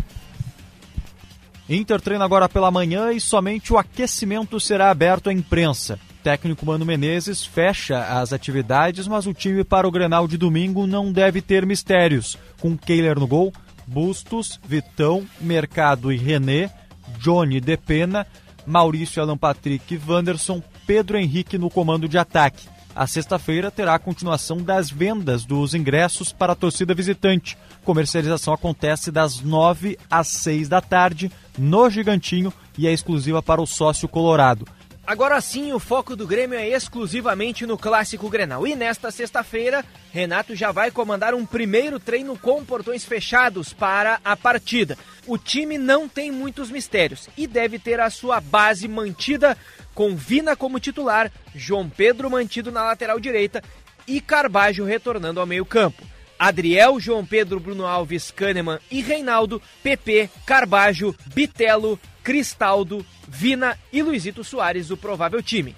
Inter 1.69 2.01
treina 2.01 2.25
agora 2.25 2.49
pela 2.49 2.71
manhã 2.71 3.11
e 3.11 3.21
somente 3.21 3.73
o 3.73 3.79
aquecimento 3.79 4.61
será 4.61 4.93
aberto 4.93 5.29
à 5.29 5.33
imprensa. 5.33 5.99
Técnico 6.29 6.67
Mano 6.67 6.85
Menezes 6.85 7.43
fecha 7.43 8.21
as 8.21 8.35
atividades, 8.35 9.09
mas 9.09 9.27
o 9.27 9.33
time 9.33 9.65
para 9.65 9.89
o 9.89 9.91
Grenal 9.91 10.29
de 10.29 10.37
domingo 10.37 10.87
não 10.87 11.11
deve 11.11 11.41
ter 11.41 11.65
mistérios. 11.65 12.37
Com 12.61 12.77
Keiler 12.77 13.19
no 13.19 13.27
gol, 13.27 13.51
Bustos, 13.87 14.61
Vitão, 14.63 15.27
Mercado 15.41 16.13
e 16.13 16.19
René, 16.19 16.71
Johnny 17.19 17.63
Depena, 17.63 18.27
Maurício 18.67 19.23
Alan 19.23 19.39
Patrick 19.39 19.95
e 19.95 20.01
Wanderson, 20.07 20.63
Pedro 20.87 21.17
Henrique 21.17 21.57
no 21.57 21.71
comando 21.71 22.07
de 22.07 22.19
ataque. 22.19 22.69
A 22.95 23.07
sexta-feira 23.07 23.71
terá 23.71 23.95
a 23.95 23.99
continuação 23.99 24.59
das 24.59 24.91
vendas 24.91 25.47
dos 25.47 25.73
ingressos 25.73 26.31
para 26.31 26.53
a 26.53 26.57
torcida 26.57 26.93
visitante. 26.93 27.57
Comercialização 27.87 28.53
acontece 28.53 29.11
das 29.11 29.41
9 29.41 29.99
às 30.11 30.29
6 30.29 30.69
da 30.69 30.83
tarde 30.83 31.33
no 31.57 31.89
Gigantinho 31.89 32.53
e 32.77 32.87
é 32.87 32.93
exclusiva 32.93 33.43
para 33.43 33.63
o 33.63 33.67
sócio 33.67 34.07
colorado. 34.07 34.67
Agora 35.09 35.41
sim, 35.41 35.73
o 35.73 35.79
foco 35.79 36.15
do 36.15 36.27
Grêmio 36.27 36.59
é 36.59 36.69
exclusivamente 36.69 37.65
no 37.65 37.79
Clássico 37.79 38.29
Grenal. 38.29 38.67
E 38.67 38.77
nesta 38.77 39.11
sexta-feira, 39.11 39.83
Renato 40.13 40.55
já 40.55 40.71
vai 40.71 40.91
comandar 40.91 41.33
um 41.33 41.47
primeiro 41.47 41.99
treino 41.99 42.37
com 42.37 42.63
portões 42.63 43.07
fechados 43.07 43.73
para 43.73 44.21
a 44.23 44.37
partida. 44.37 44.99
O 45.27 45.39
time 45.39 45.79
não 45.79 46.07
tem 46.07 46.31
muitos 46.31 46.71
mistérios 46.71 47.27
e 47.39 47.47
deve 47.47 47.79
ter 47.79 47.99
a 48.01 48.11
sua 48.11 48.39
base 48.39 48.87
mantida 48.87 49.57
com 49.95 50.15
Vina 50.15 50.55
como 50.55 50.79
titular, 50.79 51.33
João 51.55 51.89
Pedro 51.89 52.29
mantido 52.29 52.71
na 52.71 52.85
lateral 52.85 53.19
direita 53.19 53.65
e 54.07 54.21
Carbajo 54.21 54.85
retornando 54.85 55.41
ao 55.41 55.47
meio-campo. 55.47 56.05
Adriel, 56.39 57.01
João 57.01 57.25
Pedro, 57.25 57.59
Bruno 57.59 57.87
Alves, 57.87 58.31
Kahneman 58.31 58.79
e 58.91 59.01
Reinaldo, 59.01 59.61
PP, 59.83 60.29
Carbajo, 60.45 61.17
Bitelo, 61.35 61.99
Cristaldo, 62.29 63.07
Vina 63.27 63.75
e 63.91 64.03
Luizito 64.03 64.45
Soares, 64.45 64.91
o 64.91 64.99
provável 64.99 65.43
time. 65.43 65.75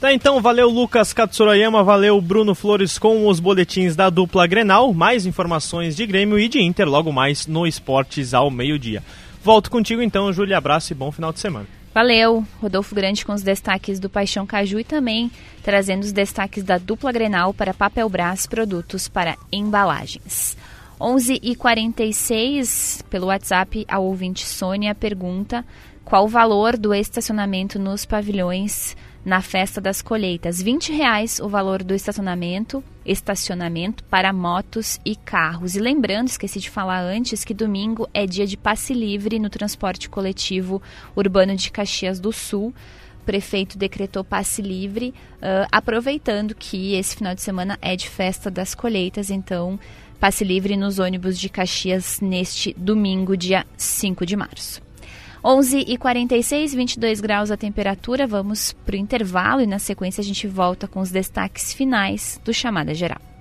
Tá, 0.00 0.12
então, 0.12 0.40
valeu 0.40 0.70
Lucas 0.70 1.12
Katsurayama, 1.12 1.82
valeu 1.82 2.20
Bruno 2.20 2.54
Flores 2.54 3.00
com 3.00 3.26
os 3.26 3.40
boletins 3.40 3.96
da 3.96 4.08
dupla 4.08 4.46
Grenal. 4.46 4.94
Mais 4.94 5.26
informações 5.26 5.96
de 5.96 6.06
Grêmio 6.06 6.38
e 6.38 6.46
de 6.46 6.62
Inter 6.62 6.88
logo 6.88 7.10
mais 7.10 7.48
no 7.48 7.66
Esportes 7.66 8.32
ao 8.32 8.48
meio-dia. 8.48 9.02
Volto 9.42 9.68
contigo 9.68 10.00
então, 10.00 10.32
Júlia. 10.32 10.56
Abraço 10.56 10.92
e 10.92 10.94
bom 10.94 11.10
final 11.10 11.32
de 11.32 11.40
semana. 11.40 11.66
Valeu, 11.92 12.46
Rodolfo 12.62 12.94
Grande 12.94 13.26
com 13.26 13.32
os 13.32 13.42
destaques 13.42 13.98
do 13.98 14.08
Paixão 14.08 14.46
Caju 14.46 14.78
e 14.78 14.84
também 14.84 15.32
trazendo 15.64 16.04
os 16.04 16.12
destaques 16.12 16.62
da 16.62 16.78
dupla 16.78 17.10
Grenal 17.10 17.52
para 17.52 17.74
Papel 17.74 18.08
Brás 18.08 18.46
Produtos 18.46 19.08
para 19.08 19.34
Embalagens. 19.50 20.56
11h46, 21.00 23.02
pelo 23.10 23.26
WhatsApp, 23.26 23.84
a 23.88 23.98
ouvinte 23.98 24.46
Sônia 24.46 24.94
pergunta 24.94 25.64
qual 26.04 26.24
o 26.24 26.28
valor 26.28 26.76
do 26.76 26.94
estacionamento 26.94 27.76
nos 27.78 28.06
pavilhões 28.06 28.96
na 29.24 29.42
festa 29.42 29.80
das 29.80 30.00
colheitas. 30.00 30.62
20 30.62 30.92
reais 30.92 31.40
o 31.40 31.48
valor 31.48 31.82
do 31.82 31.92
estacionamento, 31.92 32.82
estacionamento 33.04 34.04
para 34.04 34.32
motos 34.32 35.00
e 35.04 35.16
carros. 35.16 35.74
E 35.74 35.80
lembrando, 35.80 36.28
esqueci 36.28 36.60
de 36.60 36.70
falar 36.70 37.00
antes, 37.00 37.44
que 37.44 37.52
domingo 37.52 38.08
é 38.14 38.24
dia 38.24 38.46
de 38.46 38.56
passe 38.56 38.94
livre 38.94 39.40
no 39.40 39.50
transporte 39.50 40.08
coletivo 40.08 40.80
urbano 41.16 41.56
de 41.56 41.72
Caxias 41.72 42.20
do 42.20 42.32
Sul. 42.32 42.72
O 43.20 43.24
prefeito 43.26 43.76
decretou 43.76 44.22
passe 44.22 44.62
livre, 44.62 45.12
uh, 45.38 45.66
aproveitando 45.72 46.54
que 46.54 46.94
esse 46.94 47.16
final 47.16 47.34
de 47.34 47.42
semana 47.42 47.76
é 47.82 47.96
de 47.96 48.08
festa 48.08 48.48
das 48.48 48.76
colheitas, 48.76 49.28
então 49.28 49.76
passe 50.20 50.44
livre 50.44 50.76
nos 50.76 50.98
ônibus 50.98 51.38
de 51.38 51.48
Caxias 51.48 52.20
neste 52.20 52.74
domingo, 52.76 53.36
dia 53.36 53.66
5 53.76 54.26
de 54.26 54.36
março. 54.36 54.80
11 55.44 55.84
e 55.86 55.96
46, 55.96 56.74
22 56.74 57.20
graus 57.20 57.50
a 57.50 57.56
temperatura. 57.56 58.26
Vamos 58.26 58.72
para 58.84 58.94
o 58.94 58.98
intervalo 58.98 59.60
e 59.60 59.66
na 59.66 59.78
sequência 59.78 60.20
a 60.20 60.24
gente 60.24 60.48
volta 60.48 60.88
com 60.88 61.00
os 61.00 61.10
destaques 61.10 61.72
finais 61.72 62.40
do 62.44 62.52
Chamada 62.52 62.92
Geral. 62.92 63.35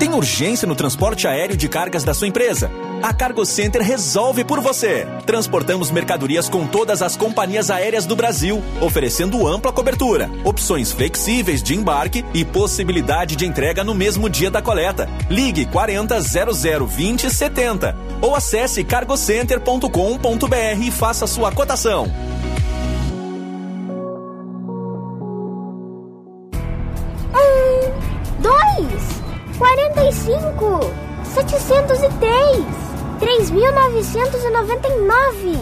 Tem 0.06 0.14
urgência 0.14 0.68
no 0.68 0.76
transporte 0.76 1.28
aéreo 1.28 1.58
de 1.58 1.68
cargas 1.68 2.04
da 2.04 2.14
sua 2.14 2.28
empresa? 2.28 2.70
A 3.02 3.12
Cargo 3.12 3.44
Center 3.44 3.82
resolve 3.82 4.44
por 4.44 4.62
você. 4.62 5.08
Transportamos 5.26 5.90
mercadorias 5.90 6.48
com 6.48 6.68
todas 6.68 7.02
as 7.02 7.18
companhias 7.18 7.72
aéreas 7.72 8.06
do 8.06 8.16
Brasil, 8.16 8.64
oferecendo 8.80 9.48
ampla 9.48 9.74
cobertura, 9.74 10.30
opções 10.44 10.92
flexíveis 10.92 11.64
de 11.64 11.74
embarque 11.74 12.24
e 12.36 12.46
possibilidade 12.46 13.36
de 13.36 13.48
entrega 13.48 13.84
no 13.84 13.96
mesmo 13.96 14.30
dia 14.30 14.52
da 14.52 14.62
coleta. 14.62 15.10
Ligue 15.28 15.66
40 15.66 16.22
00 16.22 16.86
20 16.86 17.32
70 17.32 17.98
ou 18.22 18.36
acesse 18.36 18.84
cargocenter.com.br 18.84 20.84
e 20.84 20.92
faça 20.92 21.26
sua 21.26 21.52
cotação. 21.52 22.14
Um, 27.34 28.40
dois, 28.40 28.95
quarenta 29.58 30.04
e 30.08 30.12
cinco, 30.14 30.80
setecentos 31.24 32.00
e 32.00 32.10
três, 32.20 32.66
três 33.20 33.52
mil 33.52 33.72
novecentos 33.74 34.44
e 34.44 34.50
noventa 34.50 34.88
e 34.88 35.00
nove, 35.02 35.60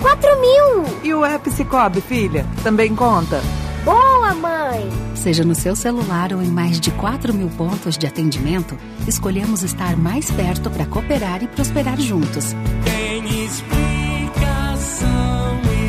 quatro 0.00 0.30
mil. 0.40 0.84
E 1.02 1.14
o 1.14 1.24
app 1.24 1.50
Cicobi, 1.50 2.00
filha, 2.00 2.46
também 2.62 2.94
conta? 2.94 3.40
Boa, 3.84 4.34
mãe! 4.34 4.88
Seja 5.14 5.44
no 5.44 5.54
seu 5.54 5.76
celular 5.76 6.32
ou 6.32 6.42
em 6.42 6.48
mais 6.48 6.80
de 6.80 6.90
4 6.90 7.32
mil 7.32 7.48
pontos 7.50 7.96
de 7.96 8.06
atendimento, 8.06 8.76
escolhemos 9.06 9.62
estar 9.62 9.96
mais 9.96 10.30
perto 10.30 10.70
para 10.70 10.86
cooperar 10.86 11.42
e 11.42 11.46
prosperar 11.48 11.98
juntos. 12.00 12.54
Tem 12.84 13.44
explicação, 13.44 15.06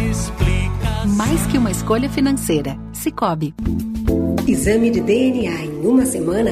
explicação. 0.09 1.15
Mais 1.17 1.45
que 1.47 1.57
uma 1.57 1.71
escolha 1.71 2.09
financeira. 2.09 2.77
Cicobi. 2.93 3.53
Exame 4.47 4.89
de 4.89 5.01
DNA 5.01 5.65
em 5.65 5.85
uma 5.85 6.05
semana? 6.05 6.51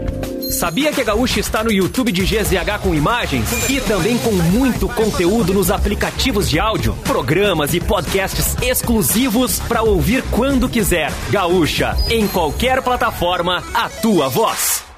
Sabia 0.51 0.91
que 0.91 1.01
a 1.01 1.03
Gaúcha 1.03 1.39
está 1.39 1.63
no 1.63 1.71
YouTube 1.71 2.11
de 2.11 2.23
GZH 2.23 2.79
com 2.83 2.93
imagens 2.93 3.69
e 3.69 3.79
também 3.79 4.17
com 4.17 4.31
muito 4.31 4.87
conteúdo 4.89 5.53
nos 5.53 5.71
aplicativos 5.71 6.49
de 6.49 6.59
áudio, 6.59 6.93
programas 7.03 7.73
e 7.73 7.79
podcasts 7.79 8.57
exclusivos 8.61 9.59
para 9.61 9.81
ouvir 9.81 10.23
quando 10.29 10.67
quiser. 10.67 11.11
Gaúcha, 11.29 11.97
em 12.09 12.27
qualquer 12.27 12.81
plataforma, 12.81 13.63
a 13.73 13.89
tua 13.89 14.27
voz. 14.27 14.90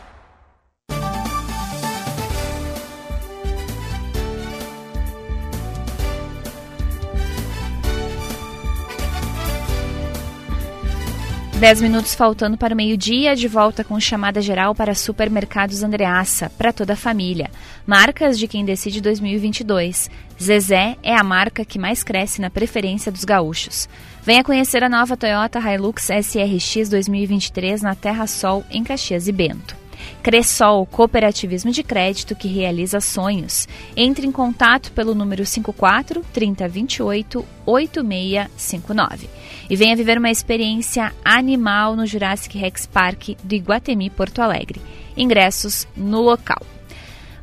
Dez 11.64 11.82
minutos 11.82 12.14
faltando 12.14 12.58
para 12.58 12.74
o 12.74 12.76
meio-dia, 12.76 13.38
de 13.38 13.48
volta 13.48 13.86
com 13.86 13.98
chamada 13.98 14.42
geral 14.42 14.76
para 14.76 14.94
Supermercados 14.94 15.82
Andreassa, 15.82 16.50
para 16.58 16.74
toda 16.74 16.92
a 16.92 16.98
família. 16.98 17.50
Marcas 17.88 18.38
de 18.38 18.50
quem 18.50 18.66
decide 18.66 19.00
2022. 19.00 20.12
Zezé 20.38 20.98
é 21.02 21.16
a 21.16 21.24
marca 21.24 21.64
que 21.64 21.80
mais 21.80 22.04
cresce 22.04 22.42
na 22.42 22.50
preferência 22.50 23.10
dos 23.10 23.24
gaúchos. 23.24 23.88
Venha 24.24 24.44
conhecer 24.44 24.84
a 24.84 24.90
nova 24.90 25.16
Toyota 25.16 25.58
Hilux 25.58 26.10
SRX 26.10 26.90
2023 26.90 27.82
na 27.82 27.96
Terra 27.96 28.28
Sol, 28.28 28.66
em 28.70 28.84
Caxias 28.84 29.30
e 29.30 29.32
Bento. 29.32 29.78
Cressol, 30.22 30.86
cooperativismo 30.86 31.72
de 31.72 31.82
crédito 31.82 32.36
que 32.36 32.50
realiza 32.50 33.00
sonhos. 33.00 33.70
Entre 33.96 34.28
em 34.28 34.34
contato 34.34 34.92
pelo 34.92 35.16
número 35.16 35.46
54 35.46 36.26
3028 36.34 37.46
8659 37.66 39.43
e 39.70 39.76
venha 39.76 39.96
viver 39.96 40.18
uma 40.18 40.30
experiência 40.30 41.14
animal 41.24 41.96
no 41.96 42.06
Jurassic 42.06 42.58
Rex 42.58 42.86
Park 42.86 43.30
do 43.44 43.56
Iguatemi 43.56 44.10
Porto 44.10 44.40
Alegre. 44.42 44.82
Ingressos 45.16 45.88
no 45.96 46.22
local. 46.22 46.62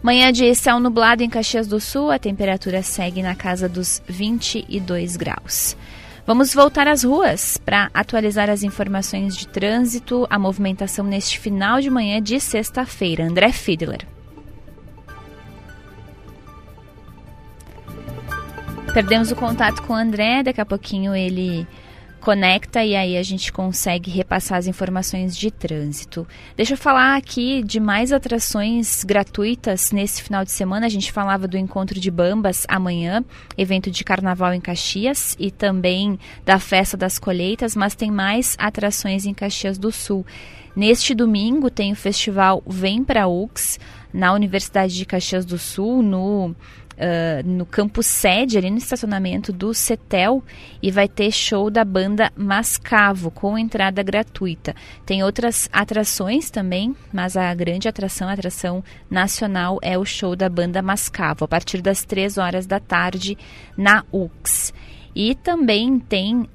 Manhã 0.02 0.32
de 0.32 0.54
céu 0.54 0.80
nublado 0.80 1.22
em 1.22 1.28
Caxias 1.28 1.66
do 1.66 1.78
Sul, 1.78 2.10
a 2.10 2.18
temperatura 2.18 2.82
segue 2.82 3.22
na 3.22 3.34
casa 3.34 3.68
dos 3.68 4.02
22 4.08 5.16
graus. 5.16 5.76
Vamos 6.26 6.54
voltar 6.54 6.88
às 6.88 7.02
ruas 7.02 7.58
para 7.58 7.90
atualizar 7.92 8.48
as 8.48 8.62
informações 8.62 9.36
de 9.36 9.48
trânsito, 9.48 10.26
a 10.30 10.38
movimentação 10.38 11.04
neste 11.04 11.38
final 11.38 11.80
de 11.80 11.90
manhã 11.90 12.22
de 12.22 12.38
sexta-feira. 12.40 13.24
André 13.24 13.52
Fiedler. 13.52 14.06
Perdemos 18.94 19.30
o 19.30 19.36
contato 19.36 19.82
com 19.82 19.92
o 19.92 19.96
André, 19.96 20.42
daqui 20.42 20.60
a 20.60 20.66
pouquinho 20.66 21.14
ele 21.14 21.66
conecta 22.20 22.84
e 22.84 22.94
aí 22.94 23.16
a 23.16 23.22
gente 23.22 23.52
consegue 23.52 24.10
repassar 24.10 24.58
as 24.58 24.66
informações 24.66 25.36
de 25.36 25.50
trânsito. 25.50 26.26
Deixa 26.56 26.74
eu 26.74 26.78
falar 26.78 27.16
aqui 27.16 27.62
de 27.64 27.80
mais 27.80 28.12
atrações 28.12 29.02
gratuitas 29.02 29.90
nesse 29.90 30.22
final 30.22 30.44
de 30.44 30.52
semana. 30.52 30.86
A 30.86 30.90
gente 30.90 31.10
falava 31.10 31.48
do 31.48 31.56
encontro 31.56 31.98
de 31.98 32.10
Bambas 32.10 32.64
amanhã, 32.68 33.24
evento 33.56 33.90
de 33.90 34.04
carnaval 34.04 34.54
em 34.54 34.60
Caxias 34.60 35.36
e 35.38 35.50
também 35.50 36.18
da 36.44 36.58
festa 36.58 36.96
das 36.96 37.18
colheitas, 37.18 37.74
mas 37.74 37.94
tem 37.94 38.10
mais 38.10 38.54
atrações 38.58 39.26
em 39.26 39.34
Caxias 39.34 39.78
do 39.78 39.90
Sul. 39.90 40.24
Neste 40.76 41.14
domingo 41.14 41.68
tem 41.68 41.92
o 41.92 41.96
festival 41.96 42.62
Vem 42.66 43.02
para 43.02 43.26
UX 43.26 43.78
na 44.12 44.32
Universidade 44.32 44.94
de 44.94 45.04
Caxias 45.04 45.44
do 45.44 45.58
Sul, 45.58 46.02
no 46.02 46.54
Uh, 47.00 47.48
no 47.48 47.64
campo 47.64 48.02
sede, 48.02 48.58
ali 48.58 48.70
no 48.70 48.76
estacionamento 48.76 49.54
do 49.54 49.72
CETEL, 49.72 50.44
e 50.82 50.90
vai 50.90 51.08
ter 51.08 51.32
show 51.32 51.70
da 51.70 51.82
banda 51.82 52.30
Mascavo, 52.36 53.30
com 53.30 53.56
entrada 53.56 54.02
gratuita. 54.02 54.74
Tem 55.06 55.24
outras 55.24 55.66
atrações 55.72 56.50
também, 56.50 56.94
mas 57.10 57.38
a 57.38 57.54
grande 57.54 57.88
atração, 57.88 58.28
a 58.28 58.34
atração 58.34 58.84
nacional, 59.10 59.78
é 59.80 59.96
o 59.96 60.04
show 60.04 60.36
da 60.36 60.50
banda 60.50 60.82
Mascavo, 60.82 61.46
a 61.46 61.48
partir 61.48 61.80
das 61.80 62.04
3 62.04 62.36
horas 62.36 62.66
da 62.66 62.78
tarde, 62.78 63.38
na 63.78 64.04
UX. 64.12 64.74
E 65.14 65.34
também 65.34 65.98
tem 65.98 66.42
uh, 66.42 66.48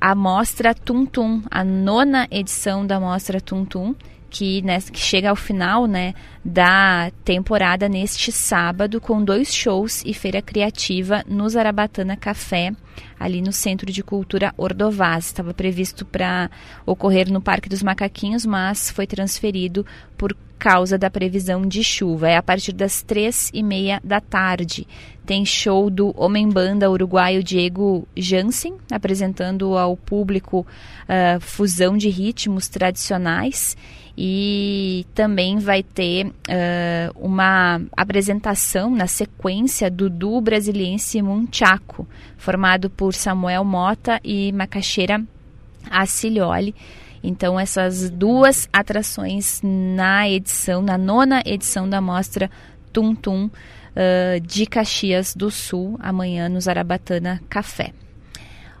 a 0.00 0.14
Mostra 0.14 0.74
Tum 0.74 1.04
Tum, 1.04 1.42
a 1.50 1.62
nona 1.62 2.26
edição 2.30 2.86
da 2.86 2.98
Mostra 2.98 3.40
Tum 3.40 3.64
Tum, 3.64 3.94
que, 4.32 4.62
né, 4.62 4.80
que 4.80 4.98
chega 4.98 5.28
ao 5.28 5.36
final 5.36 5.86
né, 5.86 6.14
da 6.42 7.12
temporada 7.22 7.86
neste 7.86 8.32
sábado 8.32 8.98
com 8.98 9.22
dois 9.22 9.54
shows 9.54 10.02
e 10.06 10.14
feira 10.14 10.40
criativa 10.40 11.22
no 11.28 11.46
Zarabatana 11.50 12.16
Café, 12.16 12.72
ali 13.20 13.42
no 13.42 13.52
Centro 13.52 13.92
de 13.92 14.02
Cultura 14.02 14.54
Ordovaz. 14.56 15.26
Estava 15.26 15.52
previsto 15.52 16.06
para 16.06 16.50
ocorrer 16.86 17.30
no 17.30 17.42
Parque 17.42 17.68
dos 17.68 17.82
Macaquinhos, 17.82 18.46
mas 18.46 18.90
foi 18.90 19.06
transferido 19.06 19.84
por 20.16 20.34
causa 20.58 20.96
da 20.96 21.10
previsão 21.10 21.66
de 21.66 21.84
chuva. 21.84 22.30
É 22.30 22.36
a 22.36 22.42
partir 22.42 22.72
das 22.72 23.02
três 23.02 23.50
e 23.52 23.62
meia 23.62 24.00
da 24.02 24.20
tarde. 24.20 24.86
Tem 25.26 25.44
show 25.44 25.90
do 25.90 26.14
Homem 26.16 26.48
Banda 26.48 26.90
uruguaio 26.90 27.42
Diego 27.42 28.08
Jansen, 28.16 28.76
apresentando 28.90 29.76
ao 29.76 29.94
público 29.94 30.60
uh, 30.60 31.40
fusão 31.40 31.98
de 31.98 32.08
ritmos 32.08 32.68
tradicionais. 32.68 33.76
E 34.16 35.06
também 35.14 35.58
vai 35.58 35.82
ter 35.82 36.26
uh, 36.26 36.32
uma 37.16 37.80
apresentação 37.96 38.90
na 38.90 39.06
sequência 39.06 39.90
do 39.90 40.10
duo 40.10 40.40
brasiliense 40.40 41.22
Munchaco, 41.22 42.06
formado 42.36 42.90
por 42.90 43.14
Samuel 43.14 43.64
Mota 43.64 44.20
e 44.22 44.52
Macaxeira 44.52 45.22
Acilioli. 45.90 46.74
Então, 47.22 47.58
essas 47.58 48.10
duas 48.10 48.68
atrações 48.72 49.60
na 49.62 50.28
edição, 50.28 50.82
na 50.82 50.98
nona 50.98 51.42
edição 51.46 51.88
da 51.88 52.00
mostra 52.00 52.50
Tum 52.92 53.14
Tum 53.14 53.46
uh, 53.46 54.40
de 54.40 54.66
Caxias 54.66 55.34
do 55.34 55.50
Sul, 55.50 55.96
amanhã 56.00 56.48
no 56.48 56.60
Zarabatana 56.60 57.40
Café. 57.48 57.92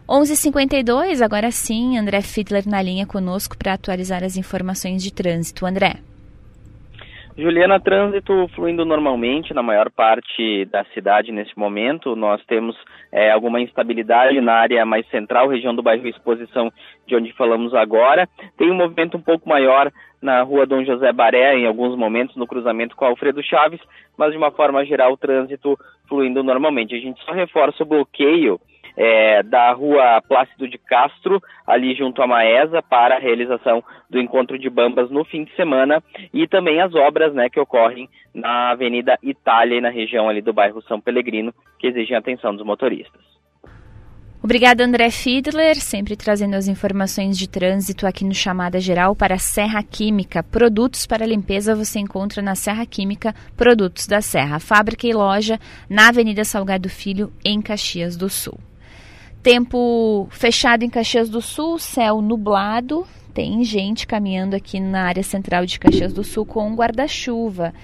11:52 0.08 1.22
agora 1.22 1.50
sim, 1.52 1.96
André 1.96 2.22
Fiedler 2.22 2.68
na 2.68 2.82
linha 2.82 3.06
conosco 3.06 3.56
para 3.56 3.74
atualizar 3.74 4.24
as 4.24 4.36
informações 4.36 5.02
de 5.02 5.14
trânsito. 5.14 5.64
André. 5.64 5.94
Juliana, 7.38 7.80
trânsito 7.80 8.46
fluindo 8.54 8.84
normalmente 8.84 9.54
na 9.54 9.62
maior 9.62 9.90
parte 9.90 10.66
da 10.66 10.84
cidade 10.92 11.32
neste 11.32 11.58
momento. 11.58 12.14
Nós 12.14 12.44
temos 12.44 12.76
é, 13.10 13.30
alguma 13.30 13.60
instabilidade 13.60 14.38
na 14.40 14.52
área 14.52 14.84
mais 14.84 15.08
central, 15.08 15.48
região 15.48 15.74
do 15.74 15.82
bairro 15.82 16.06
Exposição, 16.06 16.70
de 17.06 17.16
onde 17.16 17.32
falamos 17.32 17.72
agora. 17.72 18.28
Tem 18.58 18.70
um 18.70 18.76
movimento 18.76 19.16
um 19.16 19.22
pouco 19.22 19.48
maior 19.48 19.90
na 20.20 20.42
rua 20.42 20.66
Dom 20.66 20.84
José 20.84 21.10
Baré, 21.10 21.56
em 21.56 21.66
alguns 21.66 21.96
momentos, 21.96 22.36
no 22.36 22.46
cruzamento 22.46 22.94
com 22.94 23.06
Alfredo 23.06 23.42
Chaves, 23.42 23.80
mas 24.16 24.32
de 24.32 24.36
uma 24.36 24.50
forma 24.50 24.84
geral 24.84 25.12
o 25.12 25.16
trânsito 25.16 25.78
fluindo 26.08 26.42
normalmente. 26.42 26.94
A 26.94 26.98
gente 26.98 27.24
só 27.24 27.32
reforça 27.32 27.82
o 27.82 27.86
bloqueio 27.86 28.60
é, 28.96 29.42
da 29.42 29.72
rua 29.72 30.20
Plácido 30.28 30.68
de 30.68 30.78
Castro, 30.78 31.40
ali 31.66 31.94
junto 31.94 32.22
à 32.22 32.26
Maesa, 32.26 32.82
para 32.82 33.16
a 33.16 33.20
realização 33.20 33.82
do 34.08 34.18
encontro 34.18 34.58
de 34.58 34.68
bambas 34.68 35.10
no 35.10 35.24
fim 35.24 35.44
de 35.44 35.54
semana 35.54 36.02
e 36.32 36.46
também 36.46 36.80
as 36.80 36.94
obras 36.94 37.34
né, 37.34 37.48
que 37.48 37.60
ocorrem 37.60 38.08
na 38.34 38.70
Avenida 38.70 39.18
Itália 39.22 39.78
e 39.78 39.80
na 39.80 39.90
região 39.90 40.28
ali 40.28 40.40
do 40.40 40.52
bairro 40.52 40.82
São 40.82 41.00
Pelegrino, 41.00 41.52
que 41.78 41.86
exigem 41.86 42.16
atenção 42.16 42.54
dos 42.54 42.64
motoristas. 42.64 43.32
Obrigada, 44.44 44.84
André 44.84 45.08
Fiedler, 45.08 45.76
sempre 45.76 46.16
trazendo 46.16 46.54
as 46.54 46.66
informações 46.66 47.38
de 47.38 47.48
trânsito 47.48 48.08
aqui 48.08 48.24
no 48.24 48.34
Chamada 48.34 48.80
Geral 48.80 49.14
para 49.14 49.36
a 49.36 49.38
Serra 49.38 49.80
Química. 49.84 50.42
Produtos 50.42 51.06
para 51.06 51.24
limpeza 51.24 51.76
você 51.76 52.00
encontra 52.00 52.42
na 52.42 52.56
Serra 52.56 52.84
Química 52.84 53.32
Produtos 53.56 54.08
da 54.08 54.20
Serra, 54.20 54.58
fábrica 54.58 55.06
e 55.06 55.12
loja 55.12 55.60
na 55.88 56.08
Avenida 56.08 56.42
Salgado 56.44 56.88
Filho, 56.88 57.32
em 57.44 57.62
Caxias 57.62 58.16
do 58.16 58.28
Sul. 58.28 58.58
Tempo 59.42 60.28
fechado 60.30 60.84
em 60.84 60.88
Caxias 60.88 61.28
do 61.28 61.42
Sul, 61.42 61.76
céu 61.76 62.22
nublado. 62.22 63.04
Tem 63.34 63.64
gente 63.64 64.06
caminhando 64.06 64.54
aqui 64.54 64.78
na 64.78 65.02
área 65.02 65.22
central 65.24 65.66
de 65.66 65.80
Caxias 65.80 66.12
do 66.12 66.22
Sul 66.22 66.46
com 66.46 66.68
um 66.68 66.76
guarda-chuva. 66.76 67.74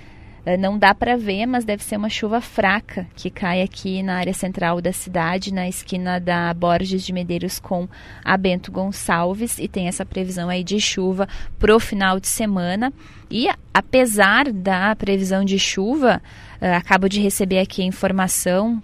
Eh, 0.47 0.57
não 0.57 0.79
dá 0.79 0.95
para 0.95 1.17
ver, 1.17 1.47
mas 1.47 1.65
deve 1.65 1.83
ser 1.83 1.97
uma 1.97 2.09
chuva 2.09 2.41
fraca 2.41 3.09
que 3.17 3.29
cai 3.29 3.61
aqui 3.61 4.05
na 4.05 4.19
área 4.19 4.33
central 4.33 4.81
da 4.81 4.93
cidade, 4.93 5.53
na 5.53 5.69
esquina 5.69 6.21
da 6.21 6.55
Borges 6.55 7.05
de 7.05 7.13
Medeiros 7.13 7.59
com 7.59 7.89
a 8.25 8.37
Bento 8.37 8.71
Gonçalves, 8.71 9.59
e 9.59 9.67
tem 9.67 9.89
essa 9.89 10.07
previsão 10.07 10.49
aí 10.49 10.63
de 10.63 10.81
chuva 10.81 11.29
pro 11.59 11.81
final 11.81 12.21
de 12.21 12.29
semana. 12.29 12.93
E 13.29 13.49
apesar 13.75 14.53
da 14.53 14.95
previsão 14.95 15.45
de 15.45 15.59
chuva, 15.59 16.23
uh, 16.63 16.77
acabo 16.77 17.09
de 17.09 17.21
receber 17.21 17.59
aqui 17.59 17.83
a 17.83 17.87
informação 17.87 18.81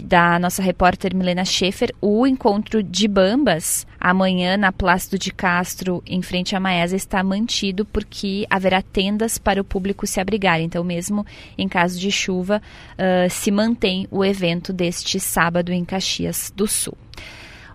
da 0.00 0.38
nossa 0.38 0.62
repórter 0.62 1.14
Milena 1.14 1.44
Schaefer, 1.44 1.94
o 2.00 2.26
encontro 2.26 2.82
de 2.82 3.08
Bambas 3.08 3.86
amanhã 3.98 4.56
na 4.56 4.72
Plácido 4.72 5.18
de 5.18 5.32
Castro, 5.32 6.02
em 6.06 6.22
frente 6.22 6.54
à 6.54 6.60
Maesa, 6.60 6.96
está 6.96 7.22
mantido 7.22 7.84
porque 7.84 8.46
haverá 8.50 8.82
tendas 8.82 9.38
para 9.38 9.60
o 9.60 9.64
público 9.64 10.06
se 10.06 10.20
abrigar. 10.20 10.60
Então, 10.60 10.84
mesmo 10.84 11.26
em 11.56 11.68
caso 11.68 11.98
de 11.98 12.10
chuva, 12.10 12.62
uh, 12.92 13.30
se 13.30 13.50
mantém 13.50 14.06
o 14.10 14.24
evento 14.24 14.72
deste 14.72 15.18
sábado 15.18 15.72
em 15.72 15.84
Caxias 15.84 16.52
do 16.54 16.66
Sul. 16.66 16.96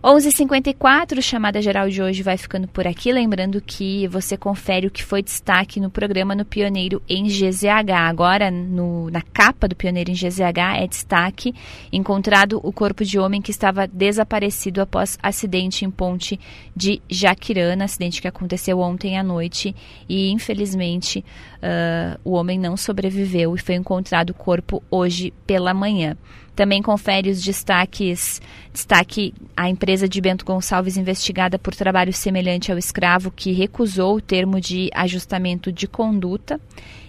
11h54, 0.05 1.19
chamada 1.19 1.59
geral 1.59 1.89
de 1.89 1.99
hoje 1.99 2.21
vai 2.21 2.37
ficando 2.37 2.67
por 2.67 2.85
aqui. 2.85 3.11
Lembrando 3.11 3.59
que 3.59 4.07
você 4.07 4.37
confere 4.37 4.85
o 4.85 4.91
que 4.91 5.03
foi 5.03 5.23
destaque 5.23 5.79
no 5.79 5.89
programa 5.89 6.35
no 6.35 6.45
Pioneiro 6.45 7.01
em 7.09 7.23
GZH. 7.23 7.91
Agora, 7.91 8.51
no, 8.51 9.09
na 9.09 9.23
capa 9.23 9.67
do 9.67 9.75
Pioneiro 9.75 10.11
em 10.11 10.13
GZH, 10.13 10.77
é 10.77 10.85
destaque 10.85 11.55
encontrado 11.91 12.61
o 12.63 12.71
corpo 12.71 13.03
de 13.03 13.17
homem 13.17 13.41
que 13.41 13.49
estava 13.49 13.87
desaparecido 13.87 14.79
após 14.79 15.17
acidente 15.23 15.83
em 15.83 15.89
ponte 15.89 16.39
de 16.75 17.01
Jaquirana, 17.09 17.85
acidente 17.85 18.21
que 18.21 18.27
aconteceu 18.27 18.79
ontem 18.81 19.17
à 19.17 19.23
noite 19.23 19.75
e, 20.07 20.29
infelizmente, 20.29 21.25
uh, 21.65 22.19
o 22.23 22.33
homem 22.33 22.59
não 22.59 22.77
sobreviveu 22.77 23.55
e 23.55 23.59
foi 23.59 23.75
encontrado 23.75 24.29
o 24.29 24.33
corpo 24.33 24.83
hoje 24.91 25.33
pela 25.47 25.73
manhã. 25.73 26.15
Também 26.55 26.81
confere 26.81 27.29
os 27.29 27.41
destaques, 27.41 28.41
destaque 28.71 29.33
a 29.57 29.69
empresa 29.69 30.07
de 30.07 30.21
Bento 30.21 30.45
Gonçalves 30.45 30.95
investigada 30.95 31.59
por 31.59 31.75
trabalho 31.75 32.13
semelhante 32.13 32.71
ao 32.71 32.77
escravo 32.77 33.29
que 33.29 33.51
recusou 33.51 34.15
o 34.15 34.21
termo 34.21 34.61
de 34.61 34.89
ajustamento 34.93 35.71
de 35.71 35.87
conduta. 35.87 36.59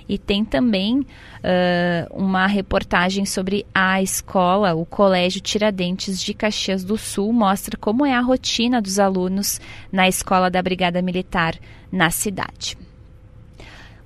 E 0.08 0.18
tem 0.18 0.44
também 0.44 1.00
uh, 1.00 1.06
uma 2.12 2.46
reportagem 2.46 3.24
sobre 3.24 3.66
a 3.74 4.00
escola, 4.00 4.72
o 4.72 4.86
Colégio 4.86 5.40
Tiradentes 5.40 6.20
de 6.20 6.32
Caxias 6.32 6.84
do 6.84 6.96
Sul, 6.96 7.32
mostra 7.32 7.76
como 7.76 8.06
é 8.06 8.14
a 8.14 8.20
rotina 8.20 8.80
dos 8.80 9.00
alunos 9.00 9.60
na 9.90 10.06
escola 10.06 10.48
da 10.48 10.62
Brigada 10.62 11.02
Militar 11.02 11.56
na 11.90 12.10
cidade. 12.10 12.76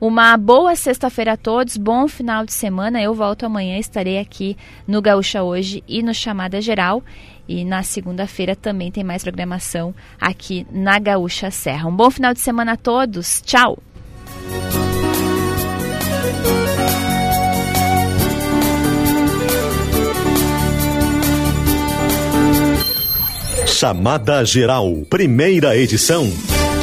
Uma 0.00 0.34
boa 0.38 0.74
sexta-feira 0.74 1.34
a 1.34 1.36
todos, 1.36 1.76
bom 1.76 2.08
final 2.08 2.46
de 2.46 2.54
semana. 2.54 3.02
Eu 3.02 3.12
volto 3.12 3.44
amanhã, 3.44 3.76
estarei 3.76 4.18
aqui 4.18 4.56
no 4.88 5.02
Gaúcha 5.02 5.42
Hoje 5.42 5.84
e 5.86 6.02
no 6.02 6.14
Chamada 6.14 6.58
Geral. 6.58 7.02
E 7.46 7.66
na 7.66 7.82
segunda-feira 7.82 8.56
também 8.56 8.90
tem 8.90 9.04
mais 9.04 9.22
programação 9.22 9.94
aqui 10.18 10.66
na 10.72 10.98
Gaúcha 10.98 11.50
Serra. 11.50 11.86
Um 11.86 11.94
bom 11.94 12.10
final 12.10 12.32
de 12.32 12.40
semana 12.40 12.72
a 12.72 12.76
todos. 12.78 13.42
Tchau! 13.42 13.78
Chamada 23.66 24.44
Geral, 24.46 25.04
primeira 25.10 25.76
edição. 25.76 26.30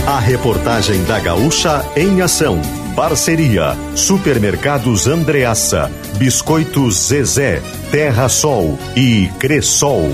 A 0.08 0.20
reportagem 0.20 1.04
da 1.04 1.20
Gaúcha 1.20 1.86
em 1.94 2.22
ação. 2.22 2.62
Parceria: 2.96 3.76
Supermercados 3.94 5.06
Andreaça, 5.06 5.92
Biscoitos 6.18 7.08
Zezé, 7.10 7.62
Terra 7.92 8.30
Sol 8.30 8.80
e 8.96 9.28
Cressol. 9.38 10.10